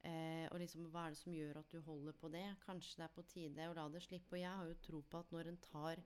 Eh, 0.00 0.46
og 0.48 0.62
liksom 0.62 0.86
hva 0.88 1.02
er 1.04 1.12
det 1.12 1.18
som 1.20 1.34
gjør 1.36 1.58
at 1.60 1.74
du 1.74 1.82
holder 1.84 2.16
på 2.16 2.30
det? 2.32 2.46
Kanskje 2.62 3.02
det 3.02 3.04
er 3.04 3.12
på 3.12 3.24
tide 3.28 3.66
å 3.68 3.74
la 3.76 3.84
det 3.92 4.00
slippe. 4.00 4.38
Og 4.38 4.40
jeg 4.40 4.48
har 4.48 4.70
jo 4.70 4.78
tro 4.86 5.02
på 5.02 5.20
at 5.20 5.34
når 5.34 5.50
en 5.50 5.60
tar 5.66 6.00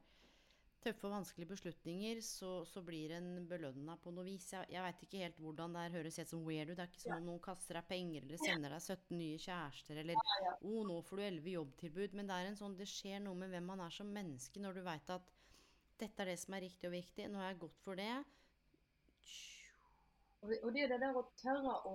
tøffe 0.82 1.06
og 1.08 1.14
vanskelige 1.14 1.50
beslutninger, 1.52 2.20
så, 2.26 2.50
så 2.68 2.82
blir 2.84 3.14
en 3.16 3.46
belønna 3.48 3.96
på 4.02 4.12
noe 4.14 4.26
vis. 4.26 4.48
Jeg, 4.54 4.68
jeg 4.74 4.84
veit 4.84 5.04
ikke 5.06 5.22
helt 5.22 5.40
hvordan 5.42 5.76
det 5.76 5.84
her 5.84 5.96
høres 5.98 6.18
helt 6.20 6.32
som 6.32 6.44
weird 6.46 6.72
ut. 6.72 6.76
Det 6.76 6.84
er 6.84 6.90
ikke 6.90 7.04
som 7.04 7.14
om 7.16 7.28
noen 7.30 7.42
kaster 7.44 7.78
deg 7.78 7.88
penger 7.90 8.26
eller 8.26 8.42
sender 8.42 8.74
deg 8.74 8.82
17 8.82 9.18
nye 9.18 9.42
kjærester 9.44 10.02
eller 10.02 10.18
'Å, 10.18 10.56
oh, 10.60 10.80
nå 10.88 10.98
får 11.06 11.22
du 11.22 11.24
11 11.28 11.52
jobbtilbud. 11.56 12.16
Men 12.18 12.30
det 12.30 12.38
er 12.38 12.50
en 12.50 12.58
sånn, 12.58 12.78
det 12.78 12.88
skjer 12.90 13.22
noe 13.24 13.38
med 13.38 13.54
hvem 13.54 13.70
man 13.72 13.84
er 13.86 13.94
som 13.94 14.10
menneske 14.12 14.62
når 14.62 14.78
du 14.78 14.84
veit 14.86 15.14
at 15.16 15.30
dette 16.02 16.24
er 16.24 16.32
det 16.32 16.38
som 16.42 16.56
er 16.56 16.66
riktig 16.66 16.90
og 16.90 16.96
viktig. 16.96 17.28
Nå 17.30 17.38
har 17.42 17.52
jeg 17.52 17.62
gått 17.62 17.78
for 17.84 17.98
det. 17.98 18.10
Og 20.42 20.72
det 20.74 20.82
er 20.82 20.90
det 20.90 20.98
der 21.04 21.14
å 21.14 21.22
tørre 21.38 21.76
å 21.86 21.94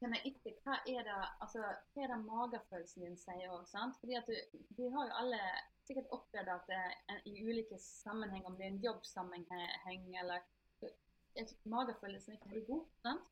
kjenne 0.00 0.20
etter 0.24 0.54
hva 0.64 0.78
er 0.88 1.02
det, 1.04 1.18
altså, 1.42 1.64
hva 1.92 2.04
er 2.04 2.12
det 2.12 2.18
magefølelsen 2.24 3.04
din 3.04 3.18
sier 3.18 3.50
òg. 3.52 3.66
Fordi 3.98 4.16
at 4.20 4.30
du, 4.30 4.62
vi 4.78 4.88
har 4.94 5.10
jo 5.10 5.18
alle 5.24 5.40
sikkert 5.90 6.14
opplevd 6.14 6.54
at 6.54 6.70
det 6.70 6.80
er 7.10 7.20
i 7.26 7.36
ulike 7.42 7.78
sammenhenger, 7.82 8.48
om 8.48 8.56
det 8.58 8.66
er 8.66 8.72
en 8.74 8.82
jobbsammenheng 8.84 10.08
eller 10.22 10.46
magefølelsen 11.70 12.38
ikke 12.38 12.56
er 12.56 12.66
god. 12.66 12.88
Sant? 13.04 13.30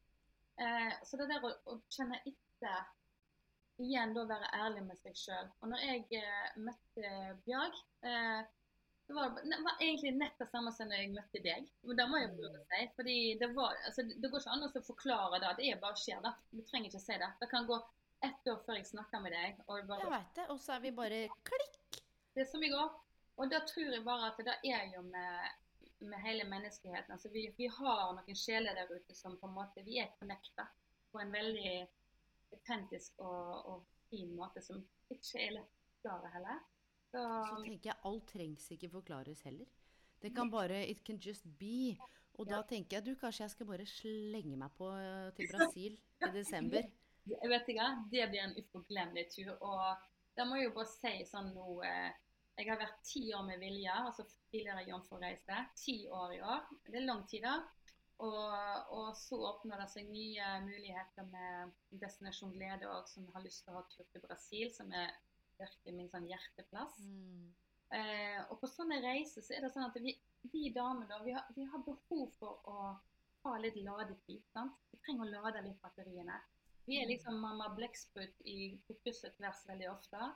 Eh, 0.58 0.92
så 1.06 1.18
det 1.20 1.28
der 1.30 1.44
å, 1.46 1.50
å, 1.70 1.80
kjenne 1.94 2.18
etter 2.26 2.94
Igjen 3.78 4.10
da 4.10 4.24
være 4.26 4.48
ærlig 4.58 4.80
med 4.88 4.98
seg 4.98 5.14
sjøl. 5.14 5.50
Og 5.62 5.68
når 5.70 5.82
jeg 5.86 6.00
eh, 6.18 6.56
møtte 6.66 7.10
Bjørg 7.44 7.76
eh, 8.10 8.40
det 9.06 9.14
var, 9.14 9.36
det 9.38 9.58
var, 9.62 9.76
egentlig 9.78 10.10
nett 10.18 10.40
det 10.42 10.48
samme 10.50 10.72
som 10.74 10.90
når 10.90 10.98
jeg 10.98 11.12
møtte 11.14 11.42
deg. 11.44 11.68
Men 11.86 12.00
det 12.00 12.06
må 12.10 12.18
jeg 12.18 12.32
prøve 12.34 12.58
å 12.58 12.80
fordi 12.98 13.14
det, 13.40 13.48
var, 13.54 13.78
altså, 13.86 14.04
det 14.04 14.32
går 14.32 14.42
ikke 14.42 14.56
an 14.56 14.66
å 14.66 14.82
forklare 14.88 15.40
det. 15.44 15.52
Det 15.60 15.70
er 15.70 15.80
bare 15.80 15.96
skjer. 16.02 16.18
da. 16.26 16.34
Du 16.50 16.60
trenger 16.66 16.90
ikke 16.90 17.04
si 17.06 17.20
det. 17.22 17.30
Det 17.40 17.48
kan 17.54 17.70
gå 17.70 17.78
ett 18.26 18.50
år 18.52 18.58
før 18.66 18.80
jeg 18.80 18.90
snakker 18.90 19.22
med 19.24 19.32
deg. 19.38 19.62
Og 19.68 19.86
bare, 19.88 20.04
jeg 20.04 20.12
vet 20.12 20.34
det. 20.42 20.48
Og 20.52 20.60
så 20.60 20.74
er 20.74 20.84
vi 20.84 20.92
bare 20.98 21.22
klikk. 21.46 21.77
Det 22.34 22.44
er 22.44 22.50
som 22.50 22.62
i 22.62 22.70
går. 22.72 22.90
Og 23.38 23.50
da 23.52 23.60
tror 23.66 23.92
jeg 23.94 24.04
bare 24.06 24.32
at 24.32 24.40
det 24.46 24.56
er 24.66 24.88
jo 24.94 25.02
med, 25.06 25.50
med 26.10 26.18
hele 26.24 26.46
menneskeheten. 26.48 27.14
Altså 27.14 27.30
vi, 27.34 27.46
vi, 27.58 27.68
har 27.70 28.12
noen 28.16 28.38
sjeler 28.38 28.74
der 28.78 28.90
ute 28.90 29.14
som 29.14 29.38
på 29.38 29.46
en 29.46 29.56
måte 29.60 29.84
Vi 29.86 30.00
er 30.02 30.14
connecta 30.18 30.66
på 31.12 31.22
en 31.22 31.32
veldig 31.32 31.74
autentisk 32.52 33.20
og, 33.22 33.70
og, 33.70 33.86
fin 34.08 34.30
måte 34.32 34.62
som 34.64 34.78
ikke 35.12 35.40
er 35.44 35.50
lett 35.52 35.68
å 35.68 35.88
forklare 35.92 36.30
heller. 36.32 36.60
Så, 37.12 37.20
så 37.20 37.58
tenker 37.60 37.90
jeg 37.90 38.00
alt 38.08 38.30
trengs 38.30 38.70
ikke 38.72 38.88
forklares 38.94 39.42
heller. 39.44 39.68
Det 40.22 40.30
kan 40.34 40.48
bare 40.50 40.78
It 40.88 41.02
can 41.04 41.20
just 41.20 41.44
be. 41.58 41.96
Og 42.38 42.46
ja. 42.46 42.56
da 42.56 42.62
tenker 42.70 42.96
jeg 42.96 43.04
du, 43.04 43.12
kanskje 43.20 43.44
jeg 43.44 43.52
skal 43.52 43.68
bare 43.68 43.84
slenge 43.90 44.56
meg 44.56 44.72
på 44.78 44.88
eh, 44.96 45.28
til 45.36 45.50
Brasil 45.52 45.98
i 45.98 46.30
desember. 46.32 46.88
Jeg 47.28 47.50
vet 47.52 47.68
ikke, 47.68 47.88
Det 48.12 48.28
blir 48.30 48.42
en 48.46 48.56
uforglemmelig 48.56 49.26
tur. 49.34 49.52
Og 49.60 50.07
da 50.38 50.46
må 50.46 50.58
jeg 50.58 50.68
jo 50.68 50.76
bare 50.76 50.90
si 50.92 51.14
sånn 51.26 51.50
nå 51.54 51.80
eh, 51.86 52.10
jeg 52.58 52.72
har 52.72 52.80
vært 52.80 53.02
ti 53.06 53.20
år 53.34 53.44
med 53.46 53.60
Vilja, 53.62 53.94
altså 54.08 54.24
tidligere 54.50 54.88
jomfrureise. 54.88 55.58
Ti 55.78 55.96
år 56.10 56.32
i 56.34 56.40
år. 56.42 56.64
Det 56.88 56.98
er 56.98 57.06
lang 57.06 57.20
tid, 57.30 57.44
da. 57.46 57.60
Og, 58.26 58.54
og 58.98 59.12
så 59.14 59.38
åpner 59.52 59.78
det 59.78 59.86
seg 59.92 60.08
nye 60.10 60.48
muligheter 60.64 61.28
med 61.30 61.76
Destinasjon 62.02 62.56
Glede 62.56 62.88
òg, 62.90 63.06
som 63.06 63.28
har 63.34 63.44
lyst 63.44 63.62
til 63.62 63.70
å 63.70 63.78
ha 63.78 63.84
tur 63.92 64.08
til 64.10 64.24
Brasil, 64.24 64.72
som 64.74 64.90
er 64.90 65.12
virkelig 65.60 65.94
min 65.94 66.10
sånn 66.10 66.26
hjerteplass. 66.26 66.98
Mm. 67.06 67.46
Eh, 67.94 68.40
og 68.50 68.58
på 68.58 68.70
sånne 68.70 68.98
reiser 69.06 69.46
så 69.46 69.54
er 69.54 69.64
det 69.64 69.70
sånn 69.72 69.86
at 69.86 70.00
vi, 70.02 70.16
vi 70.50 70.66
damer 70.74 71.06
da, 71.08 71.22
vi 71.22 71.36
vi 71.54 71.68
har, 71.70 71.84
behov 71.86 72.26
for 72.40 72.66
å 72.66 72.90
ha 73.46 73.54
litt 73.62 73.78
ladetid. 73.86 74.42
sant? 74.50 74.74
Vi 74.90 74.98
trenger 75.06 75.28
å 75.28 75.44
lade 75.46 75.62
litt 75.68 75.78
batteriene. 75.84 76.42
Vi 76.88 76.96
er 76.96 77.04
mm. 77.04 77.10
liksom 77.12 77.40
mamma 77.40 77.68
blekksprut 77.76 78.40
i 78.48 78.78
fokuset 78.86 79.40
vers 79.42 79.60
veldig 79.68 79.90
ofte. 79.90 80.30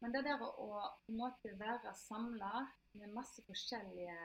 Men 0.00 0.12
det 0.14 0.22
der 0.24 0.40
å 0.40 0.48
på 0.56 1.12
en 1.12 1.18
måte 1.18 1.52
være 1.60 1.92
samla 1.96 2.64
med 2.96 3.12
masse 3.12 3.44
forskjellige 3.44 4.16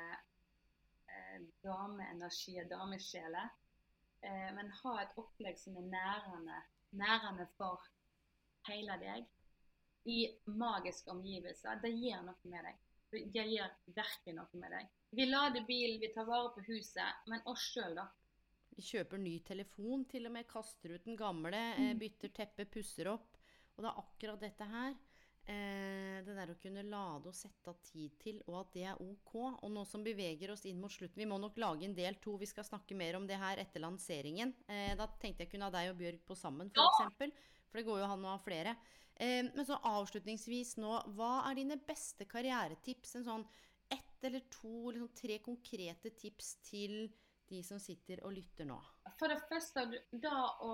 eh, 1.11 1.41
dameenergier, 1.63 2.67
damesjeler, 2.71 3.51
eh, 4.23 4.47
men 4.55 4.71
ha 4.81 4.93
et 5.01 5.19
opplegg 5.19 5.59
som 5.59 5.75
er 5.81 5.89
nærende, 5.91 6.61
nærende 6.95 7.49
for 7.57 7.83
hele 8.69 8.95
deg, 9.03 9.27
i 10.07 10.19
magiske 10.47 11.11
omgivelser, 11.11 11.81
det 11.83 11.91
gjør 11.91 12.23
noe 12.29 12.53
med 12.53 12.69
deg. 12.69 12.79
Det 13.35 13.45
gjør 13.51 13.75
virkelig 13.97 14.35
noe 14.37 14.61
med 14.61 14.71
deg. 14.77 14.95
Vi 15.17 15.27
lader 15.27 15.67
bilen, 15.67 15.99
vi 15.99 16.11
tar 16.15 16.27
vare 16.29 16.53
på 16.55 16.63
huset, 16.69 17.27
men 17.27 17.43
oss 17.51 17.67
sjøl, 17.73 17.97
da. 17.99 18.07
Kjøper 18.83 19.21
ny 19.21 19.35
telefon, 19.45 20.05
til 20.09 20.29
og 20.29 20.35
med 20.35 20.47
kaster 20.49 20.95
ut 20.95 21.05
den 21.05 21.19
gamle, 21.19 21.59
eh, 21.75 21.91
mm. 21.93 21.99
bytter 22.01 22.33
teppe, 22.35 22.67
pusser 22.69 23.11
opp. 23.11 23.37
Og 23.75 23.85
det 23.85 23.91
er 23.91 24.01
akkurat 24.03 24.43
dette 24.43 24.67
her 24.67 24.97
Eh, 25.49 26.19
det 26.21 26.35
der 26.37 26.51
å 26.51 26.57
kunne 26.61 26.83
lade 26.85 27.31
og 27.31 27.33
sette 27.33 27.71
av 27.71 27.77
tid 27.81 28.13
til, 28.21 28.37
og 28.45 28.59
at 28.59 28.73
det 28.75 28.83
er 28.91 28.99
ok. 29.01 29.33
Og 29.65 29.71
nå 29.73 29.85
som 29.89 30.03
beveger 30.05 30.51
oss 30.53 30.67
inn 30.69 30.81
mot 30.81 30.93
slutten 30.93 31.23
Vi 31.23 31.25
må 31.29 31.39
nok 31.41 31.57
lage 31.57 31.87
en 31.87 31.95
del 31.97 32.19
to. 32.21 32.35
Vi 32.37 32.49
skal 32.49 32.67
snakke 32.67 32.97
mer 32.97 33.17
om 33.17 33.25
det 33.29 33.39
her 33.41 33.61
etter 33.61 33.81
lanseringen. 33.81 34.53
Eh, 34.69 34.93
da 34.99 35.07
tenkte 35.21 35.45
jeg 35.45 35.53
kunne 35.53 35.69
ha 35.69 35.73
deg 35.73 35.89
og 35.93 35.97
Bjørg 36.01 36.21
på 36.27 36.37
sammen, 36.37 36.69
f.eks. 36.69 37.15
For, 37.17 37.33
for 37.71 37.81
det 37.81 37.85
går 37.87 38.01
jo 38.03 38.11
an 38.11 38.27
å 38.27 38.35
ha 38.35 38.43
flere. 38.43 38.75
Eh, 39.15 39.41
men 39.47 39.65
så 39.65 39.79
avslutningsvis 39.89 40.75
nå, 40.83 40.93
hva 41.17 41.31
er 41.49 41.57
dine 41.63 41.79
beste 41.87 42.29
karrieretips? 42.29 43.17
En 43.17 43.25
sånn 43.31 43.47
ett 43.89 44.29
eller 44.29 44.45
to, 44.53 44.91
liksom 44.91 45.09
tre 45.17 45.39
konkrete 45.41 46.13
tips 46.19 46.59
til 46.69 47.07
de 47.49 47.61
som 47.65 47.79
sitter 47.81 48.21
og 48.25 48.35
lytter 48.35 48.67
nå. 48.69 48.77
For 49.19 49.31
det 49.31 49.41
første, 49.49 49.85
da 50.23 50.35
å 50.65 50.73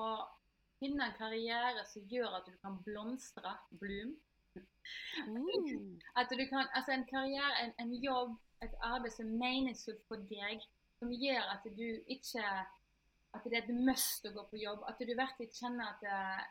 finne 0.80 1.08
en 1.08 1.18
karriere 1.18 1.86
som 1.88 2.06
gjør 2.12 2.40
at 2.40 2.48
du 2.50 2.56
kan 2.62 2.80
blomstre, 2.86 3.56
bloom. 3.82 4.16
Mm. 4.56 6.00
At 6.16 6.32
du 6.32 6.44
kan, 6.48 6.68
altså 6.78 6.94
en 6.96 7.08
karriere, 7.10 7.64
en, 7.64 7.74
en, 7.82 7.94
jobb, 8.04 8.36
et 8.64 8.76
arbeid 8.86 9.16
som 9.16 9.28
er 9.28 9.40
meningsfullt 9.42 10.04
for 10.08 10.28
deg, 10.30 10.64
som 11.00 11.12
gjør 11.12 11.52
at 11.52 11.66
du 11.78 11.88
ikke 12.08 12.44
At 13.36 13.44
det 13.44 13.58
er 13.58 13.66
et 13.66 13.80
must 13.84 14.24
å 14.24 14.32
gå 14.32 14.44
på 14.48 14.60
jobb. 14.62 14.86
At 14.88 15.02
du 15.04 15.10
virkelig 15.12 15.50
kjenner 15.58 15.90
at 15.92 16.06
uh, 16.08 16.44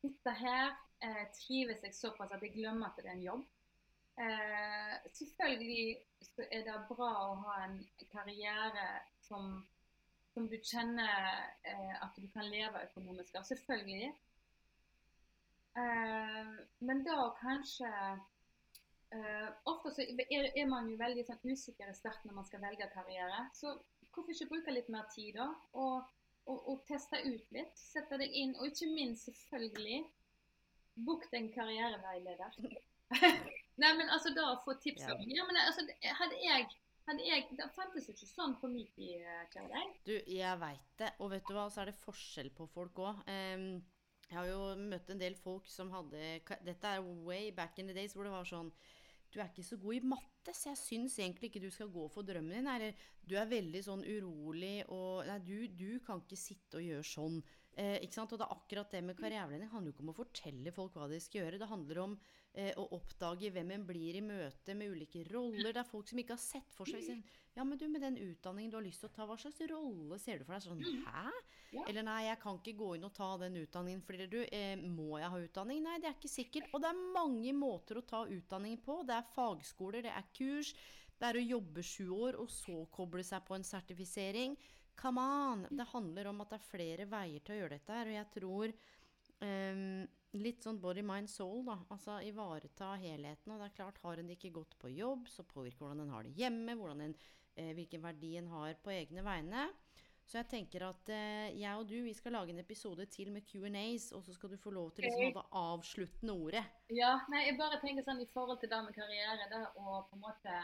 dette 0.00 0.32
her 0.38 0.70
eh, 1.04 1.26
trives 1.36 1.82
jeg 1.84 1.92
såpass 1.94 2.32
at 2.32 2.40
jeg 2.40 2.54
glemmer 2.54 2.88
at 2.88 2.96
det 3.02 3.10
er 3.10 3.18
en 3.18 3.26
jobb. 3.26 3.42
Eh, 4.22 4.94
selvfølgelig 5.12 5.96
så 6.24 6.46
er 6.48 6.64
det 6.66 6.78
bra 6.88 7.10
å 7.28 7.36
ha 7.44 7.58
en 7.66 7.78
karriere 8.14 8.86
som, 9.22 9.54
som 10.34 10.48
du 10.50 10.58
kjenner 10.58 11.46
at 12.02 12.18
du 12.18 12.28
kan 12.34 12.48
leve 12.50 12.84
økonomisk 12.90 13.38
av. 13.38 13.46
Selvfølgelig. 13.48 14.12
Eh, 15.76 16.46
men 16.78 17.04
da 17.04 17.30
kanskje 17.40 17.88
eh, 19.16 19.48
Ofte 19.64 19.90
så 19.94 20.04
er, 20.04 20.50
er, 20.52 20.66
man 20.68 20.90
jo 20.90 20.98
veldig 21.00 21.24
sånn, 21.24 21.40
usikker 21.48 21.88
i 21.88 21.96
starten 21.96 22.28
når 22.28 22.42
man 22.42 22.48
skal 22.48 22.64
velge 22.64 22.88
karriere. 22.92 23.46
Så 23.56 23.78
hvorfor 24.12 24.34
ikke 24.34 24.50
bruke 24.50 24.74
litt 24.74 24.90
mer 24.92 25.08
tid, 25.14 25.38
da? 25.38 25.48
Og, 25.72 26.02
og, 26.44 26.58
og 26.58 26.84
teste 26.88 27.22
ut 27.24 27.56
litt. 27.56 27.72
Sette 27.78 28.20
deg 28.20 28.36
inn. 28.42 28.56
Og 28.60 28.68
ikke 28.68 28.90
minst, 28.92 29.30
selvfølgelig, 29.30 30.02
book 31.06 31.24
en 31.32 31.48
karriereveileder. 31.54 32.60
Nei, 33.80 33.90
men 33.96 34.10
altså, 34.12 34.34
da 34.36 34.50
å 34.52 34.60
få 34.64 34.76
tips 34.80 35.06
Ja. 35.06 35.14
av 35.14 35.24
Ja, 35.24 35.44
men 35.48 35.56
altså, 35.64 35.86
hadde 36.20 36.40
jeg 36.44 36.68
hadde 37.06 37.26
jeg, 37.26 37.46
Det 37.58 37.68
fantes 37.76 38.08
ikke 38.12 38.28
sånn 38.30 38.54
på 38.60 38.70
min 38.70 38.88
tid, 38.94 39.22
eh, 39.22 39.88
Du, 40.06 40.14
jeg 40.14 40.58
veit 40.60 40.88
det. 40.98 41.12
Og 41.20 41.32
vet 41.32 41.46
du 41.48 41.54
hva, 41.56 41.68
så 41.70 41.82
er 41.82 41.90
det 41.90 41.98
forskjell 42.02 42.50
på 42.54 42.68
folk 42.70 43.02
òg. 43.02 43.22
jeg 43.26 44.38
har 44.38 44.48
jo 44.48 44.74
møtt 44.80 45.10
en 45.10 45.20
del 45.20 45.34
folk 45.36 45.66
som 45.68 45.90
hadde 45.92 46.40
Dette 46.64 46.88
er 46.88 47.02
way 47.26 47.50
back 47.52 47.78
in 47.78 47.86
the 47.86 47.94
days 47.94 48.14
hvor 48.14 48.24
det 48.24 48.32
var 48.32 48.48
sånn 48.48 48.70
Du 49.32 49.40
er 49.40 49.48
ikke 49.50 49.64
så 49.64 49.76
god 49.80 49.94
i 49.94 50.00
matte, 50.00 50.52
så 50.52 50.70
jeg 50.72 50.80
syns 50.80 51.18
egentlig 51.18 51.50
ikke 51.50 51.64
du 51.64 51.70
skal 51.70 51.88
gå 51.88 52.06
for 52.12 52.22
drømmen 52.22 52.52
din. 52.52 52.68
Eller 52.68 52.94
du 53.24 53.36
er 53.38 53.48
veldig 53.48 53.82
sånn 53.82 54.04
urolig 54.04 54.84
og 54.92 55.26
Nei, 55.26 55.38
du, 55.40 55.68
du 55.68 56.00
kan 56.04 56.20
ikke 56.20 56.36
sitte 56.36 56.78
og 56.78 56.84
gjøre 56.84 57.06
sånn. 57.06 57.42
Eh, 57.72 57.96
ikke 58.04 58.18
sant? 58.18 58.32
Og 58.34 58.40
det 58.40 58.44
er 58.44 58.54
akkurat 58.54 58.92
det 58.92 59.00
med 59.06 59.16
karriereveiledning. 59.16 59.70
Det 59.70 59.72
handler 59.72 59.90
jo 59.90 59.96
ikke 59.96 60.04
om 60.04 60.12
å 60.12 60.18
fortelle 60.18 60.74
folk 60.76 60.98
hva 60.98 61.08
de 61.08 61.20
skal 61.22 61.40
gjøre. 61.46 61.60
Det 61.62 61.70
handler 61.70 62.02
om 62.02 62.16
å 62.52 62.82
oppdage 62.98 63.48
hvem 63.48 63.70
en 63.72 63.84
blir 63.88 64.18
i 64.18 64.20
møte 64.24 64.74
med 64.76 64.92
ulike 64.92 65.22
roller. 65.30 65.70
Det 65.72 65.80
er 65.80 65.88
folk 65.88 66.10
som 66.10 66.18
ikke 66.20 66.36
har 66.36 66.42
sett 66.42 66.74
for 66.76 66.90
seg 66.90 67.22
Ja, 67.56 67.64
men 67.64 67.78
du, 67.80 67.86
med 67.88 68.00
den 68.04 68.18
utdanningen 68.20 68.70
du 68.72 68.76
har 68.76 68.84
lyst 68.84 69.00
til 69.00 69.08
å 69.08 69.14
ta, 69.14 69.26
hva 69.28 69.38
slags 69.40 69.60
rolle 69.70 70.18
ser 70.20 70.40
du 70.40 70.44
for 70.44 70.56
deg? 70.56 70.64
Sånn, 70.64 71.04
hæ? 71.06 71.24
Ja. 71.72 71.86
Eller 71.88 72.04
nei, 72.04 72.18
jeg 72.26 72.40
kan 72.42 72.58
ikke 72.60 72.76
gå 72.76 72.90
inn 72.96 73.06
og 73.08 73.14
ta 73.16 73.30
den 73.40 73.56
utdanningen 73.62 74.02
fordi 74.04 74.28
du, 74.28 74.38
eh, 74.44 74.76
må 74.80 75.16
jeg 75.20 75.32
ha 75.32 75.40
utdanning? 75.40 75.80
Nei, 75.84 75.98
det 76.00 76.10
er 76.10 76.16
ikke 76.18 76.32
sikkert. 76.32 76.68
Og 76.72 76.84
det 76.84 76.90
er 76.92 77.02
mange 77.16 77.54
måter 77.56 78.00
å 78.00 78.04
ta 78.08 78.22
utdanning 78.28 78.76
på. 78.84 78.98
Det 79.08 79.16
er 79.16 79.32
fagskoler, 79.32 80.04
det 80.04 80.12
er 80.12 80.28
kurs. 80.36 80.74
Det 81.16 81.28
er 81.28 81.38
å 81.38 81.44
jobbe 81.44 81.84
sju 81.86 82.08
år 82.18 82.40
og 82.42 82.48
så 82.52 82.82
koble 82.92 83.24
seg 83.24 83.44
på 83.48 83.56
en 83.56 83.64
sertifisering. 83.64 84.56
Come 85.00 85.22
on! 85.22 85.66
Det 85.70 85.88
handler 85.92 86.28
om 86.28 86.40
at 86.44 86.52
det 86.52 86.58
er 86.60 86.68
flere 86.68 87.06
veier 87.08 87.44
til 87.44 87.54
å 87.54 87.60
gjøre 87.62 87.76
dette 87.78 87.96
her, 87.96 88.10
og 88.10 88.16
jeg 88.18 88.28
tror 88.36 88.74
ehm, 89.46 90.02
Litt 90.32 90.64
sånn 90.64 90.80
body, 90.80 91.02
mind, 91.04 91.28
soul, 91.28 91.60
da. 91.66 91.76
Altså 91.92 92.16
ivareta 92.24 92.94
helheten. 93.02 93.52
Og 93.52 93.60
det 93.60 93.68
er 93.68 93.76
klart, 93.76 94.00
har 94.04 94.20
en 94.22 94.32
ikke 94.32 94.52
gått 94.54 94.78
på 94.80 94.88
jobb, 94.92 95.28
så 95.28 95.44
påvirker 95.44 95.84
hvordan 95.84 96.06
en 96.06 96.14
har 96.14 96.24
det 96.24 96.36
hjemme, 96.38 96.76
hvordan 96.78 97.06
en, 97.08 97.16
eh, 97.56 97.72
hvilken 97.76 98.04
verdi 98.04 98.36
en 98.40 98.48
har 98.54 98.78
på 98.80 98.94
egne 98.94 99.24
vegne. 99.26 99.66
Så 100.32 100.38
jeg 100.38 100.48
tenker 100.48 100.84
at 100.86 101.10
eh, 101.12 101.50
jeg 101.60 101.76
og 101.76 101.88
du, 101.90 101.98
vi 102.06 102.14
skal 102.16 102.32
lage 102.36 102.54
en 102.54 102.62
episode 102.62 103.04
til 103.12 103.32
med 103.34 103.44
Q&As, 103.48 104.10
og 104.16 104.22
så 104.24 104.32
skal 104.32 104.52
du 104.52 104.56
få 104.60 104.72
lov 104.72 104.92
til 104.96 105.04
liksom, 105.04 105.26
å 105.26 105.26
ha 105.28 105.34
det 105.34 105.60
avsluttende 105.60 106.36
ordet. 106.46 106.62
Ja, 106.94 107.10
nei, 107.32 107.42
jeg 107.48 107.58
bare 107.58 107.80
tenker 107.82 108.06
sånn 108.06 108.22
i 108.22 108.28
forhold 108.32 108.62
til 108.62 108.72
det 108.72 108.80
med 108.86 108.96
karriere, 108.96 109.50
det 109.50 109.60
å 109.76 109.98
på 110.08 110.16
en 110.16 110.22
måte 110.22 110.56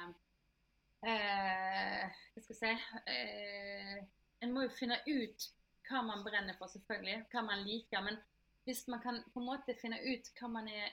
eh, 1.04 2.06
Hva 2.32 2.44
skal 2.46 2.54
jeg 2.54 2.60
si 2.62 2.72
eh, 3.12 4.00
En 4.40 4.54
må 4.54 4.64
jo 4.64 4.72
finne 4.78 5.00
ut 5.04 5.48
hva 5.88 6.02
man 6.04 6.24
brenner 6.24 6.56
for, 6.56 6.70
selvfølgelig. 6.70 7.26
Hva 7.32 7.42
man 7.44 7.64
liker. 7.66 8.02
Men 8.04 8.18
hvis 8.68 8.84
man 8.92 9.00
kan 9.00 9.22
på 9.32 9.40
en 9.40 9.48
måte 9.48 9.76
finne 9.80 9.98
ut 10.04 10.30
hva 10.38 10.50
man 10.52 10.68
er 10.68 10.92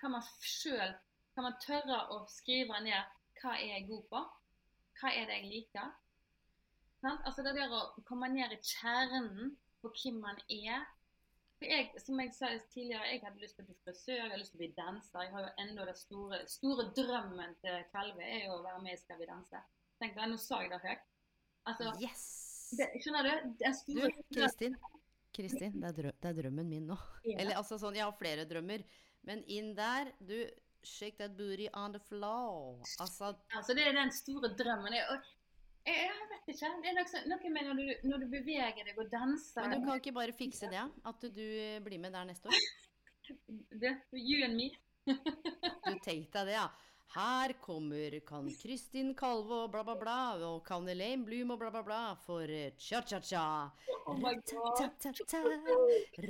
Hva 0.00 0.10
man 0.12 0.24
sjøl 0.44 0.92
Kan 1.34 1.46
man 1.48 1.56
tørre 1.62 2.02
å 2.12 2.24
skrive 2.30 2.80
ned 2.84 3.12
hva 3.40 3.56
er 3.58 3.74
jeg 3.74 3.86
god 3.88 4.04
på? 4.08 4.20
Hva 5.00 5.10
er 5.10 5.26
det 5.28 5.38
jeg 5.40 5.48
liker? 5.50 5.88
Altså 7.12 7.42
det 7.44 7.56
der 7.58 7.72
å 7.74 7.80
komme 8.08 8.30
ned 8.32 8.54
i 8.54 8.60
kjernen 8.64 9.50
på 9.82 9.90
hvem 9.92 10.20
man 10.22 10.38
er. 10.48 10.86
For 11.58 11.68
jeg, 11.68 11.90
som 12.00 12.22
jeg 12.22 12.32
sa 12.32 12.48
tidligere, 12.72 13.10
jeg 13.10 13.20
hadde 13.26 13.42
lyst 13.42 13.58
til 13.58 13.66
å 13.66 13.68
bli 13.68 13.76
frisør, 13.82 14.14
jeg 14.16 14.24
hadde 14.24 14.40
lyst 14.40 14.54
til 14.54 14.60
å 14.60 14.62
bli 14.62 14.70
danser. 14.78 15.26
Jeg 15.26 15.34
har 15.34 15.44
jo 15.44 15.52
enda 15.66 15.88
det 15.90 15.96
store, 15.98 16.40
store 16.54 16.88
drømmen 16.96 17.54
til 17.60 17.84
Kalve 17.92 18.24
er 18.24 18.46
jo 18.46 18.56
å 18.56 18.64
være 18.64 18.80
med 18.86 18.96
i 18.96 19.02
Skal 19.02 19.20
vi 19.20 19.28
danse. 19.28 19.60
Tenk 20.00 20.16
deg, 20.16 20.30
Nå 20.30 20.40
sa 20.40 20.62
jeg 20.64 20.72
det 20.72 20.80
høyt. 20.86 21.06
Altså, 21.68 21.92
Yes! 22.00 22.24
det, 22.78 22.90
skjønner 23.02 23.28
du? 23.28 23.54
Den 23.60 23.78
Du, 23.90 24.00
Kristin. 24.00 24.24
Kristin. 24.38 24.78
Kristin, 25.34 25.80
det 25.80 25.88
er, 25.90 25.96
drø 25.98 26.12
det 26.22 26.30
er 26.30 26.36
drømmen 26.42 26.68
min 26.68 26.90
nå. 26.90 26.98
Ja. 27.26 27.36
Eller 27.40 27.58
altså 27.60 27.78
sånn, 27.80 27.96
jeg 27.98 28.06
har 28.06 28.14
flere 28.18 28.46
drømmer. 28.48 28.84
Men 29.24 29.42
inn 29.50 29.72
der, 29.78 30.12
du 30.20 30.38
Shake 30.84 31.16
that 31.16 31.36
booty 31.36 31.66
on 31.72 31.92
the 31.92 31.98
floor. 31.98 32.76
Altså, 33.00 33.34
Altså, 33.56 33.74
det 33.74 33.86
er 33.88 33.94
den 33.96 34.12
store 34.12 34.50
drømmen. 34.58 34.92
Jeg, 34.92 35.20
jeg 35.86 36.10
vet 36.32 36.50
ikke. 36.52 36.70
Det 36.82 36.90
er 36.90 36.98
noe, 36.98 37.22
noe 37.32 37.52
med 37.54 37.68
når 37.68 37.78
du, 37.80 38.08
når 38.10 38.24
du 38.24 38.26
beveger 38.34 38.84
deg 38.84 38.98
og 39.00 39.08
danser 39.12 39.68
men 39.68 39.80
du 39.80 39.88
kan 39.88 40.02
ikke 40.02 40.12
bare 40.16 40.36
fikse 40.36 40.68
det? 40.72 40.84
At 41.08 41.24
du 41.24 41.44
eh, 41.44 41.80
blir 41.84 42.02
med 42.02 42.12
der 42.12 42.28
neste 42.28 42.52
år? 42.52 42.60
det, 43.82 43.94
You 44.12 44.44
and 44.44 44.60
me. 44.60 44.70
Du 45.88 45.96
tenkte 46.04 46.44
deg 46.44 46.52
det, 46.52 46.58
ja. 46.58 46.68
Her 47.14 47.52
kommer 47.62 48.20
kan 48.26 48.48
Kristin 48.62 49.14
Kalve 49.14 49.54
og 49.64 49.70
bla, 49.70 49.84
bla, 49.86 49.94
bla, 49.94 50.16
og 50.48 50.64
kan 50.66 50.88
Elaine 50.88 51.22
Bloom 51.24 51.52
og 51.54 51.60
bla, 51.60 51.70
bla, 51.70 51.82
bla 51.86 52.00
for 52.24 52.50
eh, 52.50 52.72
cha-cha-cha. 52.78 53.44
Oh. 54.06 54.18
Ra-ta-ta-ta, 54.18 55.42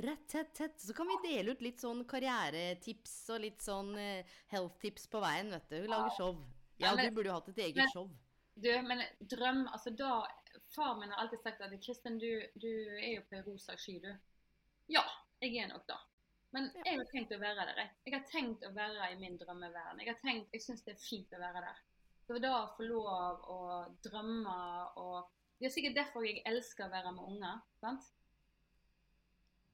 ra-ta-ta-ta. 0.03 0.69
Så 0.77 0.93
kan 0.93 1.09
vi 1.09 1.17
dele 1.25 1.55
ut 1.55 1.63
litt 1.65 1.81
sånn 1.81 2.03
karrieretips 2.09 3.15
og 3.33 3.41
litt 3.47 3.65
sånn 3.65 3.95
eh, 3.97 4.37
health-tips 4.53 5.09
på 5.09 5.23
veien, 5.25 5.49
vet 5.55 5.73
du. 5.73 5.79
Hun 5.81 5.91
lager 5.95 6.13
show. 6.19 6.37
Ja, 6.77 6.93
du 6.93 7.07
burde 7.09 7.31
jo 7.31 7.39
hatt 7.39 7.49
et 7.55 7.65
eget 7.69 7.93
show. 7.95 8.09
Du, 8.55 8.69
men 8.87 9.01
drøm 9.19 9.65
Altså, 9.67 9.91
da 9.91 10.23
Far 10.71 10.95
min 10.99 11.11
har 11.11 11.23
alltid 11.23 11.41
sagt 11.43 11.61
at 11.61 11.73
Kristin, 11.83 12.19
du, 12.19 12.29
du 12.55 12.69
er 12.95 13.17
jo 13.17 13.23
på 13.29 13.41
rosa 13.49 13.75
sky, 13.77 13.97
du. 14.03 14.11
Ja, 14.91 15.03
jeg 15.41 15.57
er 15.63 15.67
nok 15.71 15.83
det. 15.87 15.97
Men 16.55 16.69
jeg 16.85 16.97
har 16.97 17.09
tenkt 17.11 17.33
å 17.35 17.39
være 17.41 17.65
der. 17.67 17.79
jeg. 17.81 17.89
Jeg 18.07 18.13
har 18.15 18.27
tenkt 18.31 18.63
å 18.63 18.71
være 18.75 19.09
i 19.11 19.17
min 19.19 19.35
drømmeverden. 19.41 20.01
Jeg 20.01 20.13
har 20.13 20.21
tenkt, 20.23 20.53
jeg 20.55 20.63
syns 20.63 20.85
det 20.85 20.93
er 20.95 21.01
fint 21.03 21.33
å 21.35 21.41
være 21.41 21.63
der. 21.65 21.81
Så 22.25 22.37
da 22.41 22.51
å 22.61 22.69
få 22.77 22.85
lov 22.87 23.49
å 23.53 23.59
drømme 24.05 24.59
og 25.01 25.33
Det 25.55 25.69
er 25.69 25.71
sikkert 25.71 25.95
derfor 25.95 26.25
jeg 26.25 26.41
elsker 26.49 26.83
å 26.87 26.91
være 26.91 27.11
med 27.15 27.27
unger. 27.31 27.59
sant? 27.79 28.07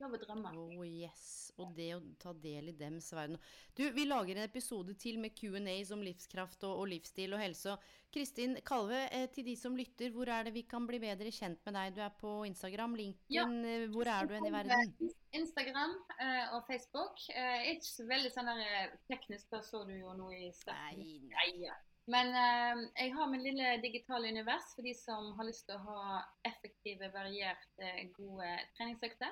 Lov 0.02 0.16
å 0.18 0.20
drømme. 0.22 0.52
Oh 0.58 0.84
yes, 0.86 1.52
og 1.62 1.76
det 1.78 1.91
å 1.95 2.02
ta 2.22 2.34
del 2.34 2.72
i 2.72 2.76
dems 2.78 3.12
verden. 3.14 3.38
Du, 3.78 3.84
vi 3.93 4.08
lager 4.08 4.39
en 4.39 4.47
episode 4.47 4.95
til 5.02 5.20
med 5.22 5.36
Q&As 5.38 5.91
om 5.93 6.02
livskraft 6.06 6.66
og, 6.66 6.80
og 6.82 6.89
livsstil 6.89 7.36
og 7.38 7.43
helse. 7.43 7.76
Kristin 8.12 8.58
Kalve, 8.68 9.04
eh, 9.14 9.28
til 9.32 9.45
de 9.47 9.56
som 9.60 9.78
lytter, 9.78 10.10
hvor 10.16 10.32
er 10.34 10.49
det 10.49 10.56
vi 10.56 10.66
kan 10.68 10.88
bli 10.89 10.99
bedre 11.04 11.32
kjent 11.32 11.62
med 11.68 11.78
deg? 11.78 11.93
Du 11.95 12.02
er 12.04 12.16
på 12.18 12.34
Instagram, 12.49 12.97
Linken, 12.97 13.30
ja. 13.36 13.45
hvor 13.93 14.10
er 14.10 14.28
du 14.28 14.36
hen 14.36 14.49
i 14.49 14.56
verden? 14.56 15.14
Instagram 15.38 15.93
uh, 16.18 16.58
og 16.58 16.66
Facebook. 16.68 17.22
Eh, 17.30 17.70
ikke 17.76 17.88
så 17.88 18.08
veldig 18.10 18.34
sånn 18.34 18.49
der 18.52 18.66
eh, 18.66 18.97
teknisk, 19.12 19.47
da 19.54 19.62
så 19.64 19.86
du 19.88 19.93
jo 19.95 20.18
nå 20.18 20.34
i 20.36 20.49
starten. 20.56 21.06
Nei, 21.32 21.54
nei. 21.62 21.78
Men 22.12 22.34
eh, 22.36 22.82
jeg 23.04 23.14
har 23.16 23.30
min 23.30 23.43
lille 23.45 23.78
digitale 23.84 24.32
univers 24.34 24.74
for 24.76 24.88
de 24.88 24.93
som 24.97 25.32
har 25.38 25.47
lyst 25.47 25.68
til 25.70 25.78
å 25.78 25.86
ha 25.86 26.20
effektive, 26.49 27.12
varierte, 27.14 27.93
gode 28.18 28.49
treningsøkter. 28.78 29.32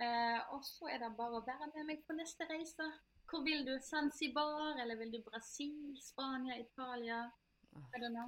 Eh, 0.00 0.40
og 0.54 0.64
så 0.64 0.88
er 0.88 1.02
det 1.02 1.10
bare 1.18 1.40
å 1.40 1.44
være 1.44 1.68
med 1.74 1.88
meg 1.90 2.04
på 2.08 2.16
neste 2.16 2.46
reise. 2.48 2.86
Hvor 3.28 3.44
vil 3.44 3.66
du? 3.66 3.74
Zanzibar, 3.84 4.80
eller 4.82 4.96
vil 4.98 5.12
du 5.12 5.20
Brasil, 5.26 5.92
Spania, 6.00 6.56
Italia? 6.58 7.26
I 7.76 8.00
don't 8.02 8.16
know. 8.16 8.26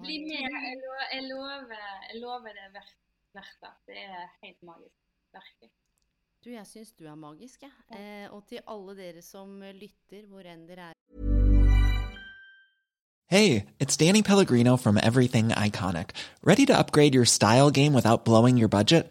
Bli 0.00 0.18
med. 0.24 0.46
Jeg, 1.12 1.24
lover, 1.28 1.74
jeg 2.08 2.20
lover 2.22 2.54
det 2.56 2.64
er 2.68 2.72
verdt, 2.78 2.98
det. 3.34 3.72
Det 3.86 3.98
er 3.98 4.30
helt 4.44 4.62
magisk. 4.62 4.96
Virkelig. 5.34 5.70
Du, 6.44 6.50
jeg 6.50 6.66
syns 6.66 6.92
du 6.98 7.04
er 7.06 7.14
magisk, 7.14 7.62
jeg. 7.62 7.74
Eh, 7.98 8.32
og 8.32 8.46
til 8.48 8.62
alle 8.66 8.96
dere 8.98 9.22
som 9.22 9.60
lytter, 9.60 10.26
hvor 10.30 10.46
enn 10.46 10.66
dere 10.70 10.92
er 10.92 10.98
Hey, 13.32 13.64
it's 13.80 13.96
Danny 13.96 14.22
Pellegrino 14.22 14.76
from 14.76 14.98
Everything 14.98 15.48
Iconic. 15.50 16.10
Ready 16.44 16.66
to 16.66 16.78
upgrade 16.78 17.14
your 17.14 17.24
style 17.24 17.70
game 17.70 17.94
without 17.94 18.24
blowing 18.24 18.58
your 18.58 18.68
budget? 18.68 19.10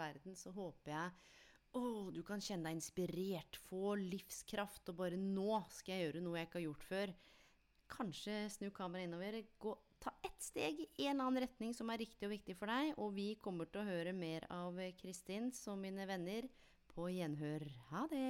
verden, 0.00 0.36
så 0.38 0.52
håper 0.56 0.94
jeg 0.94 1.12
å, 1.78 1.82
du 2.10 2.22
kan 2.26 2.42
kjenne 2.42 2.70
deg 2.70 2.78
inspirert, 2.80 3.58
få 3.68 3.94
livskraft, 4.00 4.88
og 4.90 4.98
bare 5.02 5.20
nå 5.20 5.60
skal 5.70 5.94
jeg 5.94 6.08
gjøre 6.08 6.24
noe 6.24 6.40
jeg 6.40 6.48
ikke 6.48 6.58
har 6.58 6.66
gjort 6.66 6.88
før. 6.88 7.12
Kanskje 7.90 8.40
snu 8.54 8.68
kameraet 8.74 9.08
innover, 9.08 9.38
gå, 9.62 9.76
ta 10.02 10.14
ett 10.26 10.42
steg 10.42 10.82
i 10.98 11.06
en 11.10 11.20
annen 11.20 11.44
retning 11.44 11.76
som 11.76 11.90
er 11.92 12.02
riktig 12.02 12.26
og 12.26 12.34
viktig 12.34 12.56
for 12.58 12.72
deg, 12.72 12.94
og 12.98 13.14
vi 13.18 13.28
kommer 13.42 13.70
til 13.70 13.84
å 13.84 13.88
høre 13.90 14.16
mer 14.16 14.46
av 14.54 14.78
Kristin 14.98 15.52
som 15.54 15.82
mine 15.82 16.08
venner 16.10 16.50
på 16.90 17.10
gjenhør. 17.14 17.66
Ha 17.92 18.06
det! 18.10 18.26